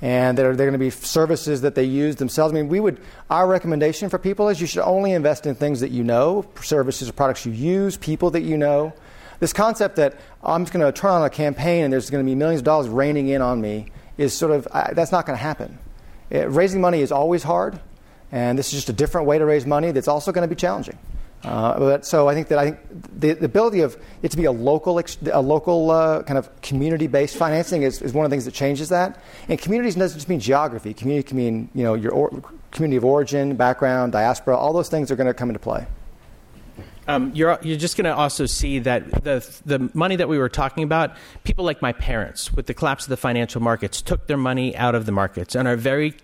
And 0.01 0.39
they're, 0.39 0.55
they're 0.55 0.69
going 0.69 0.79
to 0.79 0.79
be 0.79 0.91
services 0.91 1.63
that 1.63 1.75
they 1.75 1.83
use 1.83 2.15
themselves. 2.15 2.53
I 2.53 2.55
mean, 2.55 2.69
we 2.69 2.79
would, 2.79 3.01
our 3.29 3.49
recommendation 3.49 4.09
for 4.09 4.21
people 4.21 4.49
is 4.49 4.61
you 4.61 4.69
should 4.69 4.85
only 4.85 5.11
invest 5.11 5.47
in 5.47 5.57
things 5.57 5.81
that 5.81 5.91
you 5.91 6.05
know, 6.05 6.47
services 6.63 7.09
or 7.09 7.13
products 7.13 7.45
you 7.45 7.51
use, 7.51 7.97
people 7.97 8.31
that 8.31 8.43
you 8.43 8.57
know. 8.57 8.93
This 9.41 9.53
concept 9.53 9.97
that 9.97 10.15
I'm 10.45 10.63
just 10.63 10.73
going 10.73 10.87
to 10.87 10.93
turn 10.93 11.11
on 11.11 11.25
a 11.25 11.29
campaign 11.29 11.83
and 11.83 11.93
there's 11.93 12.09
going 12.09 12.25
to 12.25 12.31
be 12.31 12.37
millions 12.37 12.61
of 12.61 12.67
dollars 12.67 12.89
raining 12.89 13.27
in 13.27 13.43
on 13.43 13.61
me 13.61 13.87
is 14.17 14.33
sort 14.33 14.53
of, 14.53 14.69
that's 14.95 15.11
not 15.11 15.27
going 15.27 15.37
to 15.37 15.43
happen. 15.43 15.77
It, 16.31 16.49
raising 16.51 16.81
money 16.81 17.01
is 17.01 17.11
always 17.11 17.43
hard, 17.43 17.81
and 18.31 18.57
this 18.57 18.69
is 18.69 18.75
just 18.75 18.91
a 18.91 18.93
different 18.93 19.27
way 19.27 19.39
to 19.39 19.45
raise 19.45 19.67
money 19.67 19.91
that's 19.91 20.07
also 20.07 20.31
going 20.31 20.49
to 20.49 20.55
be 20.55 20.59
challenging. 20.59 21.01
Uh, 21.43 21.79
but, 21.79 22.05
so 22.05 22.29
I 22.29 22.35
think 22.35 22.49
that 22.49 22.59
I 22.59 22.65
think 22.65 22.79
the, 23.19 23.33
the, 23.33 23.47
ability 23.47 23.81
of 23.81 23.97
it 24.23 24.31
to 24.31 24.37
be 24.37 24.45
a 24.45 24.53
local, 24.53 25.01
a 25.33 25.41
local 25.41 25.91
uh, 25.91 26.23
kind 26.25 26.37
of 26.37 26.61
community-based 26.61 27.35
financing 27.35 27.83
is, 27.83 28.03
is, 28.03 28.13
one 28.13 28.27
of 28.27 28.31
the 28.31 28.35
things 28.35 28.45
that 28.45 28.53
changes 28.53 28.91
that. 28.91 29.23
And 29.49 29.59
communities 29.59 29.95
doesn't 29.95 30.19
just 30.19 30.29
mean 30.29 30.41
geography. 30.41 30.93
Community 30.93 31.27
can 31.27 31.39
mean 31.39 31.71
you 31.75 31.83
know 31.83 31.95
your 31.95 32.13
or, 32.13 32.43
community 32.73 32.99
of 32.99 33.07
origin, 33.07 33.57
background, 33.57 34.13
diaspora. 34.13 34.57
All 34.57 34.75
those 34.75 34.91
things 34.91 35.11
are 35.11 35.17
going 35.17 35.29
to 35.29 35.35
come 35.35 35.49
into 35.49 35.61
play. 35.61 35.87
Um, 37.09 37.33
you're, 37.35 37.59
you're 37.63 37.79
just 37.79 37.97
going 37.97 38.05
to 38.05 38.15
also 38.15 38.47
see 38.47 38.79
that 38.81 39.25
the, 39.25 39.45
the 39.67 39.91
money 39.95 40.17
that 40.17 40.29
we 40.29 40.39
were 40.39 40.49
talking 40.49 40.85
about, 40.85 41.17
people 41.43 41.65
like 41.65 41.83
my 41.83 41.93
parents, 41.93 42.53
with 42.53 42.67
the 42.67 42.75
collapse 42.75 43.05
of 43.05 43.09
the 43.09 43.17
financial 43.17 43.61
markets, 43.61 44.01
took 44.01 44.29
their 44.29 44.37
money 44.37 44.77
out 44.77 44.95
of 44.95 45.07
the 45.07 45.13
markets 45.13 45.57
and 45.57 45.67
are 45.67 45.77
very 45.77 46.15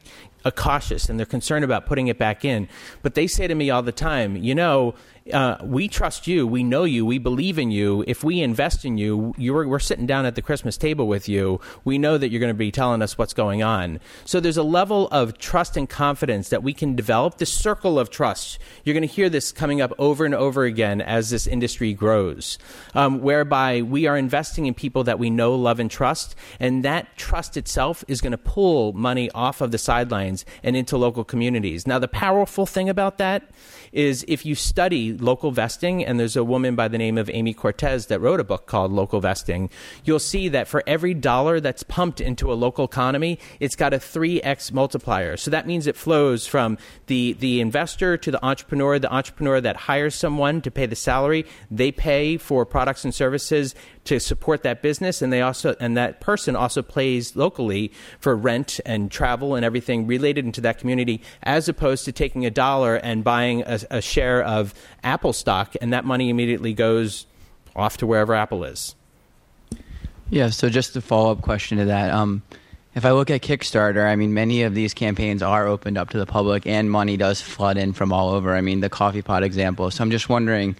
cautious 0.51 1.09
and 1.09 1.19
they're 1.19 1.27
concerned 1.27 1.65
about 1.65 1.87
putting 1.87 2.09
it 2.09 2.19
back 2.19 2.45
in. 2.45 2.69
But 3.03 3.15
they 3.15 3.27
say 3.27 3.47
to 3.47 3.55
me 3.55 3.71
all 3.71 3.83
the 3.83 3.93
time, 3.93 4.37
you 4.37 4.55
know, 4.55 4.95
uh, 5.33 5.57
we 5.63 5.89
trust 5.89 6.27
you, 6.27 6.47
we 6.47 6.63
know 6.63 6.85
you, 6.85 7.05
we 7.05 7.19
believe 7.19 7.59
in 7.59 7.71
you. 7.71 8.05
If 8.07 8.23
we 8.23 8.41
invest 8.41 8.85
in 8.85 8.99
you, 8.99 9.35
we're 9.39 9.79
sitting 9.79 10.07
down 10.07 10.27
at 10.27 10.35
the 10.35 10.43
Christmas 10.43 10.77
table 10.77 11.09
with 11.09 11.29
you. 11.29 11.61
We 11.85 11.99
know 11.99 12.19
that 12.19 12.31
you're 12.31 12.41
going 12.41 12.51
to 12.51 12.55
be 12.55 12.71
telling 12.71 13.03
us 13.03 13.19
what's 13.19 13.35
going 13.35 13.63
on. 13.63 14.01
So 14.25 14.41
there's 14.41 14.57
a 14.57 14.63
level 14.63 15.09
of 15.09 15.39
trust 15.39 15.77
and 15.77 15.89
confidence 15.89 16.49
that 16.51 16.63
we 16.63 16.73
can 16.73 16.95
develop. 16.95 17.39
This 17.39 17.53
circle 17.53 17.99
of 17.99 18.11
trust. 18.11 18.59
You're 18.85 18.95
going 18.95 19.09
to 19.09 19.15
hear 19.15 19.29
this 19.29 19.53
coming 19.53 19.81
up 19.81 19.93
over 19.99 20.25
and 20.25 20.35
over 20.35 20.65
again 20.65 21.01
as 21.01 21.31
this 21.31 21.47
industry 21.47 21.93
grows, 21.93 22.59
um, 22.95 23.21
whereby 23.21 23.83
we 23.83 24.07
are 24.07 24.17
investing 24.17 24.67
in 24.67 24.75
people 24.75 25.05
that 25.05 25.19
we 25.19 25.31
know, 25.31 25.55
love, 25.55 25.81
and 25.81 25.91
trust, 25.91 26.37
and 26.61 26.85
that 26.85 27.17
trust 27.17 27.57
itself 27.57 28.05
is 28.07 28.21
going 28.21 28.33
to 28.33 28.39
pull 28.39 28.93
money 28.93 29.31
off 29.33 29.61
of 29.61 29.71
the 29.71 29.79
sidelines 29.79 30.45
and 30.63 30.77
into 30.77 30.97
local 30.97 31.25
communities. 31.25 31.87
Now, 31.87 31.99
the 31.99 32.09
powerful 32.09 32.67
thing 32.67 32.89
about 32.89 33.19
that 33.19 33.51
is 33.93 34.25
if 34.29 34.45
you 34.45 34.55
study 34.55 35.17
locavesting, 35.17 36.05
and 36.07 36.19
there's 36.19 36.37
a 36.37 36.45
woman 36.45 36.75
by 36.75 36.89
the 36.89 36.99
name 36.99 37.19
of 37.19 37.31
Amy 37.31 37.55
Cortese 37.55 38.09
that 38.09 38.21
wrote 38.21 38.41
a 38.41 38.45
book 38.45 38.67
called 38.67 38.93
Locavesting, 38.93 39.71
you'll 40.05 40.19
see 40.19 40.49
that 40.49 40.69
for 40.69 40.83
every 40.87 41.15
dollar 41.15 41.61
that's 41.61 41.83
pumped 41.83 42.21
into 42.21 42.53
a 42.53 42.55
local 42.55 42.85
economy, 42.85 43.39
it's 43.61 43.77
got 43.77 43.95
a 43.95 43.99
3x 43.99 44.73
multiplier. 44.73 45.37
So 45.37 45.51
that 45.51 45.67
means 45.67 45.87
it 45.87 45.97
flows 45.97 46.47
from 46.47 46.79
the, 47.07 47.35
the 47.35 47.61
investor 47.61 48.17
to 48.17 48.31
the 48.31 48.45
entrepreneur, 48.45 48.99
the 48.99 49.13
entrepreneur 49.13 49.61
that 49.61 49.77
hires 49.77 50.15
someone 50.15 50.61
to 50.63 50.71
pay 50.71 50.87
the 50.87 50.97
salary, 50.97 51.47
they 51.71 51.93
pay 51.93 52.37
for 52.37 52.65
products 52.65 53.05
and 53.05 53.15
services 53.15 53.75
to 54.07 54.21
support 54.21 54.63
that 54.63 54.83
business 54.83 55.21
and 55.21 55.33
they 55.33 55.43
also 55.43 55.75
and 55.81 55.97
that 55.97 56.21
person 56.21 56.57
also 56.57 56.81
plays 56.81 57.35
locally 57.37 57.93
for 58.21 58.37
rent 58.37 58.81
and 58.87 59.11
travel 59.11 59.55
and 59.55 59.65
everything 59.65 60.07
related 60.07 60.45
into 60.45 60.61
that 60.61 60.79
community 60.79 61.21
as 61.43 61.69
opposed 61.69 62.05
to 62.05 62.13
taking 62.13 62.47
a 62.47 62.51
dollar 62.51 62.97
and 62.97 63.25
buying 63.25 63.63
a, 63.67 63.76
a 63.91 64.01
share 64.01 64.43
of 64.43 64.75
Apple 65.03 65.33
stock, 65.33 65.75
and 65.81 65.93
that 65.93 66.05
money 66.05 66.31
immediately 66.31 66.73
goes 66.73 67.27
off 67.75 67.99
to 67.99 68.07
wherever 68.07 68.35
Apple 68.35 68.65
is. 68.65 68.95
Yeah, 70.31 70.51
so 70.51 70.69
just 70.69 70.97
a 70.97 71.01
follow 71.01 71.33
up 71.33 71.43
question 71.43 71.79
to 71.79 71.85
that. 71.87 72.13
Um, 72.13 72.43
if 72.95 73.05
I 73.05 73.13
look 73.13 73.31
at 73.31 73.43
Kickstarter, 73.43 74.07
I 74.07 74.17
mean, 74.17 74.33
many 74.35 74.63
of 74.63 74.75
these 74.75 74.95
campaigns 74.95 75.43
are 75.43 75.67
opened 75.67 75.99
up 75.99 76.11
to 76.11 76.19
the 76.19 76.27
public 76.27 76.67
and 76.67 76.91
money 76.91 77.17
does 77.17 77.43
flood 77.43 77.77
in 77.77 77.93
from 77.93 78.13
all 78.13 78.31
over. 78.31 78.57
I 78.57 78.63
mean, 78.63 78.81
the 78.81 78.89
coffee 78.89 79.23
pot 79.23 79.43
example. 79.43 79.91
So 79.91 80.03
I'm 80.03 80.11
just 80.11 80.29
wondering 80.29 80.77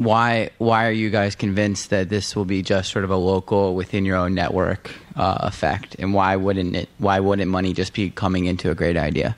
why 0.00 0.48
why 0.56 0.86
are 0.88 0.92
you 0.92 1.10
guys 1.10 1.34
convinced 1.34 1.90
that 1.90 2.08
this 2.08 2.34
will 2.34 2.46
be 2.46 2.62
just 2.62 2.90
sort 2.90 3.04
of 3.04 3.10
a 3.10 3.16
local 3.16 3.74
within 3.74 4.06
your 4.06 4.16
own 4.16 4.34
network 4.34 4.90
uh, 5.14 5.36
effect, 5.40 5.94
and 5.98 6.14
why 6.14 6.36
wouldn't 6.36 6.74
it? 6.74 6.88
Why 6.96 7.20
wouldn't 7.20 7.50
money 7.50 7.74
just 7.74 7.92
be 7.92 8.08
coming 8.08 8.46
into 8.46 8.70
a 8.70 8.74
great 8.74 8.96
idea? 8.96 9.36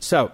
So, 0.00 0.32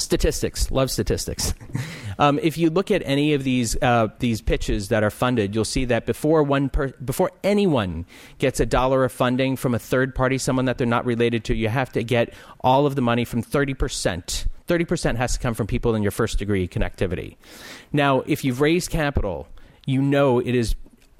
statistics. 0.00 0.70
Love 0.70 0.90
statistics. 0.90 1.54
um, 2.18 2.38
if 2.42 2.58
you 2.58 2.70
look 2.70 2.90
at 2.90 3.02
any 3.04 3.34
of 3.34 3.44
these 3.44 3.76
uh, 3.82 4.08
these 4.18 4.40
pitches 4.40 4.88
that 4.88 5.02
are 5.02 5.10
funded, 5.10 5.54
you'll 5.54 5.64
see 5.64 5.84
that 5.86 6.06
before 6.06 6.42
one 6.42 6.68
per- 6.68 6.92
before 7.04 7.30
anyone 7.42 8.06
gets 8.38 8.60
a 8.60 8.66
dollar 8.66 9.04
of 9.04 9.12
funding 9.12 9.56
from 9.56 9.74
a 9.74 9.78
third 9.78 10.14
party, 10.14 10.38
someone 10.38 10.64
that 10.66 10.78
they're 10.78 10.86
not 10.86 11.04
related 11.04 11.44
to, 11.44 11.54
you 11.54 11.68
have 11.68 11.92
to 11.92 12.02
get 12.02 12.34
all 12.60 12.86
of 12.86 12.94
the 12.94 13.02
money 13.02 13.24
from 13.24 13.42
thirty 13.42 13.74
percent 13.74 14.46
30% 14.68 15.16
has 15.16 15.32
to 15.32 15.38
come 15.38 15.54
from 15.54 15.66
people 15.66 15.94
in 15.94 16.02
your 16.02 16.10
first 16.10 16.38
degree 16.38 16.68
connectivity. 16.68 17.36
Now, 17.90 18.20
if 18.26 18.44
you've 18.44 18.60
raised 18.60 18.90
capital, 18.90 19.48
you 19.86 20.02
know 20.02 20.38
it 20.40 20.54
is 20.54 20.74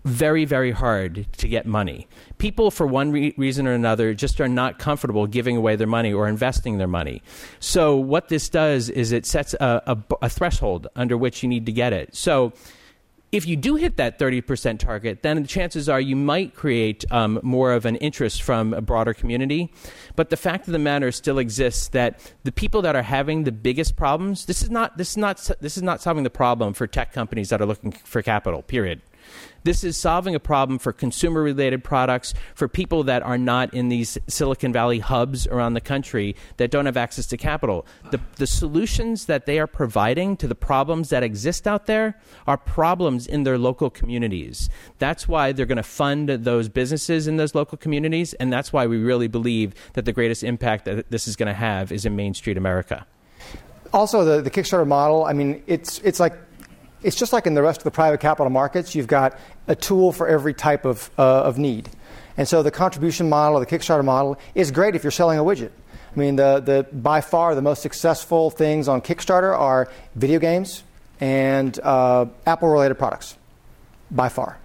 very, 0.09 0.44
very 0.44 0.70
hard 0.70 1.26
to 1.38 1.48
get 1.48 1.66
money. 1.66 2.09
People, 2.38 2.70
for 2.70 2.86
one 2.86 3.12
re- 3.12 3.34
reason 3.36 3.66
or 3.66 3.72
another, 3.72 4.14
just 4.14 4.40
are 4.40 4.48
not 4.48 4.78
comfortable 4.78 5.26
giving 5.26 5.56
away 5.56 5.76
their 5.76 5.86
money 5.86 6.12
or 6.12 6.28
investing 6.28 6.78
their 6.78 6.88
money. 6.88 7.22
So, 7.61 7.96
what 7.96 8.28
this 8.28 8.48
does 8.48 8.88
is 8.88 9.12
it 9.12 9.26
sets 9.26 9.54
a, 9.54 9.82
a, 9.86 9.98
a 10.22 10.28
threshold 10.28 10.88
under 10.96 11.16
which 11.16 11.42
you 11.42 11.48
need 11.48 11.66
to 11.66 11.72
get 11.72 11.92
it. 11.92 12.14
So, 12.14 12.52
if 13.30 13.46
you 13.46 13.56
do 13.56 13.76
hit 13.76 13.98
that 13.98 14.18
30% 14.18 14.78
target, 14.78 15.22
then 15.22 15.42
the 15.42 15.48
chances 15.48 15.88
are 15.88 16.00
you 16.00 16.16
might 16.16 16.54
create 16.54 17.04
um, 17.12 17.38
more 17.42 17.72
of 17.72 17.84
an 17.84 17.96
interest 17.96 18.42
from 18.42 18.72
a 18.72 18.80
broader 18.80 19.12
community. 19.12 19.70
But 20.16 20.30
the 20.30 20.36
fact 20.36 20.66
of 20.66 20.72
the 20.72 20.78
matter 20.78 21.12
still 21.12 21.38
exists 21.38 21.88
that 21.88 22.32
the 22.44 22.52
people 22.52 22.80
that 22.82 22.96
are 22.96 23.02
having 23.02 23.44
the 23.44 23.52
biggest 23.52 23.96
problems, 23.96 24.46
this 24.46 24.62
is 24.62 24.70
not, 24.70 24.96
this 24.96 25.11
is 25.11 25.16
not, 25.18 25.50
this 25.61 25.76
is 25.76 25.82
not 25.82 26.00
solving 26.00 26.24
the 26.24 26.30
problem 26.30 26.72
for 26.72 26.86
tech 26.86 27.12
companies 27.12 27.50
that 27.50 27.61
are 27.61 27.66
looking 27.66 27.92
for 27.92 28.22
capital, 28.22 28.62
period. 28.62 29.02
This 29.64 29.85
is 29.85 29.97
solving 29.97 30.35
a 30.35 30.41
problem 30.41 30.79
for 30.79 30.93
consumer 30.93 31.43
related 31.43 31.85
products, 31.85 32.33
for 32.55 32.68
people 32.68 33.03
that 33.05 33.22
are 33.22 33.37
not 33.37 33.74
in 33.74 33.89
these 33.89 34.16
Silicon 34.26 34.72
Valley 34.72 34.99
hubs 34.99 35.47
around 35.47 35.74
the 35.74 35.81
country 35.81 36.37
that 36.57 36.70
don't 36.70 36.87
have 36.87 36.97
access 36.97 37.26
to 37.26 37.37
capital. 37.37 37.85
The, 38.11 38.20
the 38.37 38.47
solutions 38.47 39.26
that 39.26 39.47
they 39.47 39.59
are 39.59 39.66
providing 39.66 40.37
to 40.39 40.49
the 40.49 40.55
problems 40.55 41.11
that 41.11 41.22
exist 41.22 41.66
out 41.66 41.87
there 41.87 42.18
are 42.47 42.57
problems 42.57 43.26
in 43.26 43.43
their 43.43 43.59
local 43.59 43.91
communities. 43.91 44.70
That's 44.99 45.29
why 45.29 45.53
they're 45.53 45.66
going 45.66 45.76
to 45.76 45.83
fund 45.83 46.29
those 46.29 46.68
businesses 46.68 47.26
in 47.26 47.37
those 47.37 47.55
local 47.55 47.76
communities, 47.76 48.33
and 48.35 48.53
that's 48.53 48.72
why 48.72 48.87
we 48.87 48.99
really 48.99 49.29
believe 49.29 49.74
that 49.95 50.05
the 50.05 50.12
greatest 50.12 50.43
impact 50.45 50.85
that 50.87 51.11
this 51.11 51.29
is 51.29 51.37
going 51.37 51.49
to 51.49 51.53
have 51.53 51.93
is 51.93 52.07
in 52.07 52.16
Main 52.16 52.35
Street 52.35 52.57
America. 52.57 53.07
Also, 53.93 54.24
the, 54.24 54.43
the 54.43 54.51
Kickstarter 54.51 54.87
model, 54.87 55.24
I 55.24 55.33
mean, 55.33 55.62
it's, 55.66 55.99
it's 56.01 56.20
like 56.20 56.35
it's 57.03 57.16
just 57.16 57.32
like 57.32 57.46
in 57.46 57.55
the 57.55 57.62
rest 57.62 57.80
of 57.80 57.84
the 57.84 57.90
private 57.90 58.20
capital 58.20 58.51
markets, 58.51 58.94
you've 58.94 59.07
got 59.07 59.38
a 59.66 59.74
tool 59.74 60.12
for 60.12 60.26
every 60.26 60.55
type 60.55 60.84
of, 60.84 61.11
uh, 61.18 61.42
of 61.42 61.59
need. 61.59 61.88
And 62.36 62.46
so 62.46 62.62
the 62.62 62.70
contribution 62.70 63.28
model 63.28 63.59
or 63.59 63.64
the 63.64 63.66
Kickstarter 63.66 64.05
model 64.05 64.38
is 64.55 64.70
great 64.70 64.94
if 64.94 65.03
you're 65.03 65.11
selling 65.11 65.38
a 65.38 65.42
widget. 65.44 65.70
I 66.14 66.18
mean, 66.18 66.36
the, 66.36 66.61
the, 66.61 66.96
by 66.96 67.20
far 67.20 67.55
the 67.55 67.62
most 67.62 67.82
successful 67.82 68.51
things 68.51 68.88
on 68.88 69.01
Kickstarter 69.03 69.57
are 69.57 69.88
video 70.14 70.38
games 70.38 70.82
and 71.20 71.78
uh, 71.80 72.26
Apple 72.46 72.68
related 72.68 72.94
products, 72.94 73.36
by 74.11 74.28
far. 74.28 74.59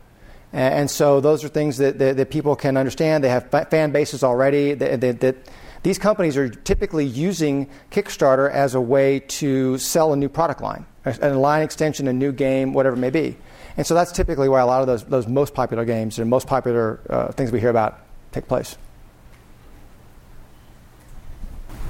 And, 0.51 0.73
and, 0.73 0.91
so 0.91 1.19
those 1.19 1.43
are 1.43 1.47
things 1.47 1.77
that, 1.77 1.97
that, 1.99 2.17
that, 2.17 2.29
people 2.29 2.55
can 2.55 2.77
understand. 2.77 3.23
They 3.23 3.29
have 3.29 3.49
fan 3.69 3.91
bases 3.91 4.23
already. 4.23 4.73
That, 4.75 5.01
that 5.01 5.35
these 5.83 5.99
companies 5.99 6.35
are 6.37 6.49
typically 6.49 7.05
using 7.05 7.69
Kickstarter 7.91 8.49
as 8.49 8.73
a 8.75 8.81
way 8.81 9.19
to 9.19 9.77
sell 9.77 10.13
a 10.13 10.15
new 10.15 10.29
product 10.29 10.61
line 10.61 10.85
a 11.05 11.33
line 11.33 11.63
extension, 11.63 12.07
a 12.07 12.13
new 12.13 12.31
game, 12.31 12.73
whatever 12.73 12.95
it 12.95 12.99
may 12.99 13.09
be. 13.09 13.37
And 13.75 13.85
so 13.85 13.93
that's 13.93 14.11
typically 14.11 14.47
where 14.47 14.61
a 14.61 14.65
lot 14.65 14.81
of 14.81 14.87
those, 14.87 15.03
those 15.03 15.27
most 15.27 15.53
popular 15.53 15.85
games 15.85 16.19
and 16.19 16.29
most 16.29 16.47
popular 16.47 16.99
uh, 17.09 17.31
things 17.31 17.51
we 17.51 17.59
hear 17.59 17.69
about 17.69 17.99
take 18.31 18.47
place. 18.47 18.77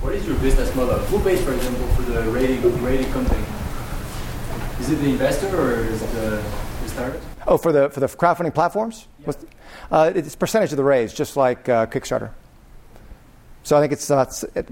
What 0.01 0.15
is 0.15 0.25
your 0.27 0.37
business 0.37 0.73
model? 0.75 0.97
Who 0.97 1.19
pays, 1.23 1.43
for 1.43 1.53
example, 1.53 1.87
for 1.89 2.01
the 2.03 2.21
rating, 2.23 2.83
rating 2.83 3.11
company? 3.11 3.43
Is 4.79 4.89
it 4.89 4.95
the 4.95 5.09
investor 5.11 5.55
or 5.55 5.75
is 5.75 6.01
it 6.01 6.11
the, 6.11 6.43
the 6.81 6.89
startup? 6.89 7.21
Oh, 7.47 7.57
for 7.57 7.71
the, 7.71 7.89
for 7.89 7.99
the 7.99 8.07
crowdfunding 8.07 8.53
platforms? 8.53 9.07
Yeah. 9.25 9.33
Uh, 9.91 10.11
it's 10.13 10.35
percentage 10.35 10.71
of 10.71 10.77
the 10.77 10.83
raise, 10.83 11.13
just 11.13 11.37
like 11.37 11.69
uh, 11.69 11.85
Kickstarter. 11.85 12.31
So 13.63 13.77
I 13.77 13.81
think 13.81 13.93
it's, 13.93 14.11
uh, 14.11 14.25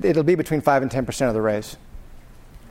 it'll 0.04 0.24
be 0.24 0.36
between 0.36 0.62
5 0.62 0.82
and 0.82 0.92
10% 0.92 1.28
of 1.28 1.34
the 1.34 1.42
raise. 1.42 1.78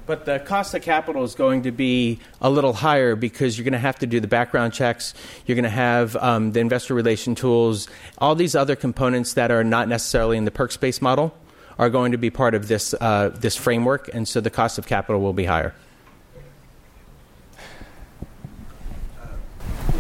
But 0.07 0.25
the 0.25 0.39
cost 0.41 0.75
of 0.75 0.83
capital 0.83 1.23
is 1.25 1.35
going 1.35 1.63
to 1.63 1.71
be 1.71 2.19
a 2.41 2.51
little 2.51 2.73
higher 2.73 3.15
because 3.15 3.57
you're 3.57 3.65
going 3.65 3.73
to 3.73 3.79
have 3.79 3.99
to 4.01 4.07
do 4.07 4.19
the 4.19 4.27
background 4.27 4.73
checks. 4.73 5.15
You're 5.47 5.55
going 5.55 5.65
to 5.65 5.71
have 5.71 6.17
um, 6.17 6.53
the 6.53 6.61
investor 6.61 6.95
relation 6.95 7.35
tools. 7.35 7.89
All 8.19 8.35
these 8.35 8.55
other 8.55 8.77
components 8.77 9.35
that 9.35 9.51
are 9.51 9.63
not 9.63 9.89
necessarily 9.89 10.37
in 10.37 10.45
the 10.45 10.51
perk 10.51 10.73
space 10.73 11.01
model 11.01 11.35
are 11.79 11.89
going 11.89 12.13
to 12.13 12.19
be 12.19 12.29
part 12.29 12.55
of 12.55 12.69
this, 12.69 12.95
uh, 13.01 13.31
this 13.37 13.57
framework, 13.57 14.13
and 14.13 14.27
so 14.27 14.41
the 14.41 14.51
cost 14.51 14.79
of 14.79 14.87
capital 14.87 15.21
will 15.21 15.33
be 15.33 15.45
higher. 15.45 15.75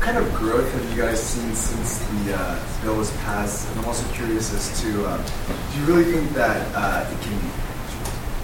what 0.00 0.14
kind 0.14 0.16
of 0.16 0.34
growth 0.34 0.72
have 0.72 0.90
you 0.96 1.02
guys 1.02 1.22
seen 1.22 1.54
since 1.54 2.09
the 2.24 2.36
uh, 2.36 2.82
bill 2.82 2.96
was 2.96 3.10
passed? 3.18 3.68
And 3.70 3.80
I'm 3.80 3.86
also 3.86 4.06
curious 4.12 4.52
as 4.52 4.80
to 4.82 5.06
uh, 5.06 5.16
do 5.72 5.80
you 5.80 5.86
really 5.86 6.12
think 6.12 6.30
that 6.32 6.66
uh, 6.74 7.10
it 7.10 7.20
can 7.22 7.38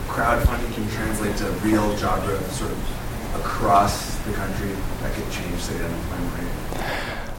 crowdfunding 0.09 0.73
can 0.75 0.89
translate 0.91 1.37
to 1.37 1.45
real 1.63 1.95
job 1.97 2.25
growth 2.25 2.53
sort 2.53 2.71
of 2.71 2.79
across 3.41 4.17
the 4.25 4.33
country 4.33 4.71
that 5.03 5.13
could 5.15 5.31
change, 5.31 5.67
the 5.67 5.85
unemployment 5.85 6.39
rate? 6.39 6.87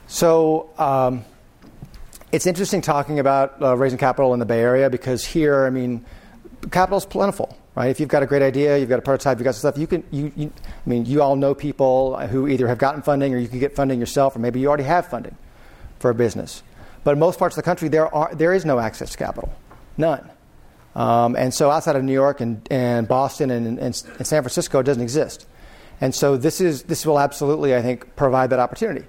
So, 0.08 0.70
um, 0.78 1.26
it's 2.32 2.46
interesting 2.46 2.82
talking 2.82 3.20
about 3.20 3.62
uh, 3.62 3.76
raising 3.76 3.98
capital 3.98 4.34
in 4.34 4.40
the 4.40 4.46
Bay 4.46 4.60
Area 4.60 4.90
because 4.90 5.26
here, 5.26 5.66
I 5.66 5.70
mean, 5.70 6.06
capital 6.72 6.98
is 6.98 7.06
plentiful, 7.06 7.58
right? 7.74 7.90
If 7.90 8.00
you've 8.00 8.10
got 8.10 8.22
a 8.22 8.26
great 8.26 8.42
idea, 8.42 8.78
you've 8.78 8.90
got 8.90 9.00
a 9.00 9.02
prototype, 9.02 9.40
you've 9.40 9.46
got 9.46 9.56
stuff, 9.56 9.78
you 9.78 9.88
can, 9.88 10.04
you, 10.12 10.32
you, 10.36 10.52
I 10.66 10.90
mean, 10.90 11.06
you 11.06 11.22
all 11.22 11.36
know 11.36 11.56
people 11.56 12.18
who 12.28 12.48
either 12.48 12.68
have 12.68 12.78
gotten 12.78 13.02
funding 13.02 13.34
or 13.34 13.38
you 13.38 13.48
can 13.48 13.60
get 13.60 13.76
funding 13.76 14.00
yourself, 14.00 14.36
or 14.36 14.40
maybe 14.40 14.60
you 14.60 14.68
already 14.68 14.84
have 14.84 15.08
funding 15.08 15.36
for 16.00 16.10
a 16.10 16.16
business. 16.16 16.64
But 17.04 17.12
in 17.14 17.20
most 17.20 17.40
parts 17.40 17.56
of 17.56 17.64
the 17.64 17.66
country, 17.66 17.90
there, 17.90 18.14
are, 18.14 18.34
there 18.36 18.54
is 18.54 18.66
no 18.66 18.80
access 18.80 19.12
to 19.12 19.18
capital, 19.18 19.54
none. 19.98 20.30
Um, 20.96 21.36
and 21.36 21.54
so 21.54 21.70
outside 21.70 21.96
of 21.96 22.04
New 22.04 22.14
York 22.14 22.42
and, 22.42 22.68
and 22.72 23.08
Boston 23.08 23.52
and, 23.52 23.68
and, 23.68 23.80
and, 23.80 23.96
San 23.96 24.42
Francisco, 24.42 24.80
it 24.80 24.84
doesn't 24.84 25.04
exist. 25.04 25.48
And 26.02 26.14
so 26.14 26.38
this, 26.38 26.60
is, 26.60 26.84
this 26.84 27.06
will 27.06 27.20
absolutely, 27.20 27.76
I 27.76 27.82
think, 27.82 28.16
provide 28.16 28.50
that 28.50 28.60
opportunity. 28.60 29.06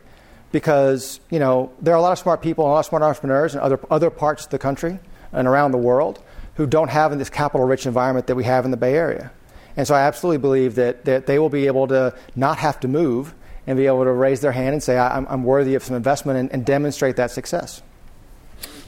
Because, 0.52 1.20
you 1.30 1.38
know, 1.38 1.72
there 1.80 1.94
are 1.94 1.96
a 1.96 2.00
lot 2.00 2.12
of 2.12 2.18
smart 2.18 2.42
people 2.42 2.64
and 2.64 2.70
a 2.70 2.74
lot 2.74 2.80
of 2.80 2.86
smart 2.86 3.02
entrepreneurs 3.02 3.54
in 3.54 3.60
other, 3.60 3.80
other 3.90 4.10
parts 4.10 4.44
of 4.44 4.50
the 4.50 4.58
country 4.58 4.98
and 5.32 5.48
around 5.48 5.72
the 5.72 5.78
world 5.78 6.22
who 6.54 6.66
don't 6.66 6.88
have 6.88 7.12
in 7.12 7.18
this 7.18 7.30
capital-rich 7.30 7.86
environment 7.86 8.26
that 8.26 8.34
we 8.34 8.44
have 8.44 8.64
in 8.64 8.70
the 8.70 8.76
Bay 8.76 8.94
Area. 8.94 9.30
And 9.76 9.86
so 9.86 9.94
I 9.94 10.02
absolutely 10.02 10.38
believe 10.38 10.74
that, 10.74 11.04
that 11.04 11.26
they 11.26 11.38
will 11.38 11.50
be 11.50 11.66
able 11.66 11.86
to 11.88 12.14
not 12.34 12.58
have 12.58 12.80
to 12.80 12.88
move 12.88 13.34
and 13.68 13.76
be 13.76 13.86
able 13.86 14.02
to 14.02 14.10
raise 14.10 14.40
their 14.40 14.50
hand 14.50 14.72
and 14.72 14.82
say, 14.82 14.96
I'm, 14.96 15.26
I'm 15.28 15.44
worthy 15.44 15.74
of 15.74 15.84
some 15.84 15.94
investment 15.94 16.38
and, 16.38 16.50
and 16.52 16.64
demonstrate 16.64 17.16
that 17.16 17.30
success. 17.30 17.82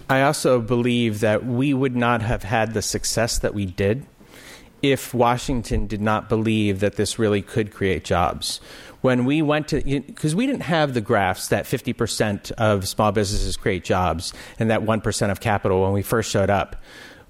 I 0.08 0.22
also 0.22 0.58
believe 0.58 1.20
that 1.20 1.44
we 1.44 1.74
would 1.74 1.94
not 1.94 2.22
have 2.22 2.44
had 2.44 2.72
the 2.72 2.80
success 2.80 3.38
that 3.40 3.52
we 3.52 3.66
did 3.66 4.06
if 4.80 5.12
Washington 5.12 5.86
did 5.86 6.00
not 6.00 6.30
believe 6.30 6.80
that 6.80 6.96
this 6.96 7.18
really 7.18 7.42
could 7.42 7.72
create 7.72 8.04
jobs. 8.04 8.58
When 9.02 9.26
we 9.26 9.42
went 9.42 9.68
to, 9.68 9.82
because 9.82 10.34
we 10.34 10.46
didn't 10.46 10.62
have 10.62 10.94
the 10.94 11.02
graphs 11.02 11.48
that 11.48 11.66
50% 11.66 12.50
of 12.52 12.88
small 12.88 13.12
businesses 13.12 13.58
create 13.58 13.84
jobs 13.84 14.32
and 14.58 14.70
that 14.70 14.80
1% 14.80 15.30
of 15.30 15.40
capital 15.40 15.82
when 15.82 15.92
we 15.92 16.02
first 16.02 16.30
showed 16.30 16.48
up. 16.48 16.76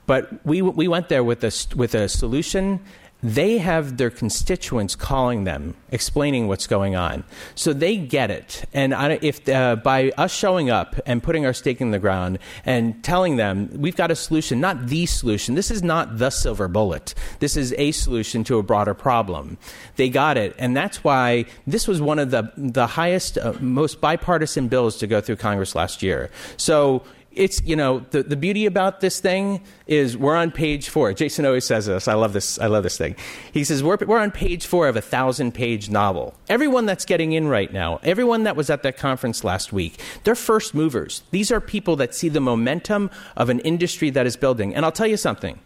But 0.07 0.47
we, 0.47 0.63
we 0.63 0.87
went 0.87 1.09
there 1.09 1.25
with 1.25 1.43
a, 1.43 1.53
with 1.77 1.97
a 1.97 2.09
solution 2.09 2.81
they 3.23 3.59
have 3.59 3.97
their 3.97 4.11
constituents 4.11 4.95
calling 4.95 5.45
them, 5.45 5.75
explaining 5.91 6.49
what's 6.49 6.67
going 6.67 6.97
on. 6.97 7.25
So 7.55 7.73
they 7.73 7.97
get 7.97 8.31
it. 8.31 8.65
And 8.73 8.95
if 9.23 9.49
uh, 9.49 9.77
by 9.77 10.11
us 10.17 10.33
showing 10.33 10.71
up 10.71 10.99
and 11.07 11.23
putting 11.23 11.45
our 11.45 11.53
stake 11.53 11.81
in 11.81 11.91
the 11.91 11.99
ground 11.99 12.39
and 12.65 13.03
telling 13.05 13.37
them 13.37 13.71
we've 13.75 13.97
got 13.97 14.11
a 14.11 14.17
solution, 14.17 14.61
not 14.61 14.87
the 14.87 15.07
solution, 15.07 15.55
this 15.55 15.71
is 15.71 15.83
not 15.83 16.19
the 16.19 16.31
silver 16.31 16.69
bullet. 16.69 17.15
This 17.41 17.57
is 17.57 17.75
a 17.77 17.93
solution 17.93 18.45
to 18.45 18.59
a 18.59 18.63
broader 18.63 18.95
problem. 18.95 19.59
They 19.97 20.09
got 20.09 20.37
it. 20.37 20.55
And 20.59 20.77
that's 20.77 21.05
why 21.05 21.47
this 21.67 21.87
was 21.87 22.01
one 22.01 22.19
of 22.19 22.31
the, 22.31 22.51
the 22.57 22.87
highest, 22.87 23.39
uh, 23.39 23.55
most 23.61 24.01
bipartisan 24.01 24.69
bills 24.69 24.97
to 24.99 25.07
go 25.07 25.21
through 25.21 25.37
Congress 25.37 25.75
last 25.75 26.03
year. 26.03 26.31
So 26.57 27.03
it's 27.33 27.63
you 27.63 27.77
know 27.77 28.01
the, 28.11 28.23
the 28.23 28.37
beauty 28.37 28.67
about 28.67 29.01
this 29.01 29.21
thing 29.21 29.63
is 29.87 30.17
we're 30.17 30.37
on 30.37 30.51
page 30.51 30.89
four. 30.89 31.13
Jason 31.13 31.47
always 31.47 31.65
says 31.65 31.87
this. 31.87 32.09
I 32.09 32.15
love 32.15 32.33
this 32.33 32.59
i 32.59 32.67
love 32.67 32.83
this 32.83 32.99
thing. 32.99 33.15
He 33.53 33.65
says 33.65 33.83
we're, 33.83 33.99
we're 33.99 34.19
on 34.19 34.31
page 34.31 34.67
four 34.67 34.89
of 34.89 34.97
a 34.97 35.01
thousand 35.01 35.53
page 35.53 35.91
novel. 35.91 36.35
Everyone 36.49 36.87
that's 36.87 37.05
getting 37.05 37.33
in 37.33 37.47
right 37.49 37.73
now 37.73 38.01
everyone 38.03 38.45
that 38.45 38.57
was 38.57 38.71
at 38.71 38.83
that 38.83 38.97
conference 38.97 39.45
last 39.45 39.73
week 39.73 40.01
they're 40.25 40.35
first 40.35 40.75
movers. 40.75 41.23
These 41.31 41.53
are 41.53 41.61
people 41.61 41.97
that 41.97 42.15
see 42.15 42.29
the 42.29 42.41
momentum 42.41 43.11
of 43.37 43.49
an 43.49 43.61
industry 43.61 44.11
that 44.11 44.27
is 44.27 44.37
building. 44.37 44.75
And 44.75 44.85
i'll 44.85 44.93
tell 44.93 45.07
you 45.07 45.17
something. 45.17 45.59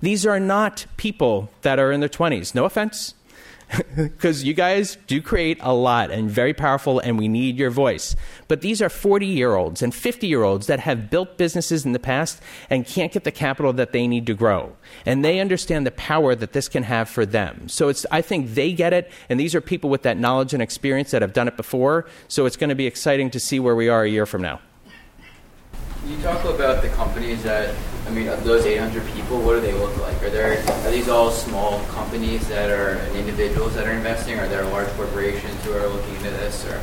These 0.00 0.24
are 0.24 0.38
not 0.38 0.86
people 0.96 1.50
that 1.62 1.80
are 1.80 1.90
in 1.90 2.00
their 2.00 2.08
20s 2.08 2.54
no 2.54 2.64
offense 2.64 3.14
because 3.96 4.44
you 4.44 4.54
guys 4.54 4.96
do 5.06 5.20
create 5.20 5.58
a 5.60 5.72
lot 5.72 6.10
and 6.10 6.30
very 6.30 6.54
powerful, 6.54 7.00
and 7.00 7.18
we 7.18 7.28
need 7.28 7.58
your 7.58 7.70
voice. 7.70 8.16
But 8.46 8.60
these 8.60 8.80
are 8.80 8.88
40 8.88 9.26
year 9.26 9.54
olds 9.56 9.82
and 9.82 9.94
50 9.94 10.26
year 10.26 10.42
olds 10.42 10.66
that 10.66 10.80
have 10.80 11.10
built 11.10 11.36
businesses 11.36 11.84
in 11.84 11.92
the 11.92 11.98
past 11.98 12.40
and 12.70 12.86
can't 12.86 13.12
get 13.12 13.24
the 13.24 13.32
capital 13.32 13.72
that 13.74 13.92
they 13.92 14.06
need 14.06 14.26
to 14.26 14.34
grow. 14.34 14.76
And 15.04 15.24
they 15.24 15.40
understand 15.40 15.86
the 15.86 15.90
power 15.92 16.34
that 16.34 16.52
this 16.52 16.68
can 16.68 16.82
have 16.84 17.08
for 17.08 17.26
them. 17.26 17.68
So 17.68 17.88
it's, 17.88 18.06
I 18.10 18.22
think 18.22 18.54
they 18.54 18.72
get 18.72 18.92
it, 18.92 19.10
and 19.28 19.38
these 19.38 19.54
are 19.54 19.60
people 19.60 19.90
with 19.90 20.02
that 20.02 20.16
knowledge 20.16 20.54
and 20.54 20.62
experience 20.62 21.10
that 21.10 21.22
have 21.22 21.32
done 21.32 21.48
it 21.48 21.56
before. 21.56 22.06
So 22.28 22.46
it's 22.46 22.56
going 22.56 22.70
to 22.70 22.76
be 22.76 22.86
exciting 22.86 23.30
to 23.30 23.40
see 23.40 23.60
where 23.60 23.74
we 23.74 23.88
are 23.88 24.02
a 24.02 24.08
year 24.08 24.26
from 24.26 24.42
now. 24.42 24.60
You 26.06 26.16
talk 26.22 26.42
about 26.44 26.82
the 26.82 26.88
companies 26.90 27.42
that, 27.42 27.74
I 28.08 28.10
mean, 28.10 28.28
of 28.28 28.42
those 28.42 28.64
800 28.64 29.06
people, 29.12 29.38
what 29.42 29.52
do 29.52 29.60
they 29.60 29.74
look 29.74 29.94
like? 29.98 30.22
Are 30.22 30.30
there 30.30 30.58
are 30.66 30.90
these 30.90 31.10
all 31.10 31.30
small 31.30 31.84
companies 31.88 32.48
that 32.48 32.70
are 32.70 32.92
and 32.92 33.16
individuals 33.16 33.74
that 33.74 33.86
are 33.86 33.92
investing? 33.92 34.38
Or 34.38 34.44
are 34.44 34.48
there 34.48 34.64
large 34.64 34.88
corporations 34.96 35.62
who 35.62 35.74
are 35.74 35.86
looking 35.86 36.14
into 36.16 36.30
this? 36.30 36.64
Or 36.64 36.78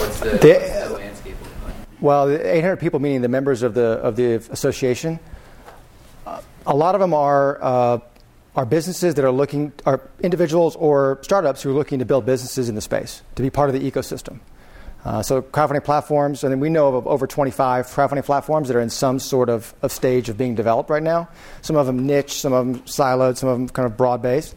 what's 0.00 0.20
the, 0.20 0.30
what's 0.30 0.40
the 0.40 0.94
landscape 0.94 1.36
look 1.42 1.64
like? 1.66 1.74
Well, 2.00 2.28
the 2.28 2.56
800 2.56 2.76
people, 2.76 2.98
meaning 2.98 3.20
the 3.20 3.28
members 3.28 3.62
of 3.62 3.74
the 3.74 4.00
of 4.02 4.16
the 4.16 4.36
association, 4.36 5.20
uh, 6.26 6.40
a 6.66 6.74
lot 6.74 6.94
of 6.94 7.00
them 7.02 7.12
are 7.12 7.62
uh, 7.62 7.98
are 8.56 8.64
businesses 8.64 9.16
that 9.16 9.24
are 9.26 9.32
looking, 9.32 9.70
are 9.84 10.00
individuals 10.20 10.76
or 10.76 11.18
startups 11.20 11.60
who 11.60 11.70
are 11.70 11.74
looking 11.74 11.98
to 11.98 12.06
build 12.06 12.24
businesses 12.24 12.70
in 12.70 12.74
the 12.74 12.80
space 12.80 13.22
to 13.34 13.42
be 13.42 13.50
part 13.50 13.68
of 13.68 13.78
the 13.78 13.90
ecosystem. 13.90 14.40
Uh, 15.04 15.22
so 15.22 15.42
crowdfunding 15.42 15.84
platforms, 15.84 16.44
and 16.44 16.60
we 16.60 16.70
know 16.70 16.94
of 16.96 17.06
over 17.06 17.26
25 17.26 17.86
crowdfunding 17.86 18.24
platforms 18.24 18.68
that 18.68 18.76
are 18.76 18.80
in 18.80 18.90
some 18.90 19.18
sort 19.18 19.50
of, 19.50 19.74
of 19.82 19.92
stage 19.92 20.28
of 20.28 20.38
being 20.38 20.54
developed 20.54 20.88
right 20.88 21.02
now. 21.02 21.28
Some 21.60 21.76
of 21.76 21.86
them 21.86 22.06
niche, 22.06 22.40
some 22.40 22.52
of 22.52 22.66
them 22.66 22.80
siloed, 22.80 23.36
some 23.36 23.48
of 23.48 23.58
them 23.58 23.68
kind 23.68 23.86
of 23.86 23.96
broad 23.96 24.22
based. 24.22 24.54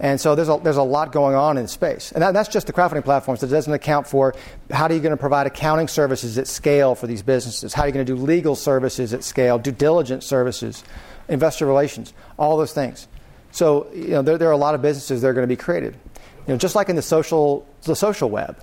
And 0.00 0.20
so 0.20 0.34
there's 0.34 0.48
a, 0.48 0.58
there's 0.62 0.78
a 0.78 0.82
lot 0.82 1.12
going 1.12 1.36
on 1.36 1.56
in 1.58 1.68
space. 1.68 2.10
And 2.12 2.22
that, 2.22 2.32
that's 2.32 2.48
just 2.48 2.66
the 2.66 2.72
crowdfunding 2.72 3.04
platforms. 3.04 3.42
That 3.42 3.48
doesn't 3.48 3.72
account 3.72 4.06
for 4.06 4.34
how 4.70 4.86
are 4.86 4.92
you 4.92 5.00
going 5.00 5.10
to 5.10 5.16
provide 5.16 5.46
accounting 5.46 5.86
services 5.86 6.36
at 6.38 6.48
scale 6.48 6.94
for 6.94 7.06
these 7.06 7.22
businesses? 7.22 7.74
How 7.74 7.82
are 7.82 7.86
you 7.86 7.92
going 7.92 8.06
to 8.06 8.12
do 8.12 8.20
legal 8.20 8.56
services 8.56 9.12
at 9.12 9.22
scale, 9.22 9.58
due 9.58 9.70
diligence 9.70 10.26
services, 10.26 10.82
investor 11.28 11.66
relations, 11.66 12.12
all 12.38 12.56
those 12.56 12.72
things. 12.72 13.08
So 13.52 13.90
you 13.92 14.08
know, 14.08 14.22
there, 14.22 14.38
there 14.38 14.48
are 14.48 14.52
a 14.52 14.56
lot 14.56 14.74
of 14.74 14.82
businesses 14.82 15.22
that 15.22 15.28
are 15.28 15.32
going 15.32 15.44
to 15.44 15.52
be 15.52 15.56
created. 15.56 15.96
You 16.46 16.54
know, 16.54 16.56
just 16.56 16.74
like 16.74 16.88
in 16.88 16.96
the 16.96 17.02
social, 17.02 17.66
the 17.82 17.96
social 17.96 18.28
web. 18.28 18.58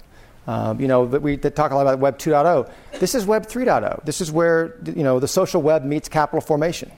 Um, 0.48 0.82
you 0.82 0.88
know, 0.88 1.06
that 1.06 1.22
we 1.22 1.36
that 1.38 1.56
talk 1.56 1.72
a 1.72 1.76
lot 1.76 1.82
about 1.82 2.00
Web 2.00 2.18
2.0. 2.18 2.72
This 3.00 3.14
is 3.14 3.26
Web 3.26 3.46
3.0. 3.46 4.04
This 4.06 4.22
is 4.22 4.32
where 4.32 4.76
you 4.86 5.04
know 5.04 5.20
the 5.20 5.28
social 5.28 5.62
web 5.62 5.84
meets 5.84 6.10
capital 6.10 6.42
formation, 6.42 6.92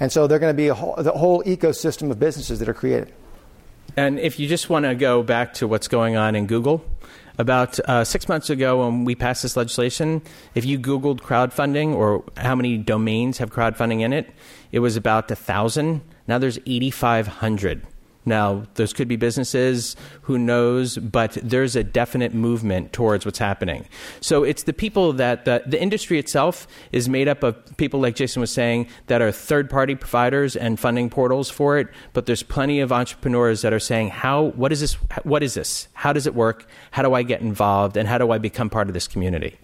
and 0.00 0.10
so 0.10 0.26
they're 0.26 0.40
going 0.40 0.52
to 0.52 0.56
be 0.56 0.68
whole, 0.68 0.96
the 0.96 1.12
whole 1.12 1.42
ecosystem 1.44 2.10
of 2.10 2.18
businesses 2.18 2.58
that 2.58 2.68
are 2.68 2.74
created. 2.74 3.12
And 3.96 4.18
if 4.18 4.40
you 4.40 4.48
just 4.48 4.68
want 4.68 4.84
to 4.84 4.94
go 4.94 5.22
back 5.22 5.54
to 5.54 5.68
what's 5.68 5.88
going 5.88 6.16
on 6.16 6.34
in 6.34 6.46
Google, 6.46 6.84
about 7.38 7.78
uh, 7.80 8.04
six 8.04 8.28
months 8.28 8.50
ago 8.50 8.84
when 8.84 9.04
we 9.04 9.14
passed 9.14 9.42
this 9.42 9.56
legislation, 9.56 10.22
if 10.54 10.64
you 10.64 10.78
Googled 10.78 11.20
crowdfunding 11.20 11.94
or 11.94 12.24
how 12.36 12.54
many 12.54 12.78
domains 12.78 13.38
have 13.38 13.52
crowdfunding 13.52 14.00
in 14.00 14.12
it, 14.12 14.30
it 14.72 14.80
was 14.80 14.96
about 14.96 15.30
a 15.30 15.36
thousand. 15.36 16.00
Now 16.26 16.38
there's 16.38 16.58
8,500. 16.66 17.86
Now, 18.28 18.64
those 18.74 18.92
could 18.92 19.06
be 19.06 19.14
businesses, 19.14 19.94
who 20.22 20.36
knows, 20.36 20.98
but 20.98 21.38
there's 21.42 21.76
a 21.76 21.84
definite 21.84 22.34
movement 22.34 22.92
towards 22.92 23.24
what's 23.24 23.38
happening. 23.38 23.86
So 24.20 24.42
it's 24.42 24.64
the 24.64 24.72
people 24.72 25.12
that 25.14 25.44
the, 25.44 25.62
the 25.64 25.80
industry 25.80 26.18
itself 26.18 26.66
is 26.90 27.08
made 27.08 27.28
up 27.28 27.44
of 27.44 27.76
people, 27.76 28.00
like 28.00 28.16
Jason 28.16 28.40
was 28.40 28.50
saying, 28.50 28.88
that 29.06 29.22
are 29.22 29.30
third 29.30 29.70
party 29.70 29.94
providers 29.94 30.56
and 30.56 30.78
funding 30.78 31.08
portals 31.08 31.48
for 31.48 31.78
it. 31.78 31.86
But 32.12 32.26
there's 32.26 32.42
plenty 32.42 32.80
of 32.80 32.92
entrepreneurs 32.92 33.62
that 33.62 33.72
are 33.72 33.78
saying, 33.78 34.08
how, 34.08 34.46
what 34.56 34.72
is 34.72 34.80
this? 34.80 34.94
What 35.22 35.44
is 35.44 35.54
this? 35.54 35.86
How 35.92 36.12
does 36.12 36.26
it 36.26 36.34
work? 36.34 36.66
How 36.90 37.02
do 37.02 37.14
I 37.14 37.22
get 37.22 37.40
involved? 37.40 37.96
And 37.96 38.08
how 38.08 38.18
do 38.18 38.32
I 38.32 38.38
become 38.38 38.68
part 38.68 38.88
of 38.88 38.94
this 38.94 39.06
community? 39.06 39.56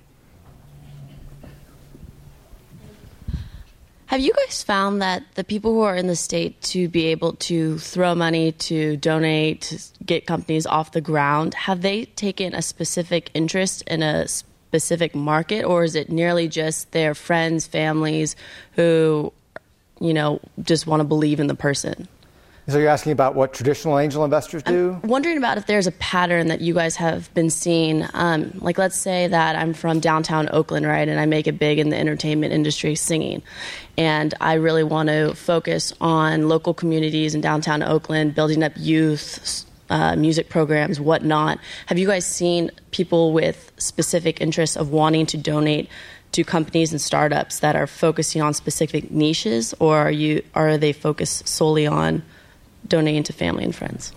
Have 4.12 4.20
you 4.20 4.34
guys 4.34 4.62
found 4.62 5.00
that 5.00 5.22
the 5.36 5.42
people 5.42 5.72
who 5.72 5.80
are 5.80 5.96
in 5.96 6.06
the 6.06 6.16
state 6.16 6.60
to 6.64 6.86
be 6.86 7.06
able 7.06 7.32
to 7.48 7.78
throw 7.78 8.14
money, 8.14 8.52
to 8.52 8.98
donate, 8.98 9.62
to 9.62 9.78
get 10.04 10.26
companies 10.26 10.66
off 10.66 10.92
the 10.92 11.00
ground, 11.00 11.54
have 11.54 11.80
they 11.80 12.04
taken 12.04 12.54
a 12.54 12.60
specific 12.60 13.30
interest 13.32 13.80
in 13.86 14.02
a 14.02 14.28
specific 14.28 15.14
market, 15.14 15.64
or 15.64 15.82
is 15.82 15.94
it 15.94 16.10
nearly 16.10 16.46
just 16.46 16.92
their 16.92 17.14
friends, 17.14 17.66
families 17.66 18.36
who, 18.72 19.32
you 19.98 20.12
know, 20.12 20.42
just 20.60 20.86
want 20.86 21.00
to 21.00 21.04
believe 21.04 21.40
in 21.40 21.46
the 21.46 21.54
person? 21.54 22.06
So 22.68 22.78
you're 22.78 22.90
asking 22.90 23.10
about 23.10 23.34
what 23.34 23.52
traditional 23.52 23.98
angel 23.98 24.24
investors 24.24 24.62
do? 24.62 25.00
I'm 25.02 25.08
wondering 25.08 25.36
about 25.36 25.58
if 25.58 25.66
there's 25.66 25.88
a 25.88 25.92
pattern 25.92 26.46
that 26.46 26.60
you 26.60 26.74
guys 26.74 26.94
have 26.94 27.32
been 27.34 27.50
seeing. 27.50 28.06
Um, 28.14 28.52
like, 28.60 28.78
let's 28.78 28.96
say 28.96 29.26
that 29.26 29.56
I'm 29.56 29.74
from 29.74 29.98
downtown 29.98 30.48
Oakland, 30.52 30.86
right, 30.86 31.08
and 31.08 31.18
I 31.18 31.26
make 31.26 31.48
it 31.48 31.58
big 31.58 31.80
in 31.80 31.88
the 31.88 31.98
entertainment 31.98 32.52
industry 32.52 32.94
singing. 32.94 33.42
And 33.98 34.32
I 34.40 34.54
really 34.54 34.84
want 34.84 35.08
to 35.08 35.34
focus 35.34 35.92
on 36.00 36.48
local 36.48 36.72
communities 36.72 37.34
in 37.34 37.40
downtown 37.40 37.82
Oakland, 37.82 38.36
building 38.36 38.62
up 38.62 38.72
youth, 38.76 39.64
uh, 39.90 40.14
music 40.14 40.48
programs, 40.48 41.00
whatnot. 41.00 41.58
Have 41.86 41.98
you 41.98 42.06
guys 42.06 42.24
seen 42.24 42.70
people 42.92 43.32
with 43.32 43.72
specific 43.76 44.40
interests 44.40 44.76
of 44.76 44.90
wanting 44.90 45.26
to 45.26 45.36
donate 45.36 45.88
to 46.30 46.44
companies 46.44 46.92
and 46.92 47.00
startups 47.00 47.58
that 47.58 47.74
are 47.74 47.88
focusing 47.88 48.40
on 48.40 48.54
specific 48.54 49.10
niches, 49.10 49.74
or 49.80 49.98
are 49.98 50.10
you 50.12 50.42
are 50.54 50.78
they 50.78 50.92
focused 50.92 51.46
solely 51.48 51.86
on 51.86 52.22
donating 52.86 53.22
to 53.24 53.32
family 53.32 53.64
and 53.64 53.74
friends? 53.74 54.12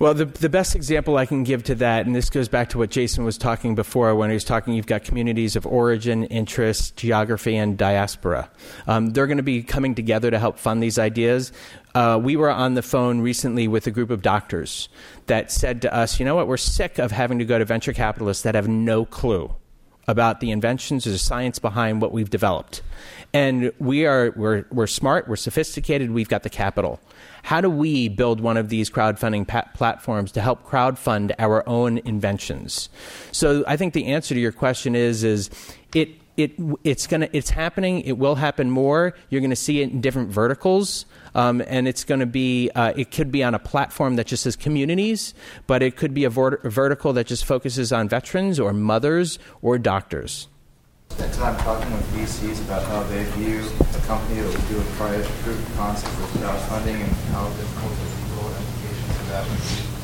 Well, 0.00 0.12
the, 0.12 0.24
the 0.24 0.48
best 0.48 0.74
example 0.74 1.16
I 1.16 1.26
can 1.26 1.44
give 1.44 1.62
to 1.64 1.76
that, 1.76 2.04
and 2.04 2.16
this 2.16 2.28
goes 2.28 2.48
back 2.48 2.70
to 2.70 2.78
what 2.78 2.90
Jason 2.90 3.24
was 3.24 3.38
talking 3.38 3.76
before 3.76 4.14
when 4.16 4.28
he 4.28 4.34
was 4.34 4.42
talking, 4.42 4.74
you've 4.74 4.88
got 4.88 5.04
communities 5.04 5.54
of 5.54 5.66
origin, 5.66 6.24
interest, 6.24 6.96
geography, 6.96 7.56
and 7.56 7.78
diaspora. 7.78 8.50
Um, 8.88 9.10
they're 9.10 9.28
going 9.28 9.36
to 9.36 9.44
be 9.44 9.62
coming 9.62 9.94
together 9.94 10.32
to 10.32 10.38
help 10.38 10.58
fund 10.58 10.82
these 10.82 10.98
ideas. 10.98 11.52
Uh, 11.94 12.18
we 12.20 12.34
were 12.34 12.50
on 12.50 12.74
the 12.74 12.82
phone 12.82 13.20
recently 13.20 13.68
with 13.68 13.86
a 13.86 13.92
group 13.92 14.10
of 14.10 14.20
doctors 14.20 14.88
that 15.26 15.52
said 15.52 15.80
to 15.82 15.94
us, 15.94 16.18
you 16.18 16.26
know 16.26 16.34
what, 16.34 16.48
we're 16.48 16.56
sick 16.56 16.98
of 16.98 17.12
having 17.12 17.38
to 17.38 17.44
go 17.44 17.58
to 17.58 17.64
venture 17.64 17.92
capitalists 17.92 18.42
that 18.42 18.56
have 18.56 18.66
no 18.66 19.04
clue 19.04 19.54
about 20.08 20.40
the 20.40 20.50
inventions 20.50 21.06
or 21.06 21.10
the 21.10 21.18
science 21.18 21.58
behind 21.58 22.02
what 22.02 22.12
we've 22.12 22.30
developed. 22.30 22.82
And 23.32 23.72
we 23.78 24.06
are 24.06 24.32
we're, 24.36 24.64
we're 24.70 24.86
smart, 24.86 25.28
we're 25.28 25.36
sophisticated, 25.36 26.10
we've 26.10 26.28
got 26.28 26.42
the 26.42 26.50
capital. 26.50 27.00
How 27.44 27.60
do 27.60 27.68
we 27.68 28.08
build 28.08 28.40
one 28.40 28.56
of 28.56 28.70
these 28.70 28.88
crowdfunding 28.88 29.46
pa- 29.46 29.68
platforms 29.74 30.32
to 30.32 30.40
help 30.40 30.66
crowdfund 30.66 31.34
our 31.38 31.62
own 31.68 31.98
inventions? 31.98 32.88
So 33.32 33.62
I 33.66 33.76
think 33.76 33.92
the 33.92 34.06
answer 34.06 34.34
to 34.34 34.40
your 34.40 34.50
question 34.50 34.96
is 34.96 35.22
is 35.24 35.50
it 35.94 36.08
it 36.38 36.52
it's 36.84 37.06
gonna 37.06 37.28
it's 37.34 37.50
happening. 37.50 38.00
It 38.00 38.16
will 38.16 38.36
happen 38.36 38.70
more. 38.70 39.12
You're 39.28 39.42
going 39.42 39.50
to 39.50 39.56
see 39.56 39.82
it 39.82 39.90
in 39.90 40.00
different 40.00 40.30
verticals, 40.30 41.04
um, 41.34 41.62
and 41.66 41.86
it's 41.86 42.02
going 42.02 42.20
to 42.20 42.26
be 42.26 42.70
uh, 42.74 42.94
it 42.96 43.10
could 43.10 43.30
be 43.30 43.44
on 43.44 43.54
a 43.54 43.58
platform 43.58 44.16
that 44.16 44.26
just 44.26 44.44
says 44.44 44.56
communities, 44.56 45.34
but 45.66 45.82
it 45.82 45.96
could 45.96 46.14
be 46.14 46.24
a, 46.24 46.30
a 46.30 46.70
vertical 46.70 47.12
that 47.12 47.26
just 47.26 47.44
focuses 47.44 47.92
on 47.92 48.08
veterans 48.08 48.58
or 48.58 48.72
mothers 48.72 49.38
or 49.60 49.76
doctors. 49.76 50.48
Spent 51.10 51.34
time 51.34 51.56
talking 51.58 51.92
with 51.92 52.06
VCs 52.12 52.60
about 52.64 52.82
how 52.84 53.02
they 53.04 53.24
view 53.36 53.62
a 53.78 54.06
company 54.06 54.40
that 54.40 54.50
would 54.50 54.68
do 54.68 54.80
a 54.80 54.84
private 54.96 55.24
proof 55.42 55.68
of 55.68 55.76
concept 55.76 56.16
with 56.18 56.42
crowdfunding 56.42 56.94
and 56.94 57.12
how 57.32 57.48
difficult 57.50 57.92
the 57.92 58.04
legal 58.24 58.48
implications 58.48 59.20
of 59.20 59.28
that 59.28 59.48
would 59.48 59.58
be. 59.58 59.94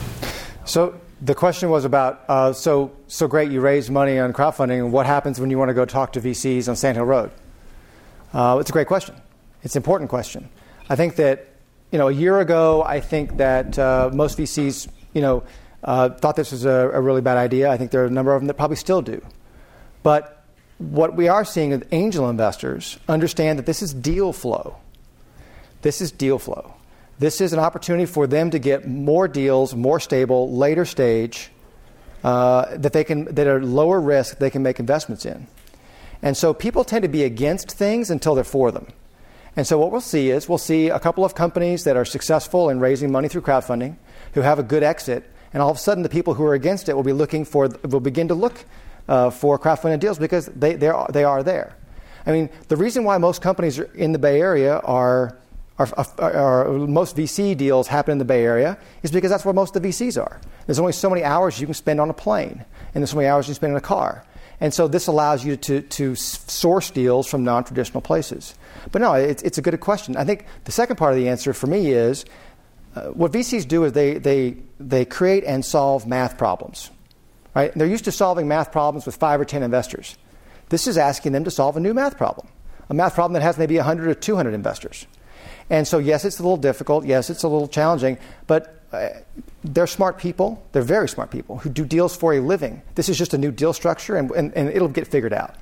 So 0.65 1.01
the 1.21 1.35
question 1.35 1.69
was 1.69 1.85
about 1.85 2.25
uh, 2.29 2.53
so 2.53 2.93
so 3.09 3.27
great 3.27 3.51
you 3.51 3.61
raise 3.61 3.91
money 3.91 4.19
on 4.19 4.33
crowdfunding 4.33 4.91
what 4.91 5.07
happens 5.07 5.41
when 5.41 5.51
you 5.51 5.59
want 5.59 5.69
to 5.69 5.75
go 5.75 5.85
talk 5.85 6.13
to 6.13 6.21
VCs 6.21 6.69
on 6.69 6.77
Sand 6.77 6.97
Hill 6.97 7.07
Road? 7.07 7.31
Uh, 8.33 8.59
it's 8.61 8.71
a 8.71 8.73
great 8.73 8.87
question. 8.87 9.17
It's 9.63 9.75
an 9.75 9.81
important 9.81 10.11
question. 10.11 10.49
I 10.89 10.97
think 10.97 11.17
that 11.17 11.49
you 11.91 11.99
know 11.99 12.09
a 12.09 12.13
year 12.13 12.41
ago 12.41 12.85
I 12.85 13.01
think 13.01 13.37
that 13.39 13.79
uh, 13.79 14.11
most 14.13 14.39
VCs 14.39 14.89
you 15.13 15.23
know 15.23 15.43
uh, 15.83 16.11
thought 16.11 16.37
this 16.37 16.53
was 16.53 16.65
a, 16.65 16.91
a 16.93 17.01
really 17.01 17.21
bad 17.21 17.37
idea. 17.37 17.71
I 17.71 17.77
think 17.77 17.91
there 17.91 18.03
are 18.03 18.07
a 18.07 18.11
number 18.11 18.33
of 18.33 18.41
them 18.41 18.47
that 18.47 18.55
probably 18.55 18.77
still 18.77 19.03
do, 19.03 19.21
but 20.03 20.40
what 20.81 21.15
we 21.15 21.29
are 21.29 21.45
seeing 21.45 21.73
is 21.73 21.83
angel 21.93 22.31
investors 22.31 22.99
understand 23.07 23.59
that 23.59 23.67
this 23.67 23.83
is 23.83 23.93
deal 23.93 24.33
flow. 24.33 24.77
This 25.83 26.01
is 26.01 26.11
deal 26.11 26.39
flow. 26.39 26.75
This 27.19 27.43
is 27.43 27.53
an 27.53 27.59
opportunity 27.59 28.07
for 28.07 28.27
them 28.27 28.51
to 28.51 28.59
get 28.59 28.89
more 28.89 29.29
deals, 29.29 29.75
more 29.75 30.01
stable, 30.01 30.57
later 30.57 30.87
stage, 30.87 31.51
uh, 32.25 32.77
that 32.79 32.95
they 32.95 33.05
can 33.05 33.27
that 33.35 33.47
are 33.47 33.63
lower 33.63 34.01
risk 34.01 34.39
they 34.39 34.49
can 34.49 34.63
make 34.63 34.81
investments 34.81 35.27
in. 35.27 35.47
And 36.23 36.35
so 36.35 36.55
people 36.55 36.83
tend 36.83 37.03
to 37.03 37.09
be 37.09 37.25
against 37.25 37.71
things 37.71 38.11
until 38.11 38.35
they're 38.35 38.43
for 38.43 38.73
them. 38.73 38.87
And 39.57 39.67
so 39.67 39.79
what 39.79 39.91
we'll 39.91 40.01
see 40.01 40.31
is 40.31 40.49
we'll 40.49 40.57
see 40.59 40.89
a 40.89 40.99
couple 40.99 41.27
of 41.27 41.35
companies 41.35 41.85
that 41.85 41.97
are 41.97 42.07
successful 42.07 42.71
in 42.71 42.81
raising 42.81 43.13
money 43.13 43.29
through 43.29 43.43
crowdfunding, 43.43 43.97
who 44.33 44.41
have 44.41 44.59
a 44.59 44.63
good 44.63 44.83
exit, 44.83 45.31
and 45.53 45.63
all 45.63 45.71
of 45.71 45.77
a 45.77 45.81
sudden 45.81 46.03
the 46.03 46.09
people 46.09 46.35
who 46.35 46.45
are 46.45 46.55
against 46.55 46.89
it 46.89 46.95
will 46.95 47.03
be 47.03 47.13
looking 47.13 47.45
for 47.45 47.69
will 47.85 48.01
begin 48.01 48.29
to 48.29 48.35
look 48.35 48.65
uh, 49.11 49.29
for 49.29 49.59
crowdfunding 49.59 49.99
deals 49.99 50.19
because 50.19 50.47
they, 50.47 50.75
they 50.75 50.89
are, 50.89 51.11
they 51.13 51.25
are 51.25 51.43
there. 51.43 51.77
I 52.25 52.33
mean, 52.33 52.49
the 52.69 52.77
reason 52.77 53.03
why 53.05 53.19
most 53.19 53.43
companies 53.43 53.79
in 53.79 54.13
the 54.13 54.19
Bay 54.19 54.41
Area 54.41 54.79
are, 54.79 55.37
are, 55.79 55.89
are, 56.19 56.33
are, 56.33 56.69
most 56.73 57.17
VC 57.17 57.57
deals 57.57 57.89
happen 57.89 58.13
in 58.13 58.19
the 58.19 58.25
Bay 58.25 58.45
Area 58.45 58.79
is 59.03 59.11
because 59.11 59.31
that's 59.31 59.45
where 59.45 59.53
most 59.53 59.75
of 59.75 59.83
the 59.83 59.89
VCs 59.89 60.23
are. 60.23 60.41
There's 60.67 60.79
only 60.79 60.93
so 60.93 61.11
many 61.11 61.25
hours 61.25 61.61
you 61.61 61.67
can 61.67 61.75
spend 61.75 62.01
on 62.01 62.09
a 62.09 62.15
plane, 62.15 62.65
and 62.95 63.03
there's 63.03 63.11
so 63.11 63.17
many 63.17 63.27
hours 63.27 63.49
you 63.49 63.53
can 63.53 63.57
spend 63.57 63.73
in 63.73 63.77
a 63.77 63.81
car. 63.81 64.25
And 64.61 64.73
so 64.73 64.87
this 64.87 65.09
allows 65.09 65.45
you 65.45 65.57
to, 65.57 65.81
to 65.81 66.15
source 66.15 66.91
deals 66.91 67.27
from 67.27 67.43
non 67.43 67.65
traditional 67.65 68.03
places. 68.03 68.55
But 68.93 69.01
no, 69.01 69.15
it's, 69.15 69.43
it's 69.43 69.59
a 69.59 69.63
good 69.63 69.81
question. 69.81 70.17
I 70.17 70.25
think 70.25 70.45
the 70.65 70.73
second 70.73 70.97
part 70.97 71.15
of 71.15 71.19
the 71.19 71.31
answer 71.31 71.53
for 71.53 71.67
me 71.67 71.91
is 71.91 72.27
uh, 72.95 73.07
what 73.07 73.33
VCs 73.33 73.67
do 73.67 73.85
is 73.85 73.93
they, 73.93 74.19
they, 74.19 74.57
they 74.79 75.05
create 75.05 75.43
and 75.45 75.65
solve 75.65 76.07
math 76.07 76.37
problems. 76.37 76.91
Right? 77.55 77.73
And 77.73 77.81
they're 77.81 77.89
used 77.89 78.05
to 78.05 78.13
solving 78.13 78.49
math 78.49 78.73
problems 78.73 79.07
with 79.07 79.17
five 79.17 79.41
or 79.41 79.45
10 79.45 79.63
investors. 79.63 80.17
This 80.69 80.87
is 80.87 80.97
asking 80.97 81.33
them 81.33 81.45
to 81.45 81.51
solve 81.51 81.77
a 81.77 81.81
new 81.81 81.93
math 81.93 82.17
problem, 82.17 82.47
a 82.89 82.95
math 82.95 83.15
problem 83.15 83.35
that 83.35 83.43
has 83.43 83.59
maybe 83.59 83.77
100 83.77 84.09
or 84.09 84.15
200 84.15 84.55
investors. 84.55 85.07
And 85.69 85.87
so, 85.87 85.99
yes, 85.99 86.25
it's 86.25 86.39
a 86.39 86.43
little 86.43 86.57
difficult. 86.57 87.05
Yes, 87.05 87.31
it's 87.31 87.43
a 87.43 87.49
little 87.49 87.69
challenging. 87.69 88.19
But 88.47 88.81
uh, 88.93 89.09
they're 89.63 89.87
smart 89.87 90.19
people. 90.19 90.65
They're 90.73 90.83
very 90.83 91.09
smart 91.09 91.31
people 91.31 91.59
who 91.59 91.71
do 91.71 91.85
deals 91.85 92.17
for 92.17 92.35
a 92.35 92.41
living. 92.41 92.83
This 92.97 93.09
is 93.09 93.17
just 93.17 93.35
a 93.35 93.39
new 93.39 93.53
deal 93.53 93.73
structure, 93.73 94.17
and, 94.17 94.31
and, 94.33 94.53
and 94.55 94.69
it'll 94.69 94.89
get 94.89 95.07
figured 95.07 95.33
out. 95.33 95.55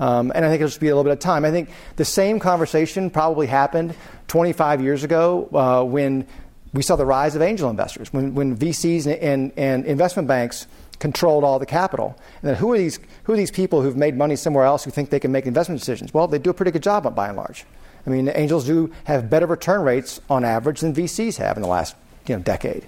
Um, 0.00 0.32
and 0.34 0.44
I 0.44 0.48
think 0.48 0.60
it'll 0.60 0.68
just 0.68 0.80
be 0.80 0.88
a 0.88 0.90
little 0.90 1.04
bit 1.04 1.12
of 1.12 1.20
time. 1.20 1.44
I 1.44 1.52
think 1.52 1.70
the 1.94 2.04
same 2.04 2.40
conversation 2.40 3.10
probably 3.10 3.46
happened 3.46 3.94
25 4.26 4.82
years 4.82 5.04
ago 5.04 5.48
uh, 5.52 5.84
when 5.84 6.26
we 6.72 6.82
saw 6.82 6.96
the 6.96 7.06
rise 7.06 7.36
of 7.36 7.42
angel 7.42 7.70
investors, 7.70 8.12
when, 8.12 8.34
when 8.34 8.56
VCs 8.56 9.06
and, 9.06 9.14
and, 9.22 9.52
and, 9.56 9.86
investment 9.86 10.26
banks 10.26 10.66
controlled 10.98 11.44
all 11.44 11.58
the 11.58 11.66
capital. 11.66 12.16
And 12.42 12.50
then 12.50 12.56
who 12.56 12.72
are, 12.72 12.78
these, 12.78 12.98
who 13.24 13.32
are 13.32 13.36
these 13.36 13.50
people 13.50 13.82
who've 13.82 13.96
made 13.96 14.16
money 14.16 14.36
somewhere 14.36 14.64
else 14.64 14.84
who 14.84 14.90
think 14.90 15.10
they 15.10 15.20
can 15.20 15.32
make 15.32 15.46
investment 15.46 15.80
decisions? 15.80 16.14
Well, 16.14 16.26
they 16.26 16.38
do 16.38 16.50
a 16.50 16.54
pretty 16.54 16.70
good 16.70 16.82
job 16.82 17.12
by 17.14 17.28
and 17.28 17.36
large. 17.36 17.64
I 18.06 18.10
mean, 18.10 18.30
angels 18.34 18.66
do 18.66 18.92
have 19.04 19.30
better 19.30 19.46
return 19.46 19.82
rates 19.82 20.20
on 20.28 20.44
average 20.44 20.80
than 20.80 20.94
VCs 20.94 21.36
have 21.38 21.56
in 21.56 21.62
the 21.62 21.68
last 21.68 21.96
you 22.26 22.36
know, 22.36 22.42
decade. 22.42 22.84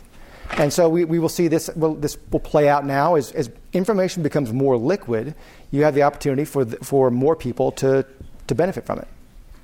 And 0.58 0.72
so 0.72 0.88
we, 0.88 1.04
we 1.04 1.18
will 1.18 1.28
see 1.28 1.48
this, 1.48 1.70
well, 1.74 1.94
this 1.94 2.16
will 2.30 2.40
play 2.40 2.68
out 2.68 2.84
now 2.84 3.16
as, 3.16 3.32
as 3.32 3.50
information 3.72 4.22
becomes 4.22 4.52
more 4.52 4.76
liquid. 4.76 5.34
You 5.70 5.82
have 5.84 5.94
the 5.94 6.02
opportunity 6.02 6.44
for, 6.44 6.64
the, 6.64 6.76
for 6.78 7.10
more 7.10 7.34
people 7.34 7.72
to, 7.72 8.06
to 8.46 8.54
benefit 8.54 8.86
from 8.86 8.98
it. 8.98 9.08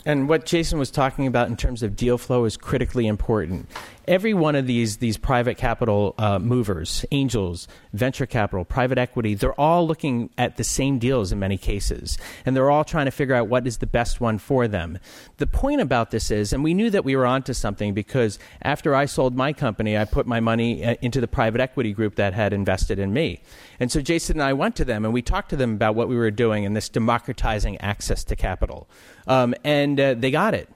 And 0.04 0.28
what 0.28 0.44
Jason 0.44 0.78
was 0.80 0.90
talking 0.90 1.26
about 1.28 1.48
in 1.48 1.56
terms 1.56 1.82
of 1.82 1.94
deal 1.94 2.18
flow 2.18 2.44
is 2.44 2.56
critically 2.56 3.06
important 3.06 3.68
every 4.06 4.34
one 4.34 4.54
of 4.54 4.66
these 4.66 4.98
these 4.98 5.16
private 5.16 5.56
capital 5.56 6.14
uh, 6.18 6.38
movers, 6.38 7.04
angels, 7.10 7.68
venture 7.92 8.26
capital, 8.26 8.64
private 8.64 8.98
equity, 8.98 9.34
they're 9.34 9.58
all 9.60 9.86
looking 9.86 10.30
at 10.38 10.56
the 10.56 10.64
same 10.64 10.98
deals 10.98 11.32
in 11.32 11.38
many 11.38 11.56
cases, 11.56 12.18
and 12.44 12.56
they're 12.56 12.70
all 12.70 12.84
trying 12.84 13.06
to 13.06 13.10
figure 13.10 13.34
out 13.34 13.48
what 13.48 13.66
is 13.66 13.78
the 13.78 13.86
best 13.86 14.20
one 14.20 14.38
for 14.38 14.68
them. 14.68 14.98
The 15.38 15.46
point 15.46 15.80
about 15.80 16.10
this 16.10 16.30
is, 16.30 16.52
and 16.52 16.64
we 16.64 16.74
knew 16.74 16.90
that 16.90 17.04
we 17.04 17.16
were 17.16 17.26
onto 17.26 17.52
something 17.52 17.94
because 17.94 18.38
after 18.62 18.94
I 18.94 19.06
sold 19.06 19.36
my 19.36 19.52
company, 19.52 19.96
I 19.96 20.04
put 20.04 20.26
my 20.26 20.40
money 20.40 20.84
uh, 20.84 20.96
into 21.00 21.20
the 21.20 21.28
private 21.28 21.60
equity 21.60 21.92
group 21.92 22.16
that 22.16 22.34
had 22.34 22.52
invested 22.52 22.98
in 22.98 23.12
me, 23.12 23.42
and 23.80 23.90
so 23.90 24.00
Jason 24.00 24.36
and 24.36 24.42
I 24.42 24.52
went 24.52 24.76
to 24.76 24.84
them 24.84 25.04
and 25.04 25.12
we 25.12 25.22
talked 25.22 25.50
to 25.50 25.56
them 25.56 25.74
about 25.74 25.94
what 25.94 26.08
we 26.08 26.16
were 26.16 26.30
doing 26.30 26.64
in 26.64 26.74
this 26.74 26.88
democratizing 26.88 27.80
access 27.80 28.24
to 28.24 28.36
capital, 28.36 28.88
um, 29.26 29.54
and 29.64 29.98
uh, 29.98 30.14
they 30.14 30.30
got 30.30 30.54
it. 30.54 30.68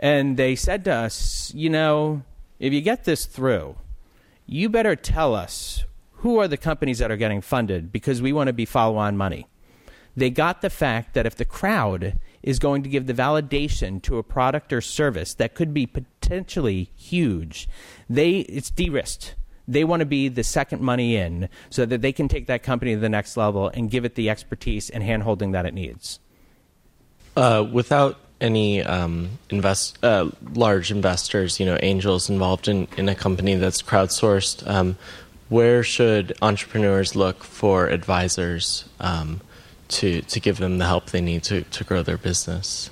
And 0.00 0.36
they 0.36 0.56
said 0.56 0.84
to 0.84 0.92
us, 0.92 1.52
you 1.54 1.70
know, 1.70 2.22
if 2.64 2.72
you 2.72 2.80
get 2.80 3.04
this 3.04 3.26
through, 3.26 3.76
you 4.46 4.70
better 4.70 4.96
tell 4.96 5.34
us 5.34 5.84
who 6.12 6.38
are 6.38 6.48
the 6.48 6.56
companies 6.56 6.98
that 6.98 7.10
are 7.10 7.16
getting 7.18 7.42
funded 7.42 7.92
because 7.92 8.22
we 8.22 8.32
want 8.32 8.46
to 8.46 8.54
be 8.54 8.64
follow 8.64 8.96
on 8.96 9.18
money. 9.18 9.46
They 10.16 10.30
got 10.30 10.62
the 10.62 10.70
fact 10.70 11.12
that 11.12 11.26
if 11.26 11.34
the 11.34 11.44
crowd 11.44 12.18
is 12.42 12.58
going 12.58 12.82
to 12.82 12.88
give 12.88 13.06
the 13.06 13.12
validation 13.12 14.00
to 14.04 14.16
a 14.16 14.22
product 14.22 14.72
or 14.72 14.80
service 14.80 15.34
that 15.34 15.54
could 15.54 15.74
be 15.74 15.84
potentially 15.84 16.88
huge, 16.96 17.68
they 18.08 18.38
it's 18.38 18.70
de-risked. 18.70 19.34
They 19.68 19.84
want 19.84 20.00
to 20.00 20.06
be 20.06 20.28
the 20.28 20.42
second 20.42 20.80
money 20.80 21.16
in 21.16 21.50
so 21.68 21.84
that 21.84 22.00
they 22.00 22.12
can 22.12 22.28
take 22.28 22.46
that 22.46 22.62
company 22.62 22.94
to 22.94 23.00
the 23.00 23.10
next 23.10 23.36
level 23.36 23.68
and 23.68 23.90
give 23.90 24.06
it 24.06 24.14
the 24.14 24.30
expertise 24.30 24.88
and 24.88 25.04
handholding 25.04 25.52
that 25.52 25.66
it 25.66 25.74
needs. 25.74 26.18
Uh, 27.36 27.66
without 27.70 28.18
any 28.44 28.82
um, 28.82 29.30
invest 29.48 29.98
uh, 30.04 30.30
large 30.52 30.90
investors, 30.90 31.58
you 31.58 31.66
know, 31.66 31.78
angels 31.82 32.28
involved 32.28 32.68
in, 32.68 32.86
in 32.96 33.08
a 33.08 33.14
company 33.14 33.54
that's 33.54 33.80
crowdsourced, 33.82 34.68
um, 34.68 34.96
where 35.48 35.82
should 35.82 36.36
entrepreneurs 36.42 37.16
look 37.16 37.42
for 37.42 37.88
advisors 37.88 38.84
um, 39.00 39.40
to 39.88 40.20
to 40.22 40.40
give 40.40 40.58
them 40.58 40.78
the 40.78 40.86
help 40.86 41.10
they 41.10 41.20
need 41.20 41.42
to, 41.44 41.62
to 41.62 41.84
grow 41.84 42.02
their 42.02 42.18
business? 42.18 42.90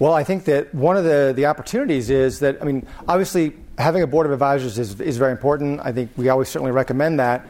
Well, 0.00 0.14
I 0.14 0.24
think 0.24 0.44
that 0.46 0.74
one 0.74 0.96
of 0.96 1.04
the, 1.04 1.34
the 1.36 1.44
opportunities 1.44 2.08
is 2.08 2.40
that, 2.40 2.56
I 2.62 2.64
mean, 2.64 2.86
obviously 3.06 3.52
having 3.76 4.02
a 4.02 4.06
board 4.06 4.24
of 4.24 4.32
advisors 4.32 4.78
is, 4.78 4.98
is 4.98 5.18
very 5.18 5.30
important. 5.30 5.80
I 5.84 5.92
think 5.92 6.10
we 6.16 6.30
always 6.30 6.48
certainly 6.48 6.72
recommend 6.72 7.20
that. 7.20 7.46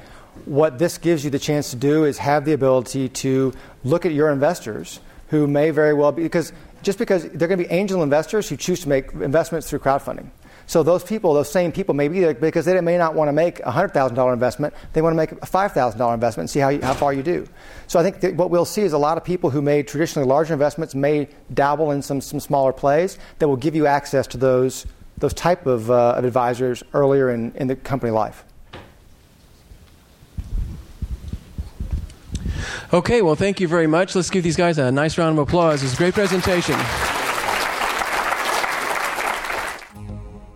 What 0.46 0.78
this 0.78 0.98
gives 0.98 1.24
you 1.24 1.30
the 1.30 1.38
chance 1.38 1.70
to 1.70 1.76
do 1.76 2.04
is 2.04 2.18
have 2.18 2.44
the 2.44 2.52
ability 2.52 3.08
to 3.08 3.52
look 3.84 4.04
at 4.04 4.12
your 4.12 4.30
investors 4.30 4.98
who 5.30 5.46
may 5.46 5.70
very 5.70 5.94
well 5.94 6.12
be, 6.12 6.22
because 6.22 6.52
just 6.82 6.98
because 6.98 7.24
they're 7.24 7.48
going 7.48 7.58
to 7.58 7.68
be 7.68 7.70
angel 7.70 8.02
investors 8.02 8.48
who 8.48 8.56
choose 8.56 8.80
to 8.80 8.88
make 8.88 9.12
investments 9.12 9.68
through 9.68 9.78
crowdfunding. 9.78 10.30
So 10.66 10.84
those 10.84 11.02
people, 11.02 11.34
those 11.34 11.50
same 11.50 11.72
people, 11.72 11.94
may 11.94 12.06
be 12.06 12.20
there 12.20 12.32
because 12.32 12.64
they 12.64 12.80
may 12.80 12.96
not 12.96 13.14
want 13.14 13.28
to 13.28 13.32
make 13.32 13.58
a 13.60 13.72
hundred 13.72 13.92
thousand 13.92 14.14
dollar 14.14 14.32
investment. 14.32 14.72
They 14.92 15.02
want 15.02 15.14
to 15.14 15.16
make 15.16 15.32
a 15.32 15.46
five 15.46 15.72
thousand 15.72 15.98
dollar 15.98 16.14
investment 16.14 16.44
and 16.44 16.50
see 16.50 16.60
how, 16.60 16.68
you, 16.68 16.80
how 16.80 16.94
far 16.94 17.12
you 17.12 17.24
do. 17.24 17.46
So 17.88 17.98
I 17.98 18.08
think 18.08 18.38
what 18.38 18.50
we'll 18.50 18.64
see 18.64 18.82
is 18.82 18.92
a 18.92 18.98
lot 18.98 19.16
of 19.16 19.24
people 19.24 19.50
who 19.50 19.62
made 19.62 19.88
traditionally 19.88 20.28
larger 20.28 20.52
investments 20.52 20.94
may 20.94 21.28
dabble 21.52 21.90
in 21.90 22.02
some 22.02 22.20
some 22.20 22.38
smaller 22.38 22.72
plays 22.72 23.18
that 23.40 23.48
will 23.48 23.56
give 23.56 23.74
you 23.74 23.86
access 23.86 24.28
to 24.28 24.36
those 24.38 24.86
those 25.18 25.34
type 25.34 25.66
of, 25.66 25.90
uh, 25.90 26.14
of 26.16 26.24
advisors 26.24 26.82
earlier 26.94 27.30
in, 27.30 27.52
in 27.56 27.66
the 27.66 27.76
company 27.76 28.10
life. 28.10 28.44
Okay, 32.92 33.22
well, 33.22 33.34
thank 33.34 33.60
you 33.60 33.68
very 33.68 33.86
much. 33.86 34.14
Let's 34.14 34.30
give 34.30 34.44
these 34.44 34.56
guys 34.56 34.78
a 34.78 34.90
nice 34.90 35.18
round 35.18 35.38
of 35.38 35.48
applause. 35.48 35.82
It 35.82 35.86
was 35.86 35.94
a 35.94 35.96
great 35.96 36.14
presentation. 36.14 36.78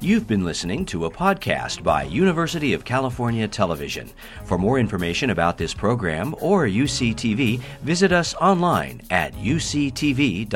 You've 0.01 0.27
been 0.27 0.45
listening 0.45 0.85
to 0.87 1.07
a 1.07 1.11
podcast 1.11 1.83
by 1.83 2.03
University 2.03 2.75
of 2.75 2.85
California 2.85 3.49
Television. 3.49 4.11
For 4.45 4.59
more 4.59 4.79
information 4.79 5.31
about 5.31 5.57
this 5.57 5.73
program 5.73 6.35
or 6.41 6.67
UCTV, 6.67 7.59
visit 7.81 8.13
us 8.13 8.35
online 8.35 9.01
at 9.09 9.33
uctv.tv. 9.37 10.55